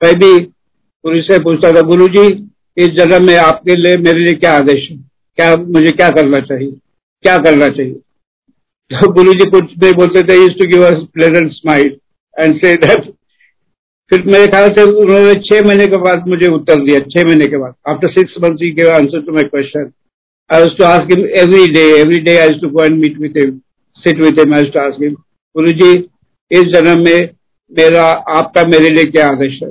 मैं 0.00 0.14
भी 0.14 0.32
गुरु 0.40 1.22
से 1.22 1.38
पूछता 1.38 1.70
था 1.72 1.80
गुरु 1.88 2.08
जी 2.08 2.26
इस 2.76 2.88
जगह 2.98 3.20
में 3.20 3.36
आपके 3.36 3.76
लिए 3.76 3.96
मेरे 3.96 4.24
लिए 4.24 4.32
क्या 4.34 4.52
आदेश 4.52 4.88
है? 4.90 4.96
क्या 5.38 5.56
मुझे 5.56 5.90
क्या 5.90 6.08
करना 6.10 6.38
चाहिए? 6.38 6.70
क्या 7.24 7.36
करना 7.38 7.68
चाहिए? 7.68 7.94
तो 8.90 9.12
गुरु 9.12 9.32
जी 9.32 9.50
कुछ 9.50 9.72
नहीं 9.82 9.92
बोलते 9.94 10.22
थे 10.22 10.44
is 10.44 10.58
to 10.58 10.68
give 10.72 10.86
us 10.86 11.04
pleasant 11.14 11.50
smile 11.52 11.96
and 12.36 12.56
say 12.56 12.74
that 12.76 13.13
फिर 14.14 14.24
मेरे 14.26 14.46
ख्याल 14.46 14.68
से 14.70 14.82
उन्होंने 14.94 15.32
छह 15.40 15.66
महीने 15.66 15.86
के 15.86 15.96
बाद 15.98 16.26
मुझे 16.28 16.48
उत्तर 16.48 16.82
दिया, 16.84 16.98
छह 17.02 17.24
महीने 17.26 17.46
के 17.46 17.56
बाद। 17.56 17.74
After 17.88 18.08
six 18.10 18.34
month 18.42 18.58
he 18.62 18.70
give 18.72 18.90
answer 18.90 19.22
to 19.22 19.32
my 19.34 19.44
question 19.44 19.90
I 20.50 20.66
to 20.74 20.84
ask 20.84 21.08
him 21.12 21.24
every 21.38 21.66
day 21.72 21.80
every 21.94 22.18
day 22.24 22.36
I 22.38 22.58
to 22.60 22.68
go 22.70 22.84
and 22.84 22.98
meet 22.98 23.16
with 23.20 23.36
him 23.36 23.58
sit 23.96 24.18
with 24.18 24.38
him 24.38 24.54
I 24.54 24.64
to 24.64 24.80
ask 24.80 25.02
him 25.02 25.14
Guru 25.56 25.72
ji 25.72 25.90
इस 26.50 26.70
जन्म 26.74 27.02
में 27.04 27.28
मेरा, 27.72 28.04
आपका 28.04 28.62
मेरे 28.66 28.90
लिए 28.90 29.04
क्या 29.06 29.28
आदेश 29.28 29.58
है? 29.62 29.70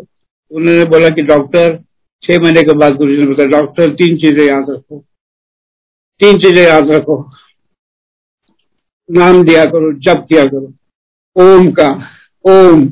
उन्होंने 0.52 0.86
बोला 0.86 1.10
कि 1.10 1.22
डॉक्टर 1.24 1.78
छह 2.24 2.40
महीने 2.40 2.64
के 2.64 2.74
बाद 2.78 2.96
गुरु 2.96 3.16
जी 3.16 3.22
ने 3.22 3.28
बताया 3.28 3.50
डॉक्टर 3.52 3.94
तीन 3.94 4.18
चीज़ें 4.18 4.46
याद 4.46 4.66
रखो, 4.70 5.00
तीन 6.22 6.38
चीज़ें 6.38 6.64
याद 6.64 6.92
रखो। 6.92 7.18
नाम 9.10 9.44
दिया 9.44 9.64
करो, 9.66 9.92
जप 10.02 10.26
किया 10.30 10.46
करो। 10.46 10.74
ओम 11.36 11.72
का, 11.72 11.90
Om. 12.46 12.86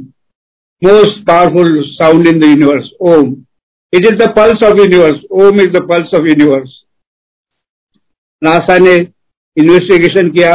Most 0.81 1.25
powerful 1.25 1.67
sound 1.97 2.27
in 2.27 2.39
the 2.39 2.47
universe, 2.47 2.89
Om. 2.99 3.45
It 3.93 4.03
is 4.03 4.17
the 4.17 4.31
pulse 4.33 4.61
of 4.61 4.79
universe. 4.79 5.19
Om 5.31 5.59
is 5.59 5.71
the 5.73 5.83
pulse 5.83 6.13
of 6.13 6.25
universe. 6.27 6.71
NASA 8.41 8.77
ने 8.77 8.95
इन्वेस्टिगेशन 9.57 10.29
किया 10.29 10.53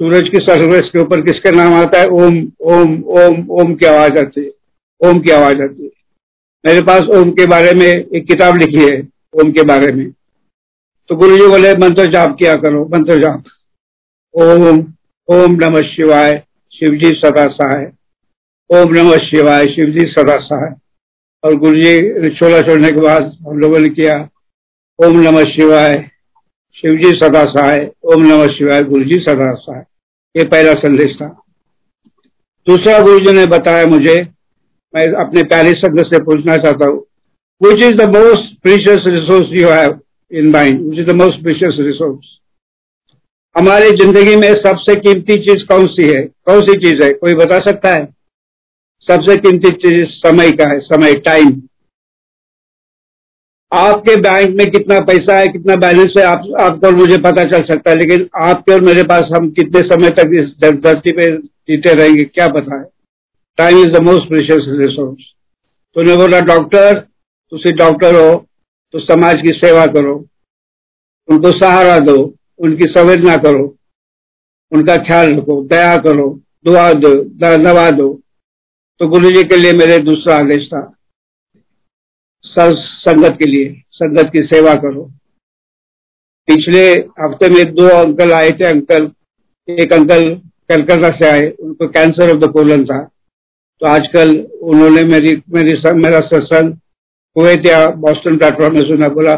सूरज 0.00 0.28
की 0.34 0.38
सरफेस 0.44 0.88
के 0.92 0.98
ऊपर 0.98 1.22
किसका 1.22 1.50
नाम 1.50 1.74
आता 1.74 2.00
है 2.00 2.06
ओम 2.18 2.36
ओम 2.74 2.94
ओम 3.22 3.50
ओम 3.60 3.74
की 3.74 3.86
आवाज़ 3.86 4.18
आती 4.18 4.44
है 4.44 4.50
ओम 5.00 5.18
की 5.22 5.30
आवाज़ 5.32 5.62
आती 5.62 5.82
है 5.84 5.90
मेरे 6.64 6.80
पास 6.86 7.10
ओम 7.16 7.30
के 7.40 7.46
बारे 7.46 7.72
में 7.80 7.86
एक 7.86 8.26
किताब 8.26 8.56
लिखी 8.58 8.84
है 8.84 8.96
ओम 9.42 9.52
के 9.52 9.62
बारे 9.72 9.92
में 9.96 10.10
तो 11.10 11.16
गुरु 11.16 11.36
जी 11.38 11.46
बोले 11.48 11.72
मंत्र 11.84 12.10
जाप 12.12 12.36
किया 12.38 12.54
करो 12.64 12.84
मंत्र 12.94 13.18
जाप 13.22 13.44
ओम 14.34 14.82
ओम 15.28 15.58
नमः 15.64 15.88
शिवाय 15.90 16.42
शिव 16.72 16.96
जी 17.02 17.14
सदा 17.18 17.46
सहाय 17.52 17.90
ओम 18.70 18.90
नमः 18.92 19.16
शिवाय 19.18 19.64
शिव 19.66 19.90
जी 19.90 20.00
सदा 20.08 20.36
सहाय 20.38 20.72
और 21.44 21.54
गुरु 21.56 21.80
जी 21.82 22.30
छोला 22.30 22.60
छोड़ने 22.62 22.88
के 22.88 23.00
बाद 23.00 23.30
हम 23.46 23.58
लोगों 23.58 23.78
ने 23.78 23.88
किया, 23.90 24.16
ओम 24.98 25.18
नमः 25.18 25.44
शिवाय 25.52 25.94
शिव 26.76 26.96
जी 26.96 27.10
सदा 27.18 27.44
सहाय 27.46 27.78
ओम 28.04 28.24
नमः 28.24 28.52
शिवाय 28.56 28.82
गुरु 28.84 29.04
जी 29.04 29.20
सदा 29.20 29.52
सहाय 29.54 29.80
ये 30.34 30.44
पहला 30.46 30.72
संदेश 30.80 31.14
था। 31.14 31.28
दूसरा 32.66 32.98
गुरु 32.98 33.18
जी 33.18 33.32
ने 33.32 33.46
बताया 33.46 33.86
मुझे, 33.86 34.16
मैं 34.94 35.06
अपने 35.22 35.42
प्यारे 35.44 35.72
संघ 35.76 36.00
से 36.02 36.22
पूछना 36.24 36.56
चाहता 36.58 36.88
हूँ। 36.90 37.00
Which 37.60 37.84
is 37.84 37.96
the 38.02 38.08
most 38.16 38.52
precious 38.62 39.08
resource 39.08 39.60
you 39.60 39.68
have 39.68 39.98
in 40.30 40.50
mind 40.52 40.88
which 40.90 40.98
is 40.98 41.06
the 41.06 41.16
most 41.22 41.42
precious 41.42 41.80
resource 41.80 42.36
हमारी 43.56 43.96
ज़िंदगी 43.96 44.36
में 44.36 44.52
सबसे 44.60 45.00
कीमती 45.00 45.40
चीज़ 45.48 45.66
कौन 45.66 45.86
सी 45.88 46.08
है? 46.08 46.22
कौन 46.22 46.60
सी 46.62 46.78
चीज़ 46.78 47.02
है? 47.02 47.12
कोई 47.14 47.34
बता 47.36 47.58
सकता 47.70 47.94
है? 47.94 48.06
सबसे 49.06 49.36
कीमती 49.36 49.70
चीज़ 49.70 50.08
समय 50.08 50.50
का 50.50 50.70
है, 50.70 50.78
समय 50.80 51.14
टाइम 51.14 51.62
आपके 53.72 54.16
बैंक 54.16 54.54
में 54.56 54.66
कितना 54.70 54.98
पैसा 55.00 55.38
है, 55.38 55.48
कितना 55.48 55.76
बैलेंस 55.76 56.14
है, 56.18 56.24
आप, 56.24 56.42
आपको 56.60 56.86
और 56.86 56.94
मुझे 56.94 57.16
पता 57.18 57.42
चल 57.44 57.64
सकता 57.64 57.90
है, 57.90 57.96
लेकिन 57.96 58.28
आपके 58.36 58.72
और 58.74 58.80
मेरे 58.80 59.02
पास 59.02 59.30
हम 59.36 59.50
कितने 59.50 59.80
समय 59.82 60.10
तक 60.10 60.30
इस 60.34 60.54
धरती 60.64 61.12
पे 61.12 61.30
जीते 61.38 61.94
रहेंगे, 61.94 62.24
क्या 62.24 62.48
पता 62.48 62.78
है? 62.78 62.84
Time 63.58 63.78
is 63.78 63.88
the 63.88 64.02
most 64.02 64.28
precious 64.28 64.64
resource 64.68 65.24
तूने 65.96 66.16
बोला, 66.16 66.40
डॉक्टर, 66.40 67.00
तुम 67.52 67.70
डॉक्टर 67.72 68.14
हो 68.14 68.46
तो 68.94 68.98
समाज 68.98 69.34
की 69.42 69.52
सेवा 69.52 69.86
करो। 69.86 70.14
उनको 71.28 71.50
सहारा 71.58 71.98
दो, 72.00 72.14
उनकी 72.58 72.84
संवेदना 72.84 73.36
करो। 73.36 73.64
उनका 74.72 74.96
ख्याल 74.96 75.34
रखो, 75.34 75.62
दया 75.64 75.96
करो, 75.96 76.28
दुआ 76.64 76.92
दो 76.92 77.14
दवा 77.58 77.90
दो। 77.90 78.08
तो 79.00 79.06
गुरु 79.08 79.30
जी 79.30 79.42
के 79.42 79.56
लिए 79.56 79.72
मेरे 79.72 79.98
दूसरा 79.98 80.36
आदेश 80.36 80.66
था। 80.66 80.80
संगत 82.44 83.36
के 83.38 83.46
लिए, 83.46 83.82
संगत 83.92 84.30
की 84.32 84.42
सेवा 84.44 84.74
करो। 84.74 85.02
पिछले 86.48 86.80
हफ़्ते 87.20 87.48
में 87.48 87.74
दो 87.74 87.88
अंकल 87.88 88.32
आए 88.32 88.50
थे, 88.50 88.64
अंकल, 88.64 89.10
एक 89.68 89.92
अंकल 89.92 90.24
कलकत्ता 90.68 91.10
से 91.16 91.26
आए, 91.26 91.48
उनको 91.50 91.88
कैंसर 91.88 92.30
ऑफ़ 92.30 92.38
द 92.38 92.50
कोलन 92.52 92.84
था। 92.84 93.02
तो 93.82 93.86
आजकल 93.86 94.36
उन्होंने 94.62 95.02
मेरी 95.04 95.36
मेरी 95.50 95.74
मेरा 95.96 96.20
सत्संग 96.22 96.72
हुए 97.36 97.54
या 97.66 97.86
बॉस्टन 97.96 98.38
प्लेटफॉर्म 98.38 98.74
में 98.74 98.82
सुना, 98.82 99.08
बोला, 99.08 99.34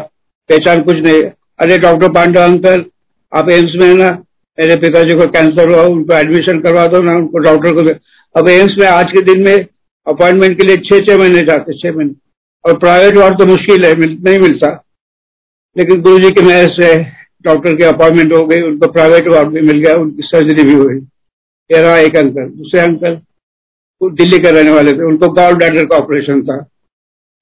पहचान 0.49 0.81
कुछ 0.81 0.95
नहीं 0.97 1.21
अरे 1.59 1.77
डॉक्टर 1.77 2.11
पांडव 2.11 2.41
अंकल 2.41 2.85
आप 3.31 3.49
एम्स 3.49 3.75
में 3.75 3.93
ना? 3.95 4.09
मेरे 4.57 4.75
पिताजी 4.77 5.17
को 5.17 5.27
कैंसर 5.27 5.69
हुआ, 5.69 5.83
उनको 5.85 6.13
एडमिशन 6.13 6.59
करवा 6.61 6.85
दो 6.87 7.01
ना, 7.01 7.15
उनको 7.15 7.37
डॉक्टर 7.39 7.73
को 7.73 7.81
अब 8.35 8.47
एम्स 8.49 8.75
में 8.79 8.85
आज 8.87 9.11
के 9.11 9.21
दिन 9.23 9.41
में 9.43 9.55
अपॉइंटमेंट 10.07 10.57
के 10.57 10.63
लिए 10.63 10.75
छह 10.77 10.99
छह 11.05 11.17
महीने 11.17 11.45
जाते 11.45 11.73
छह 11.73 11.95
महीने। 11.97 12.13
और 12.65 12.77
प्राइवेट 12.77 13.17
वार्ड 13.17 13.37
तो 13.39 13.45
मुश्किल 13.45 13.85
है 13.85 13.95
मिल, 13.95 14.17
नहीं 14.23 14.39
मिलता। 14.39 14.67
लेकिन 15.75 16.01
गुरु 16.01 16.19
जी 16.19 16.29
की 16.29 16.41
मेहर 16.41 16.67
से 16.71 16.95
डॉक्टर 17.45 17.75
की 17.75 17.83
अपॉइंटमेंट 17.83 18.33
हो 18.33 18.45
गई 18.47 18.61
उनको 18.61 18.91
प्राइवेट 18.91 19.27
वार्ड 19.27 19.49
भी 19.49 19.61
मिल 19.61 19.79
गया 19.79 19.95
उनकी 19.95 20.23
सर्जरी 20.23 20.63
भी 20.63 20.73
हुई। 20.73 20.99
रहा 21.69 21.97
एक 21.97 22.15
अंकल 22.17 22.47
दूसरे 22.49 22.79
अंकल 22.81 23.19
दिल्ली 24.01 24.37
के 24.37 24.51
रहने 24.51 24.71
वाले 24.71 24.93
थे 24.93 25.05
उनको 25.05 25.27
गाउल 25.31 25.55
डैडर 25.55 25.85
का 25.85 25.97
ऑपरेशन 25.97 26.41
था। 26.41 26.57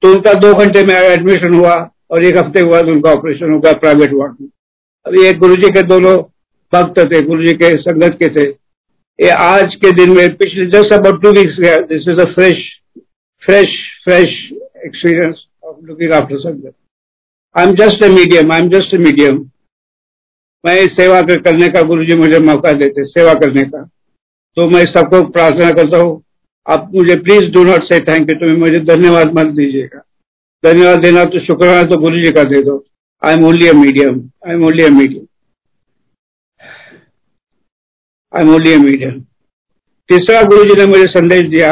तो 0.03 0.11
उनका 0.13 0.33
दो 0.39 0.53
घंटे 0.53 0.83
में 0.83 0.93
एडमिशन 0.95 1.53
हुआ 1.53 1.73
और 2.11 2.25
एक 2.25 2.37
हफ़्ते 2.37 2.61
के 2.61 2.69
बाद 2.69 2.87
उनका 2.87 3.11
ऑपरेशन 3.11 3.51
हो 3.53 3.59
गया 3.59 3.73
प्राइवेट 3.75 4.13
वार्ड 4.13 4.35
में। 4.41 4.47
अभी 5.05 5.25
एक 5.25 5.39
गुरु 5.39 5.55
जी 5.55 5.71
के 5.71 5.83
दोनों 5.83 6.17
भक्त 6.73 6.99
थे 7.13 7.21
गुरु 7.21 7.45
जी 7.45 7.53
के 7.53 7.71
संगत 7.77 8.17
के 8.23 8.29
थे। 8.29 8.45
ये 9.19 9.29
आज 9.35 9.73
के 9.75 9.89
दिन 9.91 10.09
में, 10.09 10.35
पिछले 10.37 10.65
just 10.71 10.93
about 10.93 11.21
two 11.21 11.31
weeks 11.31 11.55
this 11.87 12.07
is 12.09 12.19
a 12.21 12.25
fresh 12.33 12.59
fresh 13.43 13.71
fresh 14.03 14.35
experience 14.85 15.43
of 15.63 15.75
looking 15.85 16.11
after 16.13 16.37
संगत 16.39 16.73
I 17.55 17.67
am 17.67 17.73
just 17.75 18.03
a 18.03 18.09
medium 18.09 18.51
I 18.51 18.61
am 18.61 18.69
just 18.69 18.93
a 18.95 18.97
medium 18.99 19.37
मैं 20.63 20.75
सेवा 20.93 21.21
करने 21.21 21.67
का 21.73 21.81
गुरु 21.89 22.05
जी 22.05 22.15
मुझे 22.17 22.39
मौका 22.41 22.71
देते, 22.73 23.03
सेवा 23.07 23.33
करने 23.35 23.63
का। 23.63 23.83
तो 24.57 24.67
मैं 24.69 24.85
सबको 24.87 25.23
प्रार्थना 25.31 25.69
करता 25.71 25.97
हूँ, 25.97 26.21
आप 26.65 26.89
मुझे 26.95 27.15
please 27.17 27.51
do 27.53 27.63
not 27.65 27.83
say 27.85 27.99
thank 28.01 28.29
you 28.29 28.39
तुम्हें 28.39 28.57
मुझे 28.57 28.79
धन्यवाद 28.85 29.33
मत 29.37 29.53
दीजिएगा। 29.55 30.03
धन्यवाद 30.63 31.03
देना 31.03 31.25
तो 31.25 31.39
शुक्राना 31.45 31.83
तो 31.89 31.97
गुरु 32.01 32.23
जी 32.23 32.31
का 32.31 32.43
दे 32.45 32.61
दो। 32.63 32.83
I 33.21 33.33
am 33.33 33.45
only 33.47 33.67
a 33.67 33.73
medium 33.75 34.19
I 34.47 34.53
am 34.53 34.65
only 34.67 34.83
a 34.83 34.89
medium 34.91 35.25
only 38.33 38.77
medium 38.77 39.19
तीसरा 40.09 40.41
गुरु 40.41 40.63
जी 40.63 40.75
ने 40.75 40.85
मुझे 40.85 41.03
संदेश 41.03 41.41
दिया 41.41 41.71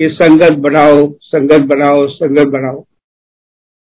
कि 0.00 0.08
संगत 0.08 0.52
बढ़ाओ 0.52 1.12
संगत 1.22 1.60
बढ़ाओ 1.60 2.06
संगत 2.06 2.46
बढ़ाओ। 2.46 2.84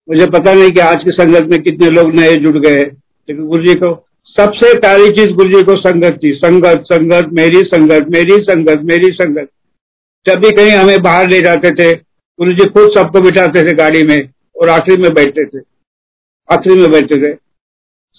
मुझे 0.07 0.25
पता 0.25 0.53
नहीं 0.53 0.71
कि 0.71 0.79
आज 0.79 1.03
की 1.03 1.11
संगत 1.11 1.49
में 1.49 1.61
कितने 1.61 1.89
लोग 1.89 2.13
नए 2.15 2.35
जुड़ 2.35 2.57
गए। 2.57 2.81
लेकिन 2.81 3.47
गुरु 3.47 3.63
जी 3.63 3.73
को, 3.73 4.07
सबसे 4.37 4.79
प्यारी 4.79 5.09
चीज़ 5.09 5.29
गुरु 5.29 5.53
जी 5.53 5.63
को 5.63 5.75
संगत 5.75 6.19
थी। 6.23 6.33
संगत 6.33 6.83
संगत, 6.83 7.29
मेरी 7.33 7.63
संगत 7.63 8.07
मेरी 8.09 8.37
संगत 8.43 8.81
मेरी 8.83 9.11
संगत। 9.11 9.49
जब 10.25 10.35
भी 10.35 10.51
कहीं 10.51 10.71
हमें 10.71 11.01
बाहर 11.01 11.29
ले 11.29 11.41
जाते 11.41 11.71
थे 11.71 11.93
गुरु 11.93 12.51
जी 12.51 12.65
खुद 12.65 12.89
सबको 12.89 13.21
बिठाते 13.21 13.63
थे 13.63 13.73
गाड़ी 13.73 14.03
में 14.03 14.19
और 14.55 14.69
आखिरी 14.69 15.01
में 15.01 15.13
बैठते 15.13 15.45
थे। 15.45 15.63
आखिरी 16.49 16.75
में 16.75 16.91
बैठते 16.91 17.21
थे। 17.23 17.33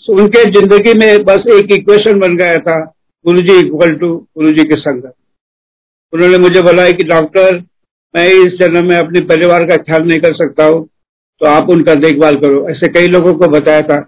उनके 0.08 0.44
ज़िंदगी 0.50 0.92
में 0.98 1.24
बस 1.24 1.46
एक 1.52 1.72
इक्वेशन 1.72 2.18
बन 2.18 2.36
गया 2.36 2.54
था 2.54 2.92
गुरु 3.26 3.40
जी 3.40 3.54
इक्वल 3.58 3.94
टू 3.96 4.08
गुरु 4.08 4.50
जी 4.52 4.64
की 4.64 4.76
संगत 4.80 5.14
उन्होंने 6.12 6.38
मुझे 6.38 6.60
बोला 6.62 6.90
कि 6.90 7.04
डॉक्टर, 7.04 7.56
मैं 8.14 8.26
इस 8.26 8.52
जन्म 8.58 8.86
में 8.88 8.96
अपने 8.96 9.20
परिवार 9.26 9.64
का 9.68 9.76
ख्याल 9.78 10.02
नहीं 10.02 10.18
कर 10.20 10.34
सकता 10.36 10.64
हूँ 10.64 10.86
तो 11.40 11.46
आप 11.46 11.70
उनका 11.70 11.94
देखभाल 11.96 12.36
करो। 12.36 12.68
ऐसे 12.70 12.88
कई 12.90 13.06
लोगों 13.08 13.34
को 13.34 13.48
बताया 13.50 13.82
था, 13.82 13.98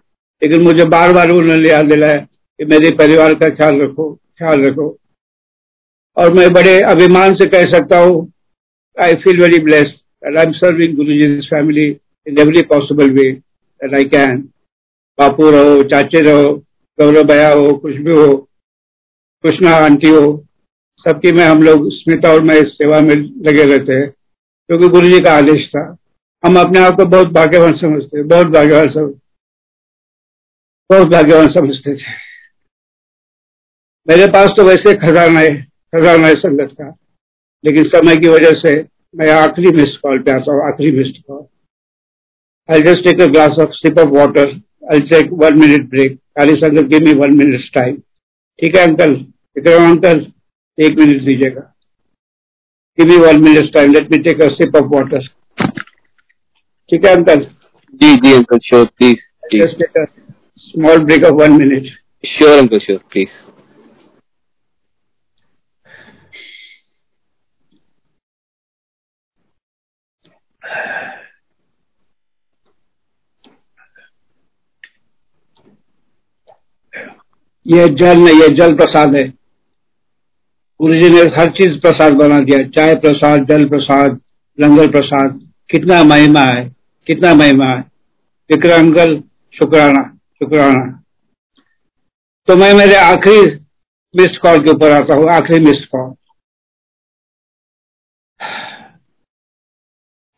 लेकिन 0.43 0.63
मुझे 0.65 0.85
बार 0.89 1.13
बार 1.13 1.31
उन्होंने 1.31 1.69
याद 1.69 1.89
दिलाया 1.89 2.17
कि 2.17 2.65
मेरे 2.67 2.91
परिवार 2.97 3.35
का 3.35 3.49
ख्याल 3.51 3.81
रखो 3.83 4.09
ख्याल 4.39 4.65
रखो। 4.67 4.89
और 6.17 6.33
मैं 6.35 6.53
बड़े 6.53 6.81
अभिमान 6.93 7.35
से 7.35 7.47
कह 7.49 7.71
सकता 7.73 7.99
हूँ 7.99 8.17
I 8.97 9.15
feel 9.25 9.43
very 9.43 9.63
blessed 9.65 10.37
I 10.37 10.45
am 10.45 10.53
serving 10.55 10.97
Guru 10.97 11.13
ji 11.15 11.49
family 11.49 11.89
in 12.27 12.39
every 12.41 12.63
possible 12.71 13.11
way 13.13 13.31
I 13.81 14.05
can 14.07 14.43
बापू 15.19 15.51
रहो, 15.51 15.83
चाचे 15.85 16.21
रहो, 16.23 16.53
गौरव 16.99 17.25
भैया 17.27 17.53
हो, 17.53 17.73
कुछ 17.75 17.95
भी 17.97 18.17
हो 18.17 18.45
कृष्णा, 19.45 19.73
आंटी 19.77 20.09
हो, 20.09 20.45
सबकी 21.07 21.33
में, 21.33 21.45
हम 21.45 21.63
लोग 21.63 21.89
स्मिता 21.93 22.33
और 22.33 22.43
मैं 22.43 22.57
इस 22.61 22.73
सेवा 22.73 23.01
में 23.01 23.15
लगे 23.15 23.65
रहते 23.67 23.93
हैं, 23.93 24.09
क्योंकि 24.09 24.89
गुरु 24.89 25.09
जी 25.09 25.19
का 25.25 25.37
आदेश 25.39 25.67
था। 25.69 25.83
हम 26.45 26.59
अपने 26.61 26.81
आप 26.81 26.97
को 26.97 27.05
बहुत 27.07 27.29
भाग्यवान 27.33 27.73
समझते 27.79 28.23
बहुत 28.25 28.47
भाग्यवान 28.49 28.89
समझ 28.89 29.13
बहुत 30.91 31.09
भाग्यवान 31.09 31.47
समझते 31.53 31.95
थे। 31.95 32.17
मेरे 34.09 34.27
पास 34.33 34.51
तो 34.57 34.65
वैसे 34.65 34.95
खजाना 34.99 35.41
है 35.41 35.55
खजाना 35.95 36.27
है 36.27 36.35
संगत 36.37 36.73
का, 36.73 36.89
लेकिन 37.65 37.89
समय 37.89 38.17
की 38.17 38.29
वजह 38.29 38.59
से 38.61 38.75
मैं 39.15 39.31
आखिरी 39.33 39.73
मिस 39.77 39.97
कॉल 39.97 40.19
पे 40.19 40.31
आता 40.31 40.53
हूँ, 40.53 40.67
आखिरी 40.69 40.93
miss 40.99 41.13
call 41.21 41.47
I 42.69 42.81
just 42.83 43.05
take 43.05 43.21
a 43.21 43.27
glass 43.33 43.59
of 43.63 43.71
sip 43.75 43.99
of 43.99 44.09
water 44.11 44.59
I 44.93 45.01
take 45.09 45.33
one 45.43 45.59
minute 45.59 45.89
break 45.91 46.17
खाली 46.39 46.55
संगत 46.57 46.89
give 46.89 47.05
me 47.05 47.15
one 47.21 47.37
minute 47.37 47.73
time 47.75 47.97
ठीक 48.59 48.77
है 48.77 48.83
अंकल 48.83 49.13
विक्रम 49.57 49.87
अंकल 49.87 50.27
एक 50.79 50.99
मिनट 50.99 51.23
दीजिएगा। 51.25 51.61
Give 52.99 53.09
me 53.09 53.17
one 53.19 53.43
minute 53.43 53.73
time 53.75 53.93
let 53.93 54.11
me 54.13 54.19
take 54.25 54.41
a 54.43 54.49
sip 54.53 54.77
of 54.77 54.95
water 54.95 55.27
ठीक 56.91 57.07
है 57.07 57.15
uncle 57.17 57.45
ji 58.01 58.15
ji 58.17 58.33
uncle 58.35 58.59
sure 58.65 58.85
please 58.99 59.19
just 59.55 59.79
take 59.79 59.99
a 59.99 60.05
small 60.63 61.05
break 61.05 61.25
of 61.25 61.35
one 61.35 61.53
minute 61.59 61.93
sure 62.25 62.59
uncle 62.59 62.79
sure 62.79 63.01
please 63.11 63.29
ये 77.69 77.87
जल 77.95 78.19
नहीं, 78.19 78.41
ये 78.41 78.49
जल 78.57 78.75
प्रसाद 78.77 79.15
है। 79.17 79.23
गुरु 80.81 81.01
जी 81.01 81.09
ने 81.11 81.21
हर 81.37 81.51
चीज़ 81.53 81.79
प्रसाद 81.81 82.13
बना 82.15 82.39
दिया। 82.41 82.59
चाय 82.77 82.95
प्रसाद, 82.97 83.45
जल 83.47 83.65
प्रसाद, 83.69 84.19
लंगर 84.59 84.91
प्रसाद। 84.91 85.41
कितना 85.71 86.03
महिमा 86.05 86.41
है, 86.43 86.65
कितना 87.07 87.35
महिमा 87.35 87.67
है। 87.67 87.81
विक्रमगल 88.51 89.17
शुक्राना 89.55 90.03
शुक्राना। 90.41 90.85
तो 92.49 92.57
मैं 92.57 92.73
मेरे 92.75 92.95
आखिरी 92.97 93.41
मिस्ड 94.15 94.39
कॉल 94.41 94.63
के 94.65 94.71
ऊपर 94.71 94.93
आता 94.93 95.15
हूँ, 95.15 95.29
आखिरी 95.31 95.61
missed 95.65 95.85
call 95.87 96.15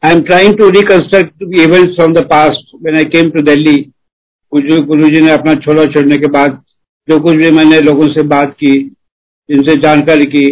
I 0.02 0.12
am 0.12 0.22
trying 0.22 0.56
to 0.58 0.68
reconstruct 0.70 1.42
events 1.60 1.94
from 1.96 2.12
the 2.14 2.24
past 2.26 2.74
when 2.82 2.96
I 2.96 3.04
came 3.14 3.30
to 3.30 3.42
Delhi 3.44 3.76
Guru 4.52 5.08
ji 5.08 5.20
ने 5.20 5.30
अपना 5.30 5.54
छोला 5.56 5.84
छोड़ने 5.86 6.16
के 6.16 6.30
बाद 6.30 6.62
जो 7.10 7.18
कुछ 7.20 7.36
भी 7.36 7.50
मैंने 7.50 7.80
लोगों 7.80 8.06
से 8.08 8.22
बात 8.28 8.52
की 8.54 8.72
जिनसे 9.48 9.74
जानकारी 9.82 10.24
की, 10.34 10.42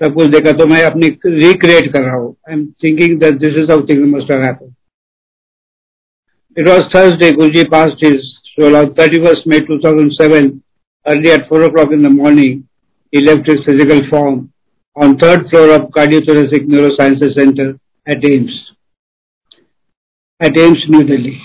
सब 0.00 0.14
कुछ 0.14 0.26
देखा 0.28 0.52
तो 0.58 0.66
मैं 0.66 0.82
अपनी 0.84 1.06
रिक्रिएट 1.26 1.92
कर 1.92 2.02
रहा 2.02 2.16
हूँ। 2.16 2.34
I 2.48 2.54
am 2.54 2.64
thinking 2.84 3.18
that 3.20 3.38
this 3.38 3.62
is 3.62 3.70
something 3.70 4.04
must 4.14 4.30
have 4.32 4.42
happened 4.44 4.72
it 6.56 6.68
was 6.68 6.82
Thursday 6.94 7.30
Guruji 7.32 7.62
pass 7.70 7.96
is 8.04 8.32
16 8.54 8.84
31 8.98 9.40
May 9.48 9.58
2007 9.70 10.50
early 11.06 11.30
at 11.30 11.48
four 11.48 11.62
o'clock 11.70 11.92
in 11.92 12.02
the 12.02 12.10
morning 12.12 12.62
electric 13.12 13.60
physical 13.64 14.00
form 14.10 14.36
on 14.96 15.14
third 15.22 15.48
floor 15.48 15.70
of 15.70 15.90
cardiothoracic 15.94 16.68
neuroscience 16.68 17.24
centre 17.34 17.74
at 18.06 18.24
AIIMS 18.30 18.60
at 20.40 20.58
AIIMS 20.60 20.84
New 20.90 21.00
Delhi 21.08 21.36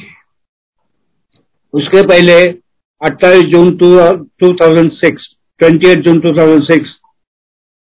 उसके 1.74 2.02
पहले 2.08 2.36
28 3.02 3.44
जून 3.52 3.70
2006, 3.78 5.28
28 5.60 6.02
जून 6.06 6.20
2006, 6.20 6.88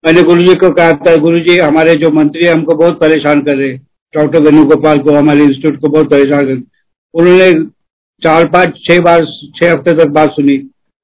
मैंने 0.03 0.21
गुरु 0.23 0.41
जी 0.41 0.53
को 0.55 0.69
कहा 0.71 0.91
था 1.05 1.15
गुरु 1.17 1.39
जी 1.39 1.57
हमारे 1.57 1.95
जो 1.95 2.09
मंत्री 2.11 2.47
हमको 2.47 2.75
बहुत 2.75 2.99
परेशान 2.99 3.41
कर 3.41 3.57
रहे 3.57 3.71
डॉक्टर 4.13 4.43
वेणुगोपाल 4.43 4.97
को 4.97 5.13
हमारे 5.13 5.43
इंस्टीट्यूट 5.43 5.79
को 5.81 5.89
बहुत 5.89 6.09
परेशान 6.09 6.45
कर 6.47 6.61
उन्होंने 7.13 7.51
चार 8.21 8.45
पाँच 8.47 8.77
छह 8.85 8.99
बार 8.99 9.25
छह 9.57 9.71
हफ़्ते 9.71 9.93
तक 9.93 10.09
बात 10.11 10.29
सुनी। 10.29 10.57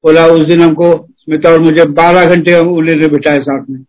बोला 0.04 0.26
उस 0.28 0.44
दिन 0.46 0.62
हमको 0.62 0.88
स्मिता 1.20 1.52
और 1.52 1.60
मुझे 1.60 1.84
बारह 1.94 2.26
घंटे 2.26 2.56
उन्होंने 2.56 3.08
बिठाए 3.08 3.40
साथ 3.40 3.70
में। 3.70 3.80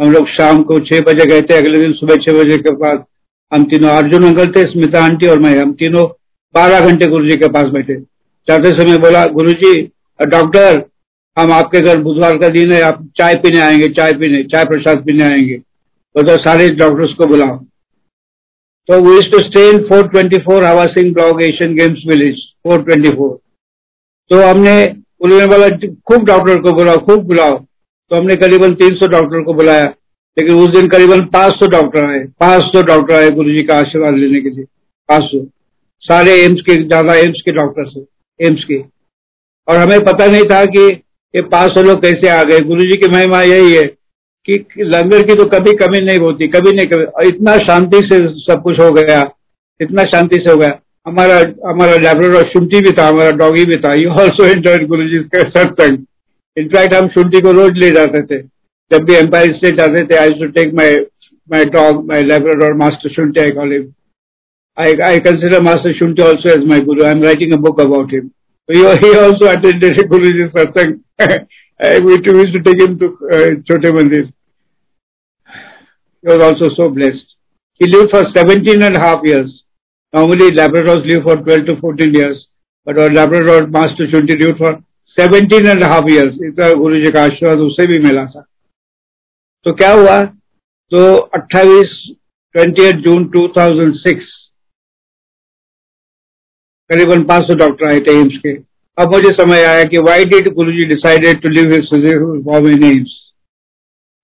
हम 0.00 0.12
लोग 0.12 0.28
शाम 0.28 0.62
को 0.62 0.78
छह 0.80 1.00
बजे 1.00 1.26
गए 1.26 1.42
थे 1.42 1.54
अगले 1.54 1.80
दिन 1.80 1.92
सुबह 1.92 2.16
छह 2.16 2.38
बजे 2.38 2.56
के 2.58 2.74
बाद 2.76 3.04
हम 3.52 3.64
तीनों 3.64 3.90
अर्जुन 3.90 4.24
अंकल 4.24 4.52
थे 4.52 4.62
स्मिता 4.70 5.04
आंटी 5.04 5.26
और 5.26 5.38
मैं 5.38 5.58
हम 5.58 5.72
तीनों 5.74 6.06
बारह 6.54 6.88
घंटे 6.88 7.06
गुरु 7.06 7.28
जी 7.28 7.36
के 7.36 7.48
पास 7.48 7.68
बैठे। 7.68 7.94
जाते 8.48 8.70
समय 8.72 8.98
बोला 8.98 9.26
गुरु 9.28 9.52
जी 9.54 9.80
डॉक्टर, 10.20 10.82
हम 11.36 11.52
आपके 11.52 11.80
घर 11.80 11.98
बुधवार 11.98 12.36
का 12.38 12.48
दिन 12.50 12.72
है, 12.72 12.80
आप 12.82 13.06
चाय 13.18 13.34
पीने 13.34 13.60
आएँगे, 13.60 13.88
चाय 13.90 14.12
पीने, 14.12 14.42
चाय 14.44 14.64
प्रसाद 14.64 15.04
पीने 15.04 15.24
आएँगे। 15.24 15.56
तो 16.14 16.36
सारे 16.38 16.68
डॉक्टर्स 16.76 17.12
को 17.14 17.26
बुलाओ। 17.26 17.56
तो 18.88 18.98
वो 19.00 19.20
to 19.32 19.38
stay 19.40 19.68
in 19.70 19.78
four 19.88 20.08
twenty 20.08 20.38
four 20.40 20.64
Hawa 20.64 20.84
Singh 20.88 21.12
block 21.14 21.42
Asian 21.42 21.74
Games 21.74 22.02
village 22.08 22.40
four 22.64 22.82
twenty 22.82 23.10
four 23.10 23.38
तो 24.30 24.42
हमने, 24.42 24.74
उन्होंने 25.20 25.46
बोला, 25.46 25.68
खूब 26.06 26.24
डॉक्टर 26.24 26.60
को 26.60 26.72
बुलाओ, 26.72 26.98
खूब 26.98 27.24
बुलाओ। 27.26 27.58
तो 27.58 28.16
हमने 28.16 28.36
करीबन 28.36 28.74
तीन 28.74 28.94
सौ 28.94 29.06
डॉक्टर 29.08 29.42
को 29.42 29.54
बुलाया, 29.54 29.84
लेकिन 30.36 30.56
उस 30.56 30.68
दिन 30.70 30.88
करीबन 30.88 31.24
पाँच 31.32 31.54
सौ 31.54 31.66
डॉक्टर 31.70 32.04
आए, 32.04 32.24
पाँच 32.40 32.62
सौ 32.64 32.82
डॉक्टर 32.84 33.14
आए 33.14 33.30
गुरु 33.30 33.50
जी 33.50 33.62
का 33.62 33.78
आशीर्वाद 33.78 34.14
लेने 34.14 34.40
के 34.40 34.50
लिए, 34.50 34.64
पाँच 35.08 35.22
सौ। 35.24 35.44
सारे 36.02 36.32
एम्स 36.44 36.60
के, 36.60 36.74
ज़्यादा 36.84 37.14
एम्स 37.16 37.40
के 37.40 37.52
डॉक्टर 37.52 37.88
थे 37.90 38.00
एम्स 38.40 38.64
के। 38.64 38.78
और 39.68 39.76
हमें 39.76 39.98
पता 40.02 40.26
नहीं 40.26 40.44
था 40.44 40.64
कि 40.66 40.86
ये 41.34 41.42
पाँच 41.48 41.72
सौ 41.72 41.82
लोग 41.82 42.00
कैसे 42.02 42.28
आ 42.30 42.42
गए। 42.42 42.58
गुरु 42.62 42.80
जी 42.82 42.96
की 42.96 43.10
महिमा 43.12 43.42
यही 43.44 43.72
है 43.72 43.82
कि 44.48 44.64
लंगर 44.78 45.22
की 45.22 45.34
तो 45.34 45.44
कभी 45.48 45.72
कमी 45.76 45.98
नहीं 46.00 46.18
होती, 46.18 46.48
कभी 46.48 46.70
नहीं 46.72 46.86
कभी 46.86 47.04
और 47.04 47.26
इतना 47.26 47.56
शांति 47.58 47.98
से 48.04 48.18
सब 48.42 48.62
कुछ 48.62 48.80
हो 48.80 48.90
गया, 48.92 49.20
इतना 49.80 50.04
शांति 50.06 50.36
से 50.36 50.50
हो 50.50 50.56
गया। 50.56 50.78
हमारा 51.06 51.36
हमारा 51.66 51.94
लेबोरेटरी 51.94 52.50
शुंठी 52.50 52.80
भी 52.80 52.90
था, 52.92 53.06
हमारा 53.06 53.30
डॉगी 53.36 53.64
भी 53.64 53.76
था। 53.78 53.94
यू 53.94 54.10
ऑल्सो 54.12 54.44
एंजॉय 54.46 54.78
गुरु 54.86 55.08
जी 55.08 55.18
के 55.30 55.42
सत्संग। 55.50 56.04
इनफैक्ट 56.56 56.94
हम 56.94 57.08
शुंठी 57.10 57.40
को 57.40 57.52
रोज 57.52 57.78
ले 57.78 57.90
जाते 57.90 58.22
थे। 58.24 58.42
जब 58.90 59.04
भी 59.04 59.14
एम्पायर 59.14 59.52
स्टेट 59.52 59.78
जाते 59.78 60.04
थे 60.06 60.16
I 60.16 60.30
to 60.40 60.46
take 60.52 60.74
my 60.74 60.96
my 61.48 61.64
dog 61.72 62.06
my 62.08 62.22
laboratory 62.24 62.76
master 62.78 63.10
शुंठी 63.10 63.40
I 63.40 63.50
call 63.50 63.72
him 63.72 63.82
I, 64.76 64.94
I 65.04 65.18
consider 65.20 65.62
Master 65.62 65.92
Shunti 65.92 66.20
also 66.20 66.48
as 66.48 66.64
my 66.64 66.80
guru. 66.80 67.04
I'm 67.04 67.20
writing 67.20 67.52
a 67.52 67.58
book 67.58 67.78
about 67.78 68.10
him. 68.10 68.32
So 68.66 68.74
he, 68.74 68.80
he 69.06 69.18
also 69.18 69.50
attended 69.50 69.82
Guruji's 70.08 70.52
satsang. 70.52 71.00
we 72.04 72.12
used 72.12 72.54
to 72.54 72.62
take 72.62 72.80
him 72.80 72.98
to 72.98 73.06
uh, 73.06 73.50
Chote 73.66 73.92
Mandir. 73.92 74.32
he 76.22 76.28
was 76.28 76.40
also 76.40 76.74
so 76.74 76.88
blessed. 76.88 77.26
He 77.74 77.86
lived 77.86 78.10
for 78.10 78.22
17 78.34 78.82
and 78.82 78.96
a 78.96 79.00
half 79.00 79.20
years. 79.24 79.62
Normally, 80.14 80.50
Labradors 80.50 81.06
live 81.06 81.24
for 81.24 81.36
12 81.36 81.66
to 81.66 81.80
14 81.80 82.14
years, 82.14 82.46
but 82.84 82.98
our 82.98 83.10
Labrador 83.10 83.66
Master 83.66 84.06
Shunti 84.06 84.40
lived 84.40 84.58
for 84.58 84.82
17 85.18 85.66
and 85.66 85.82
a 85.82 85.88
half 85.88 86.04
years. 86.08 86.34
इतना 86.48 86.72
गुरु 86.80 87.04
जी 87.04 87.10
का 87.12 87.22
आशीर्वाद 87.24 87.58
उसे 87.58 87.86
भी 87.86 87.98
मिला 88.04 88.24
था 88.34 88.40
तो 89.64 89.74
क्या 89.80 89.92
हुआ 89.92 90.22
तो 90.94 91.02
28 91.36 91.92
28 92.56 93.02
जून 93.06 93.26
2006 93.36 94.30
करीबन 96.92 97.22
500 97.22 97.54
डॉक्टर 97.54 97.86
आए 97.86 98.00
थे 98.00 98.12
एम्स 98.12 98.36
के। 98.36 98.54
अब 99.02 99.12
मुझे 99.12 99.30
समय 99.30 99.62
आया 99.62 99.84
कि 99.84 99.98
why 99.98 100.24
did 100.24 100.48
Guru 100.48 100.72
ji 100.72 100.84
decided 100.84 101.40
to 101.40 101.48
live 101.48 101.70
form 102.44 102.68
in 102.68 102.84
AIIMS 102.84 103.18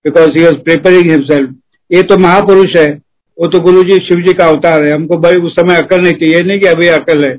because 0.05 0.29
he 0.37 0.45
was 0.45 0.55
preparing 0.55 1.11
himself 1.11 1.55
ये 1.91 2.01
तो 2.01 2.17
महापुरुष 2.17 2.75
है। 2.77 3.01
वो 3.39 3.47
तो 3.47 3.59
गुरु 3.59 3.83
जी 3.83 3.97
शिव 3.97 4.21
जी 4.21 4.33
का 4.33 4.45
अवतार 4.45 4.87
है। 4.87 4.93
हमको 4.93 5.17
भाई 5.17 5.33
उस 5.33 5.53
समय 5.53 5.75
अकल 5.75 6.01
नहीं 6.01 6.13
थी। 6.13 6.33
ये 6.33 6.41
नहीं 6.41 6.59
कि 6.59 6.67
अभी 6.67 6.87
अकल 6.87 7.29
है। 7.29 7.37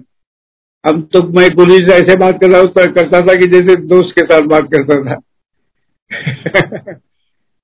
अब 0.84 1.08
तो 1.12 1.22
मैं 1.22 1.48
गुरु 1.54 1.70
जी 1.70 1.88
से 1.88 1.94
ऐसे 1.94 2.16
बात 2.16 2.40
कर 2.40 2.50
रहा 2.50 2.60
हूँ 2.60 2.68
करता 2.68 3.20
था 3.20 3.34
कि 3.34 3.46
जैसे 3.46 3.76
दोस्त 3.76 4.14
के 4.18 4.24
साथ 4.24 4.42
बात 4.42 4.68
करता 4.74 5.02
था। 5.02 5.20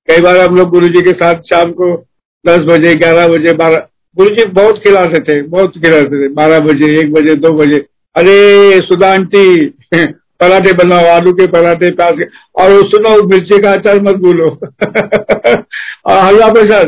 कई 0.07 0.21
बार 0.21 0.37
हम 0.37 0.55
लोग 0.55 0.69
गुरु 0.69 0.87
जी 0.87 1.01
के 1.01 1.11
साथ 1.11 1.35
शाम 1.35 1.71
को 1.71 2.05
दस 2.47 2.59
बजे, 2.59 2.95
ग्यारह 2.95 3.27
बजे, 3.27 3.53
बारह 3.53 3.87
गुरु 4.17 4.35
जी 4.35 4.45
बहुत 4.45 4.77
खिलाते 4.77 5.19
थे, 5.19 5.41
बहुत 5.41 5.69
खिलाते 5.69 6.23
थे। 6.23 6.33
बारह 6.33 6.59
बजे, 6.59 6.99
एक 6.99 7.13
बजे, 7.13 7.35
दो 7.35 7.53
बजे। 7.53 7.77
अरे, 8.15 8.71
सुधा 8.77 9.13
आंटी, 9.13 9.67
पराठे 10.39 10.73
बनाओ, 10.73 11.05
आलू 11.05 11.33
के 11.33 11.47
पराठे 11.47 11.91
प्याज 11.91 12.13
के। 12.13 12.23
और 12.61 12.87
सुनो, 12.87 13.27
मिर्ची 13.27 13.61
का 13.61 13.71
अचार 13.73 14.01
मत 14.01 14.15
भूलो। 14.15 14.49
और 16.05 16.17
हलवा 16.17 16.53
प्रसाद। 16.53 16.87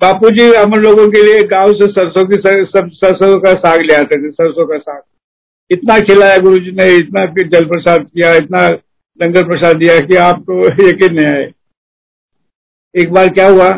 बापू 0.00 0.30
जी 0.30 0.54
हम 0.54 0.70
लोगों 0.70 1.10
के 1.10 1.22
लिए 1.22 1.42
गाँव 1.42 1.72
से 1.72 1.86
सरसों 1.86 2.24
की 2.24 2.34
सरसों 2.34 3.40
का 3.40 3.54
साग 3.54 3.82
ले 3.82 3.94
आते 3.94 4.22
थे, 4.22 4.30
सरसों 4.30 4.66
का 4.66 4.78
साग। 4.78 5.02
इतना 5.70 6.00
खिलाया 6.00 6.38
गुरु 6.38 6.58
जी 6.58 6.70
ने, 6.70 6.96
इतना 6.96 7.22
जल 7.48 7.64
प्रसाद 7.64 8.02
किया, 8.02 8.34
इतना 8.34 8.68
लंगर 9.22 9.48
प्रसाद 9.48 9.76
दिया 9.76 10.00
कि 10.00 10.16
आपको 10.16 10.66
यकीन 10.88 11.14
नहीं 11.14 11.26
आए। 11.26 11.52
एक 12.98 13.12
बार 13.12 13.28
क्या 13.28 13.48
हुआ? 13.48 13.70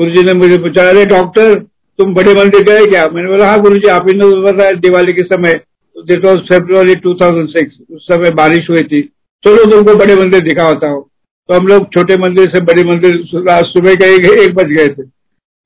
गुरु 0.00 0.10
जी 0.10 0.22
ने 0.22 0.34
मुझे 0.34 0.58
पूछा, 0.58 0.88
अरे, 0.88 1.04
डॉक्टर 1.04 1.71
तुम 2.02 2.14
बड़े 2.14 2.32
मंदिर 2.34 2.62
गए 2.62 2.86
क्या? 2.86 3.06
मैंने 3.08 3.28
बोला 3.28 3.48
हाँ 3.48 3.60
गुरु 3.60 3.76
जी 3.76 3.88
आप 3.88 4.08
ही 4.08 4.14
ने 4.18 4.26
बताया 4.42 4.70
दिवाली 4.80 5.12
के 5.12 5.24
समय 5.26 5.60
दिट 5.96 6.24
वॉज़ 6.24 6.38
फेब्रुवरी 6.48 6.94
2006 7.00 7.66
उस 7.90 8.06
समय 8.06 8.30
बारिश 8.30 8.70
हुई 8.70 8.82
थी। 8.82 9.02
चलो 9.44 9.64
तुमको 9.70 9.94
बड़े 9.98 10.14
मंदिर 10.16 10.40
दिखा 10.40 10.64
होता 10.64 10.88
हो। 10.88 11.00
तो 11.48 11.54
हम 11.54 11.66
लोग 11.66 11.86
छोटे 11.94 12.16
मंदिर 12.16 12.50
से 12.50 12.60
बड़े 12.60 12.82
मंदिर 12.84 13.16
सुबह 13.26 13.94
के 13.94 14.14
एक, 14.44 14.54
बज 14.54 14.72
गए 14.72 14.88
थे। 14.88 15.02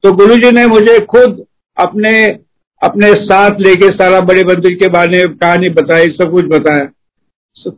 तो 0.05 0.12
गुरु 0.12 0.37
जी 0.37 0.51
ने 0.51 0.66
मुझे 0.66 0.99
खुद 1.07 1.45
अपने 1.76 2.12
अपने 2.82 3.12
साथ 3.24 3.61
लेके 3.61 3.89
सारा 3.95 4.20
बड़े 4.20 4.43
मंदिर 4.45 4.74
के 4.74 4.89
बारे 4.89 5.22
में 5.22 5.37
कहानी 5.37 5.68
बताई 5.70 6.11
सब 6.12 6.30
कुछ 6.30 6.45
बताया। 6.47 6.89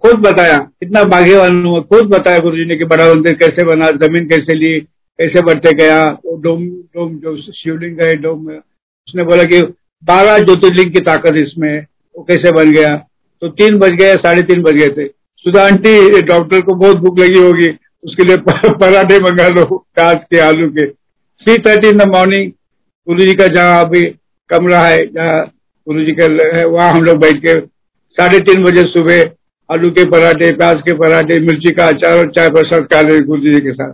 खुद 0.03 0.15
बताया 0.21 0.57
इतना 0.83 1.03
भाग्यवान 1.09 1.65
हुआ 1.67 1.81
खुद 1.91 2.09
बताया 2.09 2.39
गुरु 2.39 2.57
जी 2.57 2.65
ने 2.65 2.77
कि 2.77 2.85
बड़ा 2.85 3.09
मंदिर 3.15 3.35
कैसे 3.35 3.65
बना 3.65 3.91
ज़मीन 4.01 4.29
कैसे 4.29 4.55
ली 4.55 4.79
कैसे 5.19 5.43
बढ़ते 5.43 5.73
गया, 5.77 5.99
वो 6.25 6.37
डोम 6.37 6.65
डोम 6.67 7.15
जो 7.19 7.37
शिवलिंग 7.37 8.01
है, 8.01 8.13
डोम 8.17 8.47
उसने 8.49 9.25
बोला 9.25 9.45
कि 9.45 9.61
बारह 10.03 10.39
ज्योतिर्लिंग 10.39 10.93
की 10.93 11.01
ताकत 11.03 11.37
इसमें, 11.39 11.87
वो 12.15 12.25
कैसे 12.25 12.53
बन 12.53 12.71
गया? 12.73 12.97
तो 13.43 13.49
तीन 13.51 13.79
बज 13.79 13.91
गए, 13.93 14.15
साढ़े 14.17 14.43
तीन 14.43 14.63
बज 14.63 14.75
गए 14.75 14.89
थे। 14.89 15.07
सुधा 15.47 15.65
आंटी 15.67 16.21
डॉक्टर 16.23 16.61
को 16.61 16.75
बहुत 16.75 16.97
भूख 16.97 17.19
लगी 17.19 17.41
होगी, 17.41 17.69
उसके 18.05 18.25
लिए 18.25 18.37
पराठे 18.75 19.19
मंगा 19.21 19.49
लो 19.51 19.65
कांच 19.97 20.23
के 20.31 20.39
आलू 20.41 20.69
के। 20.71 20.87
Three 20.87 21.59
thirty 21.61 21.89
in 21.89 21.99
the 21.99 22.09
morning, 22.09 22.51
Guru 23.07 23.25
ji 23.25 23.35
का 23.35 23.47
जहाँ 23.49 23.85
अभी 23.85 24.05
कमरा 24.51 24.81
है, 24.83 25.05
जहाँ 25.07 25.45
गुरु 25.87 26.05
जी 26.05 26.13
का 26.13 26.25
है, 26.57 26.65
वहाँ 26.67 26.91
हम 26.91 27.05
लोग 27.05 27.19
बैठ 27.19 27.43
के 27.45 27.61
साढ़े 28.17 28.39
तीन 28.41 28.65
बजे 28.65 28.83
सुबह 28.89 29.25
आलू 29.71 29.91
के 29.91 30.05
पराठे, 30.11 30.53
प्याज 30.53 30.81
के 30.81 30.95
पराठे, 30.97 31.39
मिर्ची 31.41 31.75
का 31.75 31.87
अचार 31.87 32.19
और 32.19 32.31
चाय 32.31 32.51
प्रसाद 32.51 32.85
खा 32.85 33.01
रहे 33.01 33.21
गुरु 33.23 33.41
जी 33.43 33.61
के 33.61 33.73
साथ। 33.73 33.93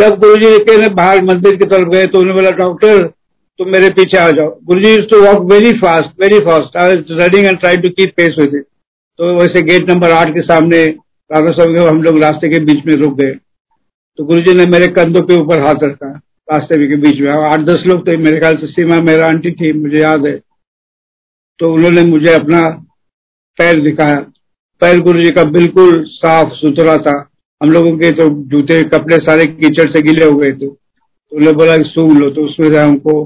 जब 0.00 0.18
गुरु 0.18 0.36
जी 0.36 0.58
के 0.60 0.88
बाहर 0.90 1.22
मंदिर 1.24 1.56
की 1.56 1.64
तरफ़ 1.66 1.88
गए 1.88 2.06
तो 2.06 2.18
उन्होंने 2.18 2.34
बोला, 2.34 2.50
डॉक्टर, 2.56 3.06
तुम 3.58 3.68
मेरे 3.68 3.88
पीछे 3.90 4.18
आ 4.18 4.28
जाओ। 4.30 4.50
Guru 4.64 4.80
ji 4.80 5.00
to 5.06 5.20
walk 5.22 5.42
very 5.52 5.72
fast 5.78 6.20
very 6.20 6.38
fast 6.44 6.76
I 6.76 6.94
running 7.12 7.46
and 7.46 7.58
try 7.58 7.76
to 7.76 7.88
keep 7.90 8.12
pace 8.16 8.36
with 8.38 8.62
तो 9.18 9.34
वैसे 9.36 9.62
गेट 9.64 9.90
नंबर 9.90 10.10
आठ 10.12 10.28
के 10.34 10.40
सामने 10.42 10.84
राधा 11.30 11.52
स्वामी 11.52 11.80
हम 11.80 12.02
लोग 12.02 12.22
रास्ते 12.22 12.48
के 12.48 12.58
बीच 12.62 12.84
में 12.86 12.94
रुक 12.94 13.14
गए। 13.16 13.32
तो 14.18 14.24
गुरु 14.24 14.40
जी 14.40 14.54
ने 14.54 14.64
मेरे 14.70 14.86
कंधों 14.92 15.20
के 15.22 15.34
ऊपर 15.34 15.62
हाथ 15.64 15.82
रखा, 15.84 16.08
रास्ते 16.48 16.86
के 16.88 16.96
बीच 16.98 17.20
में। 17.20 17.30
आठ 17.30 17.60
दस 17.62 17.82
लोग 17.86 18.06
थे, 18.06 18.16
मेरे 18.16 18.38
ख्याल 18.38 18.56
से 18.56 18.66
सीमा, 18.68 18.98
मेरा 19.02 19.26
आंटी 19.26 19.50
थी, 19.52 19.72
मुझे 19.74 19.98
याद 19.98 20.26
है। 20.26 20.32
तो 21.60 21.72
उन्होंने 21.74 22.04
मुझे 22.06 22.32
अपना 22.34 22.60
पैर 23.58 23.80
दिखाया। 23.82 24.16
पैर 24.82 25.00
गुरु 25.00 25.22
जी 25.22 25.30
का 25.30 25.44
बिल्कुल 25.50 26.02
साफ़ 26.06 26.52
सुथरा 26.54 26.96
था। 26.98 27.18
हम 27.60 27.70
लोगों 27.70 27.96
के 27.98 28.10
तो 28.12 28.28
जूते, 28.46 28.82
कपड़े 28.84 29.16
सारे 29.18 29.46
कीचड़ 29.46 29.88
से 29.90 30.02
गिले 30.02 30.24
हो 30.24 30.36
गए 30.36 30.50
थे। 30.50 30.66
तो 30.66 30.76
उन्होंने 31.32 31.56
बोला 31.56 31.76
सूंघ 31.84 32.12
लो 32.18 32.30
तो 32.30 32.44
उसमें 32.44 32.68
से 32.68 32.78
हमको 32.78 33.24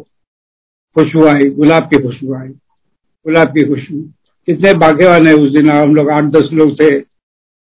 खुशबू 0.97 1.25
आई, 1.27 1.49
गुलाब 1.53 1.89
की 1.91 2.03
खुशबू 2.03 2.35
आई, 2.35 2.49
गुलाब 3.27 3.49
की 3.49 3.67
खुशबू। 3.69 4.01
कितने 4.49 4.73
भाग्यवान 4.77 5.27
है 5.27 5.35
उस 5.35 5.51
दिन, 5.53 5.71
हम 5.71 5.95
लोग 5.95 6.11
आठ, 6.11 6.25
दस 6.33 6.49
लोग 6.53 6.73
थे। 6.81 6.91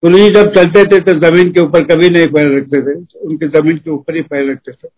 गुरु 0.03 0.19
जी 0.19 0.29
जब 0.31 0.53
चलते 0.55 0.83
थे 0.85 0.99
तो 1.03 1.13
ज़मीन 1.21 1.51
के 1.53 1.61
ऊपर 1.61 1.85
कभी 1.85 2.09
नहीं 2.11 2.27
पैर 2.29 2.57
रखते 2.57 2.81
थे 2.83 2.95
उनके 3.21 3.49
ज़मीन 3.51 3.77
के 3.79 3.91
ऊपर 3.91 4.17
ही 4.17 4.23
पैर 4.25 4.51
रखते 4.51 4.73
थे। 4.73 4.89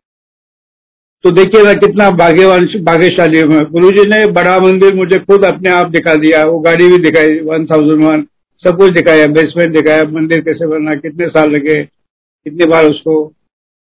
तो 1.24 1.30
देखिए 1.32 1.62
ना 1.64 1.72
कितना 1.76 2.10
भाग्यवान, 2.16 2.66
भाग्यशाली 2.82 3.40
हूँ। 3.40 3.60
गुरु 3.70 3.90
जी 3.92 4.08
ने 4.08 4.26
बड़ा 4.32 4.58
मंदिर 4.60 4.94
मुझे 4.96 5.18
खुद 5.20 5.44
अपने 5.44 5.70
आप 5.70 5.90
दिखा 5.90 6.14
दिया, 6.16 6.44
वो 6.44 6.58
गाड़ी 6.60 6.88
भी 6.88 6.98
दिखाई 7.00 7.38
वन 7.46 7.66
थाउज़ेंड 7.66 8.04
वन 8.04 8.26
सब 8.64 8.76
कुछ 8.78 8.92
दिखाया 8.94 9.26
बेसमेंट 9.36 9.72
दिखाया 9.74 10.04
मंदिर 10.12 10.40
कैसे 10.48 10.66
बनना 10.66 10.94
कितने 11.00 11.28
साल 11.28 11.50
लगे 11.50 11.82
कितनी 11.84 12.66
बार 12.70 12.86
उसको 12.86 13.16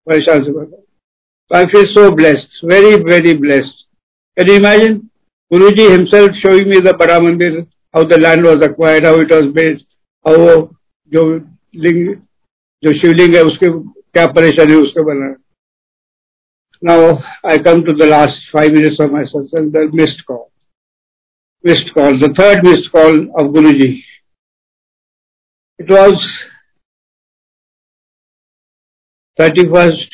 परेशान 0.07 0.43
से 0.43 0.51
बना 0.51 1.57
I 1.57 1.66
feel 1.74 1.86
so 1.88 2.09
blessed 2.16 2.66
very 2.72 2.95
very 3.03 3.38
blessed 3.39 3.84
can 4.38 4.49
you 4.49 4.55
imagine 4.55 4.97
Guru 5.51 5.70
ji 5.78 5.88
himself 5.88 6.36
showing 6.36 6.68
me 6.68 6.80
the 6.89 6.95
Bada 6.99 7.20
Mandir 7.20 7.59
how 7.95 8.03
the 8.09 8.20
land 8.20 8.45
was 8.47 8.64
acquired 8.70 9.05
how 9.07 9.22
it 9.22 9.34
was 9.34 9.53
based 9.59 9.86
how 10.26 10.41
वो 10.41 10.55
जो 11.11 11.28
लिंग 11.86 12.05
जो 12.84 12.93
शिवलिंग 12.99 13.36
है 13.36 13.43
उसके 13.51 13.72
क्या 13.80 14.26
परेशानी 14.39 14.76
उसको 14.76 15.03
बना 15.03 15.34
Now 16.82 17.24
I 17.45 17.59
come 17.59 17.86
to 17.86 17.93
the 17.93 18.05
last 18.05 18.38
five 18.51 18.74
minutes 18.74 18.97
of 18.99 19.09
my 19.09 19.24
session, 19.24 19.72
the 19.72 19.89
missed 19.93 20.26
call. 20.28 20.51
Missed 21.64 21.93
call, 21.93 22.20
the 22.20 22.34
third 22.38 22.61
missed 22.61 22.91
call 22.91 23.14
of 23.39 23.53
Guruji. 23.53 24.03
It 25.84 25.89
was 25.89 26.13
31st 29.39 30.11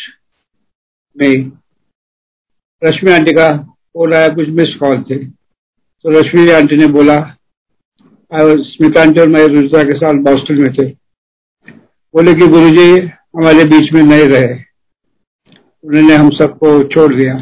May. 1.16 1.36
Rashmi 2.82 3.12
aunty 3.12 3.32
का 3.32 3.48
फ़ोन 3.58 4.14
आया 4.14 4.28
कुछ 4.30 4.48
मिस 4.50 4.74
कॉल 4.80 5.02
थे 5.04 5.18
तो 5.26 6.10
रश्मि 6.10 6.50
aunty 6.52 6.76
ने 6.76 6.88
बोला 6.88 7.18
Smita 8.32 9.02
aunty 9.02 9.22
और 9.22 9.28
मैं 9.30 9.46
रुजा 9.48 9.82
के 9.84 9.98
साथ 9.98 10.22
बॉस्टन 10.24 10.62
में 10.62 10.72
थे 10.74 10.86
बोले 12.14 12.34
कि 12.34 12.48
गुरुजी 12.48 12.88
हमारे 13.36 13.66
बीच 13.74 13.92
में 13.94 14.02
नहीं 14.04 14.28
रहे 14.30 14.54
उन्होंने 15.84 16.16
हम 16.16 16.30
सबको 16.38 16.72
छोड़ 16.88 17.14
दिया 17.16 17.36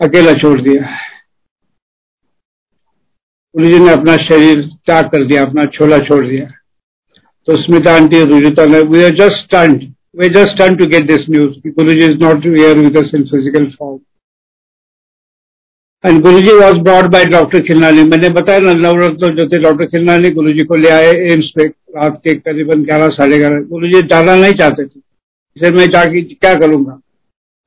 अकेला 0.00 0.32
छोड़ 0.38 0.60
दिया 0.60 0.96
गुरु 3.54 3.70
जी 3.70 3.78
ने 3.78 3.92
अपना 3.92 4.16
शरीर 4.24 4.66
त्याग 4.86 5.10
कर 5.10 5.26
दिया 5.26 5.42
अपना 5.42 5.64
छोला 5.70 5.98
छोड़ 6.00 6.26
दिया 6.26 6.48
तो 7.48 7.56
स्मिता 7.62 7.94
आंटी 7.96 8.22
रुजिता 8.24 8.64
ने 8.64 8.80
we 8.90 9.02
are 9.04 9.14
just 9.16 9.42
stunned 9.44 9.82
we 10.20 10.28
just 10.28 10.48
stunned 10.48 10.78
to 10.78 10.86
get 10.90 11.06
this 11.06 11.28
news 11.30 11.68
Guruji 11.68 12.06
is 12.06 12.18
not 12.22 12.46
here 12.46 12.78
with 12.78 12.96
us 12.96 13.10
in 13.14 13.22
physical 13.22 13.66
form 13.78 13.98
and 16.04 16.22
Guruji 16.22 16.52
was 16.58 16.76
brought 16.76 17.10
by 17.12 17.24
doctor 17.24 17.60
Khilnani 17.60 18.02
मैंने 18.02 18.28
बताया 18.28 18.58
ना, 18.58 18.72
नवरत्न 18.72 19.34
जो 19.36 19.48
थे 19.48 19.58
डॉक्टर 19.58 19.86
खिलनानी 19.86 20.30
गुरुजी 20.30 20.64
को 20.64 20.76
ले 20.76 20.88
आए 20.88 21.12
एम्स 21.32 21.52
पे, 21.56 21.66
रात 21.66 22.20
के 22.24 22.34
करीबन 22.34 22.82
ग्यारह, 22.84 23.08
साढ़े 23.08 23.38
ग्यारह। 23.38 23.60
गुरुजी 23.60 24.00
जाना 24.02 24.36
नहीं 24.36 24.52
चाहते 24.52 24.86
थे। 24.86 25.00
इसे 25.56 25.70
मैं 25.70 25.86
जाके 25.86 26.22
क्या 26.22 26.54
करूँगा? 26.54 27.00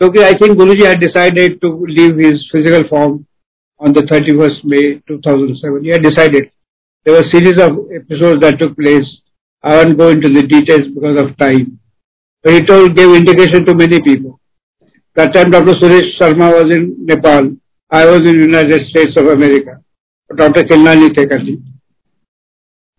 क्योंकि 0.01 0.19
I 0.19 0.33
think 0.33 0.57
Guruji 0.57 0.85
had 0.85 0.99
decided 0.99 1.59
to 1.59 1.85
leave 1.85 2.19
his 2.19 2.49
physical 2.51 2.83
form 2.89 3.23
on 3.81 3.93
the 3.93 4.01
31st 4.01 4.63
May 4.63 5.01
2007. 5.11 5.83
He 5.83 5.89
had 5.89 6.03
decided. 6.03 6.49
There 7.05 7.13
were 7.13 7.23
a 7.23 7.29
series 7.29 7.61
of 7.61 7.79
episodes 7.93 8.41
that 8.41 8.59
took 8.59 8.75
place. 8.77 9.09
I 9.65 9.77
won't 9.77 9.97
go 9.97 10.09
into 10.09 10.29
the 10.29 10.43
details 10.43 10.87
because 10.93 11.21
of 11.21 11.37
time. 11.37 11.79
But 12.45 12.53
he 12.53 12.61
told, 12.61 12.95
gave 12.95 13.15
indication 13.15 13.65
to 13.65 13.75
many 13.75 13.99
people. 13.99 14.39
That 15.17 15.33
time 15.33 15.49
Dr. 15.49 15.73
Suresh 15.73 16.19
Sharma 16.19 16.51
was 16.53 16.75
in 16.75 17.05
Nepal. 17.05 17.55
I 17.91 18.05
was 18.05 18.21
in 18.21 18.41
United 18.41 18.87
States 18.89 19.17
of 19.17 19.27
America. 19.27 19.81
Doctor 20.29 20.61
Khilnani 20.67 21.09
थे 21.17 21.23
कर 21.31 21.43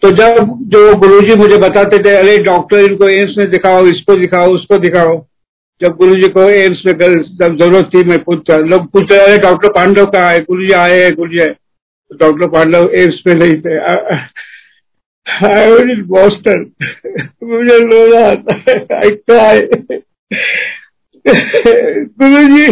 तो 0.02 0.10
जब 0.16 0.50
जो 0.72 0.82
गुरुजी 0.98 1.34
मुझे 1.36 1.56
बताते 1.58 1.98
थे 2.04 2.14
अरे 2.16 2.36
doctor 2.44 2.90
इनको 2.90 3.08
एम्स 3.08 3.34
में 3.38 3.50
दिखाओ 3.50 3.86
इसको 3.86 4.16
दिखाओ 4.16 4.52
उसको 4.54 4.78
दिखाओ 4.78 5.16
जब 5.80 5.96
गुरु 5.96 6.14
जी 6.20 6.28
को 6.36 6.42
एम्स 6.50 6.82
में 6.86 6.92
जब 6.92 7.56
ज़रूरत 7.62 7.90
थी 7.94 8.02
मैं 8.08 8.18
पूछता 8.24 8.56
लोग 8.72 8.86
पूछते 8.92 9.18
अरे 9.24 9.38
डॉक्टर 9.46 9.72
पांडव 9.72 10.06
कहाँ 10.14 10.32
है 10.32 10.42
गुरु 10.44 10.66
जी 10.66 10.72
आए 10.82 11.02
हैं 11.02 11.14
गुरु 11.14 11.30
जी 11.32 11.40
आए 11.40 11.48
तो 11.48 12.16
डॉक्टर 12.16 12.48
पांडव 12.50 12.88
एम्स 13.02 13.22
में 13.26 13.34
नहीं 13.34 13.60
थे 13.60 13.78
आई 15.26 16.02
बॉस्टन 16.02 16.60
मुझे 17.44 17.78
रोना 17.78 18.26
आता 18.26 19.40
है 19.42 19.56
गुरु 22.20 22.42
जी 22.48 22.66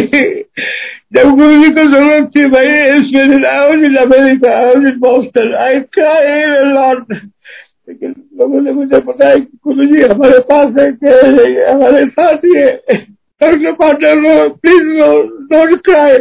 जब 1.15 1.29
गुरु 1.29 1.63
जी 1.63 1.69
को 1.69 1.83
ज़रूरत 1.91 2.29
थी 2.37 2.45
भाई 2.45 2.67
इसमें 2.91 3.45
I 3.49 3.69
in 3.69 3.95
America 3.95 4.51
I 4.57 4.71
in 4.71 4.99
Boston 4.99 5.53
I 5.55 5.79
cry 5.79 6.41
lot 6.73 7.13
लेकिन 7.89 8.15
लोगों 8.39 8.61
ने 8.61 8.71
मुझे 8.71 8.99
बताया 8.99 9.35
कि 9.35 9.57
गुरु 9.67 9.83
जी 9.85 10.01
हमारे 10.01 10.39
पास 10.39 10.67
है, 10.79 10.91
कह 10.91 11.71
हमारे 11.71 12.01
साथ 12.07 12.45
ही 12.45 12.53
है। 12.57 12.71
Partner 13.71 14.15
no 14.15 14.49
please 14.49 14.83
no 14.83 15.21
don't 15.23 15.81
cry 15.85 16.17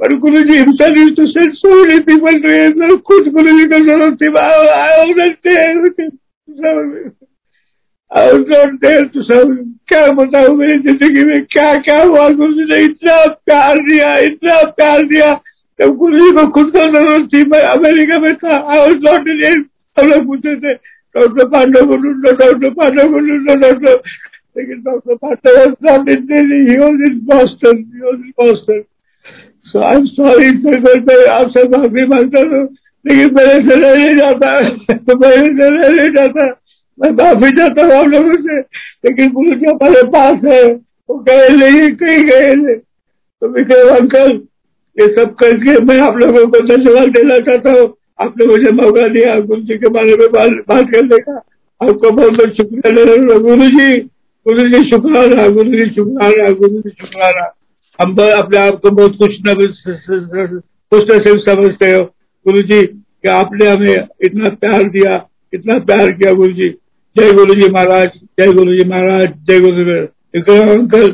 पर 0.00 0.14
Guru 0.22 0.40
ji 0.48 0.56
himself 0.58 0.96
used 1.00 1.16
to 1.18 1.24
send 1.34 1.54
so 1.58 1.70
many 1.74 2.00
people 2.08 2.34
to 2.42 2.48
him 2.54 2.96
खुद 3.10 3.28
गुरु 3.36 3.52
जी 3.58 3.66
को 3.68 3.78
ज़रूरत 3.86 4.14
थी 4.22 4.28
was 8.16 8.42
not 8.50 8.70
there 8.82 9.04
to 9.14 9.22
serve 9.28 9.52
क्या 9.88 10.02
बताऊँ 10.18 10.56
मेरी 10.56 10.78
ज़िंदगी 10.82 11.22
में 11.24 11.40
क्या 11.52 11.70
क्या 11.86 11.96
हुआ 12.02 12.28
गुरु 12.40 12.52
जी 12.54 12.64
ने 12.70 12.76
इतना 12.84 13.16
प्यार 13.46 13.78
दिया 13.88 14.08
इतना 14.26 14.54
प्यार 14.80 15.02
दिया। 15.12 15.28
जब 15.78 15.94
गुरु 16.02 16.16
जी 16.16 16.30
को 16.36 16.46
खुद 16.52 16.70
को 16.76 16.82
ज़रूरत 16.94 17.28
थी 17.34 17.42
मैं 17.50 17.62
अमेरिका 17.70 18.18
में 18.20 18.34
था 18.42 18.52
आई 18.56 18.78
वॉज़ 18.80 18.96
नॉट 19.06 19.28
इन 19.28 19.64
हम 19.98 20.08
लोग 20.10 20.26
पूछते 20.26 20.54
थे 20.64 20.72
डॉक्टर 21.18 21.48
पांडव 21.54 21.86
को 21.88 21.96
ढूंढो 22.02 22.32
डॉक्टर 22.42 22.70
पांडव 22.80 23.12
को 23.12 23.18
ढूंढो 23.26 23.54
डॉक्टर। 23.60 23.94
लेकिन 24.56 24.76
doctor 24.82 25.14
Pandav 25.24 25.52
was 25.58 25.74
not 25.88 26.08
in 26.14 26.20
Delhi, 26.26 26.60
he 26.68 26.76
was 26.82 26.98
in 27.08 27.16
Boston, 27.30 27.76
he 27.92 28.00
was 28.08 28.18
in 28.24 28.32
So 29.66 29.82
I'm 29.82 30.06
sorry 30.16 30.50
sir 30.64 31.26
आपसे 31.28 31.62
माफ़ी 31.68 32.06
माँगता 32.08 32.40
हूँ 32.40 32.62
लेकिन 33.04 33.34
मेरे 33.34 33.56
से 33.66 33.74
रह 33.80 33.94
नहीं 33.94 34.16
जाता 34.16 34.50
तो 34.92 35.16
मेरे 35.18 35.46
से 35.56 35.68
रह 35.70 35.88
नहीं 35.88 36.10
जाता 36.14 36.46
मैं 36.98 37.10
माफ़ी 37.12 37.50
चाहता 37.56 37.82
हूँ 37.82 37.92
आप 37.94 38.06
लोगों 38.08 38.34
से। 38.42 38.58
लेकिन 38.58 39.32
गुरु 39.32 39.54
जी 39.54 39.66
हमारे 39.66 40.02
पास 40.12 40.44
है, 40.44 40.62
वो 41.08 41.18
गए 41.28 41.48
नहीं, 41.50 41.88
कहीं 41.96 42.22
गए 42.24 42.74
तो 43.42 43.48
विक्रम 43.48 43.94
अंकल, 43.96 44.32
ये 44.96 45.06
सब 45.14 45.34
करके 45.42 45.78
मैं 45.84 45.98
आप 46.00 46.16
लोगों 46.18 46.46
को 46.46 46.60
धन्यवाद 46.68 47.08
देना 47.16 47.38
चाहता 47.48 47.72
हूँ। 47.72 47.86
आपने 48.20 48.46
मुझे 48.46 48.70
मौका 48.72 49.08
दिया 49.08 49.38
गुरु 49.40 49.60
जी 49.62 49.76
के 49.78 49.88
बारे 49.90 50.16
में 50.16 50.28
बात 50.32 50.90
करने 50.92 51.18
का। 51.18 51.36
आपको 51.80 52.10
बहुत 52.10 52.32
बहुत 52.32 52.56
शुक्रिया। 52.56 53.38
गुरु 53.38 53.68
जी 53.68 53.88
गुरु 54.46 54.68
जी 54.68 54.88
शुक्राना, 54.90 55.46
गुरु 55.48 55.70
जी 55.70 55.86
शुक्राना, 55.94 56.50
गुरु 56.52 56.80
जी 56.80 56.90
शुक्राना। 56.90 57.46
हम 57.98 58.10
अपने 58.12 58.58
आप 58.58 58.80
को 58.80 58.90
बहुत 58.92 59.16
खुश 59.18 59.36
न 59.46 59.54
खुश 60.92 61.02
नसीब 61.04 61.38
समझते 61.40 61.90
हो। 61.90 62.02
गुरु 62.46 62.62
जी 62.62 62.82
कि 62.82 63.28
आपने 63.30 63.68
हमें 63.68 64.06
इतना 64.24 64.48
प्यार 64.56 64.82
दिया, 64.88 65.14
इतना 65.52 65.78
प्यार 65.80 66.10
किया 66.12 66.32
गुरु 66.34 66.52
जी 66.52 66.68
जय 67.16 67.32
गुरु 67.32 67.54
जी 67.54 67.68
महाराज, 67.72 68.08
जय 68.40 68.52
गुरु 68.52 68.74
जी 68.74 68.88
महाराज, 68.88 69.28
जय 69.46 69.60
गुरु 69.60 69.84
विक्रम 70.34 70.70
अंकल 70.70 71.06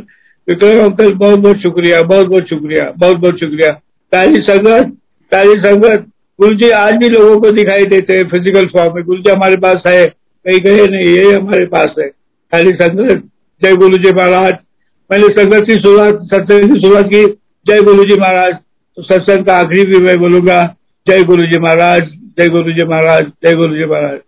विक्रम 0.48 0.80
अंकल, 0.80 1.12
बहुत 1.12 1.38
बहुत 1.38 1.56
शुक्रिया, 1.58 2.00
बहुत 2.02 2.26
बहुत 2.26 2.48
शुक्रिया, 2.48 2.90
बहुत 2.96 3.16
बहुत 3.16 3.38
शुक्रिया। 3.40 3.70
पहली 4.12 4.40
संगत 4.42 4.96
पहली 5.32 5.60
संगत। 5.60 6.06
गुरु 6.38 6.56
जी 6.56 6.68
आज 6.76 6.94
भी 6.94 7.08
लोगों 7.08 7.40
को 7.40 7.50
दिखाई 7.52 7.84
देते 7.86 8.14
हैं 8.14 8.28
फ़िज़िकल 8.28 8.66
फॉर्म 8.68 8.94
में। 8.96 9.04
गुरु 9.04 9.20
जी 9.20 9.30
हमारे 9.30 9.56
पास 9.56 9.82
है 9.86 10.06
कहीं 10.06 10.58
गए 10.60 10.86
नहीं 10.88 11.08
ये 11.08 11.32
हमारे 11.34 11.66
पास 11.66 11.94
है। 11.98 12.08
खाली 12.08 12.72
संगत, 12.74 13.22
जय 13.62 13.76
गुरु 13.76 13.98
जी 13.98 14.12
महाराज। 14.12 14.54
मैंने 15.12 15.26
सत्संग 15.26 15.62
की 15.62 15.74
शुरुआत 15.74 16.14
सत्संग 16.14 16.74
की 16.74 16.80
शुरुआत 16.80 17.04
की, 17.04 17.24
जय 17.66 17.80
गुरु 17.80 18.04
जी 18.04 18.14
महाराज। 18.20 18.54
तो 18.96 19.02
सत्संग 19.02 19.44
का 19.44 19.56
आखिरी 19.56 19.84
भी 19.84 19.98
मैं 19.98 20.16
बोलूँगा, 20.18 20.76
जय 21.08 21.22
गुरु 21.22 21.46
जी 21.46 21.60
महाराज, 21.60 22.02
जय 22.38 22.48
गुरु 22.48 22.72
जी 22.72 22.84
महाराज, 22.84 23.22
जय 23.44 23.52
गुरु 23.52 23.76
जी 23.76 23.84
महाराज। 23.84 24.18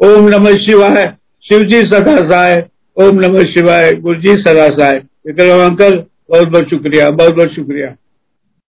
ओम 0.00 0.28
नमः 0.28 0.52
शिवाय। 0.52 1.14
शिव 1.48 1.60
जी 1.60 1.82
सदा 1.82 2.16
साय। 2.16 2.68
ओम 3.02 3.18
नमः 3.18 3.42
शिवाय। 3.42 3.92
गुरु 3.92 4.20
जी 4.20 4.32
सदा 4.32 4.68
साय। 4.68 5.02
विक्रम 5.26 5.64
अंकल, 5.64 6.04
बहुत 6.30 6.48
बहुत 6.48 6.70
शुक्रिया, 6.70 7.10
बहुत 7.10 7.32
बहुत 7.32 7.54
शुक्रिया। 7.54 7.94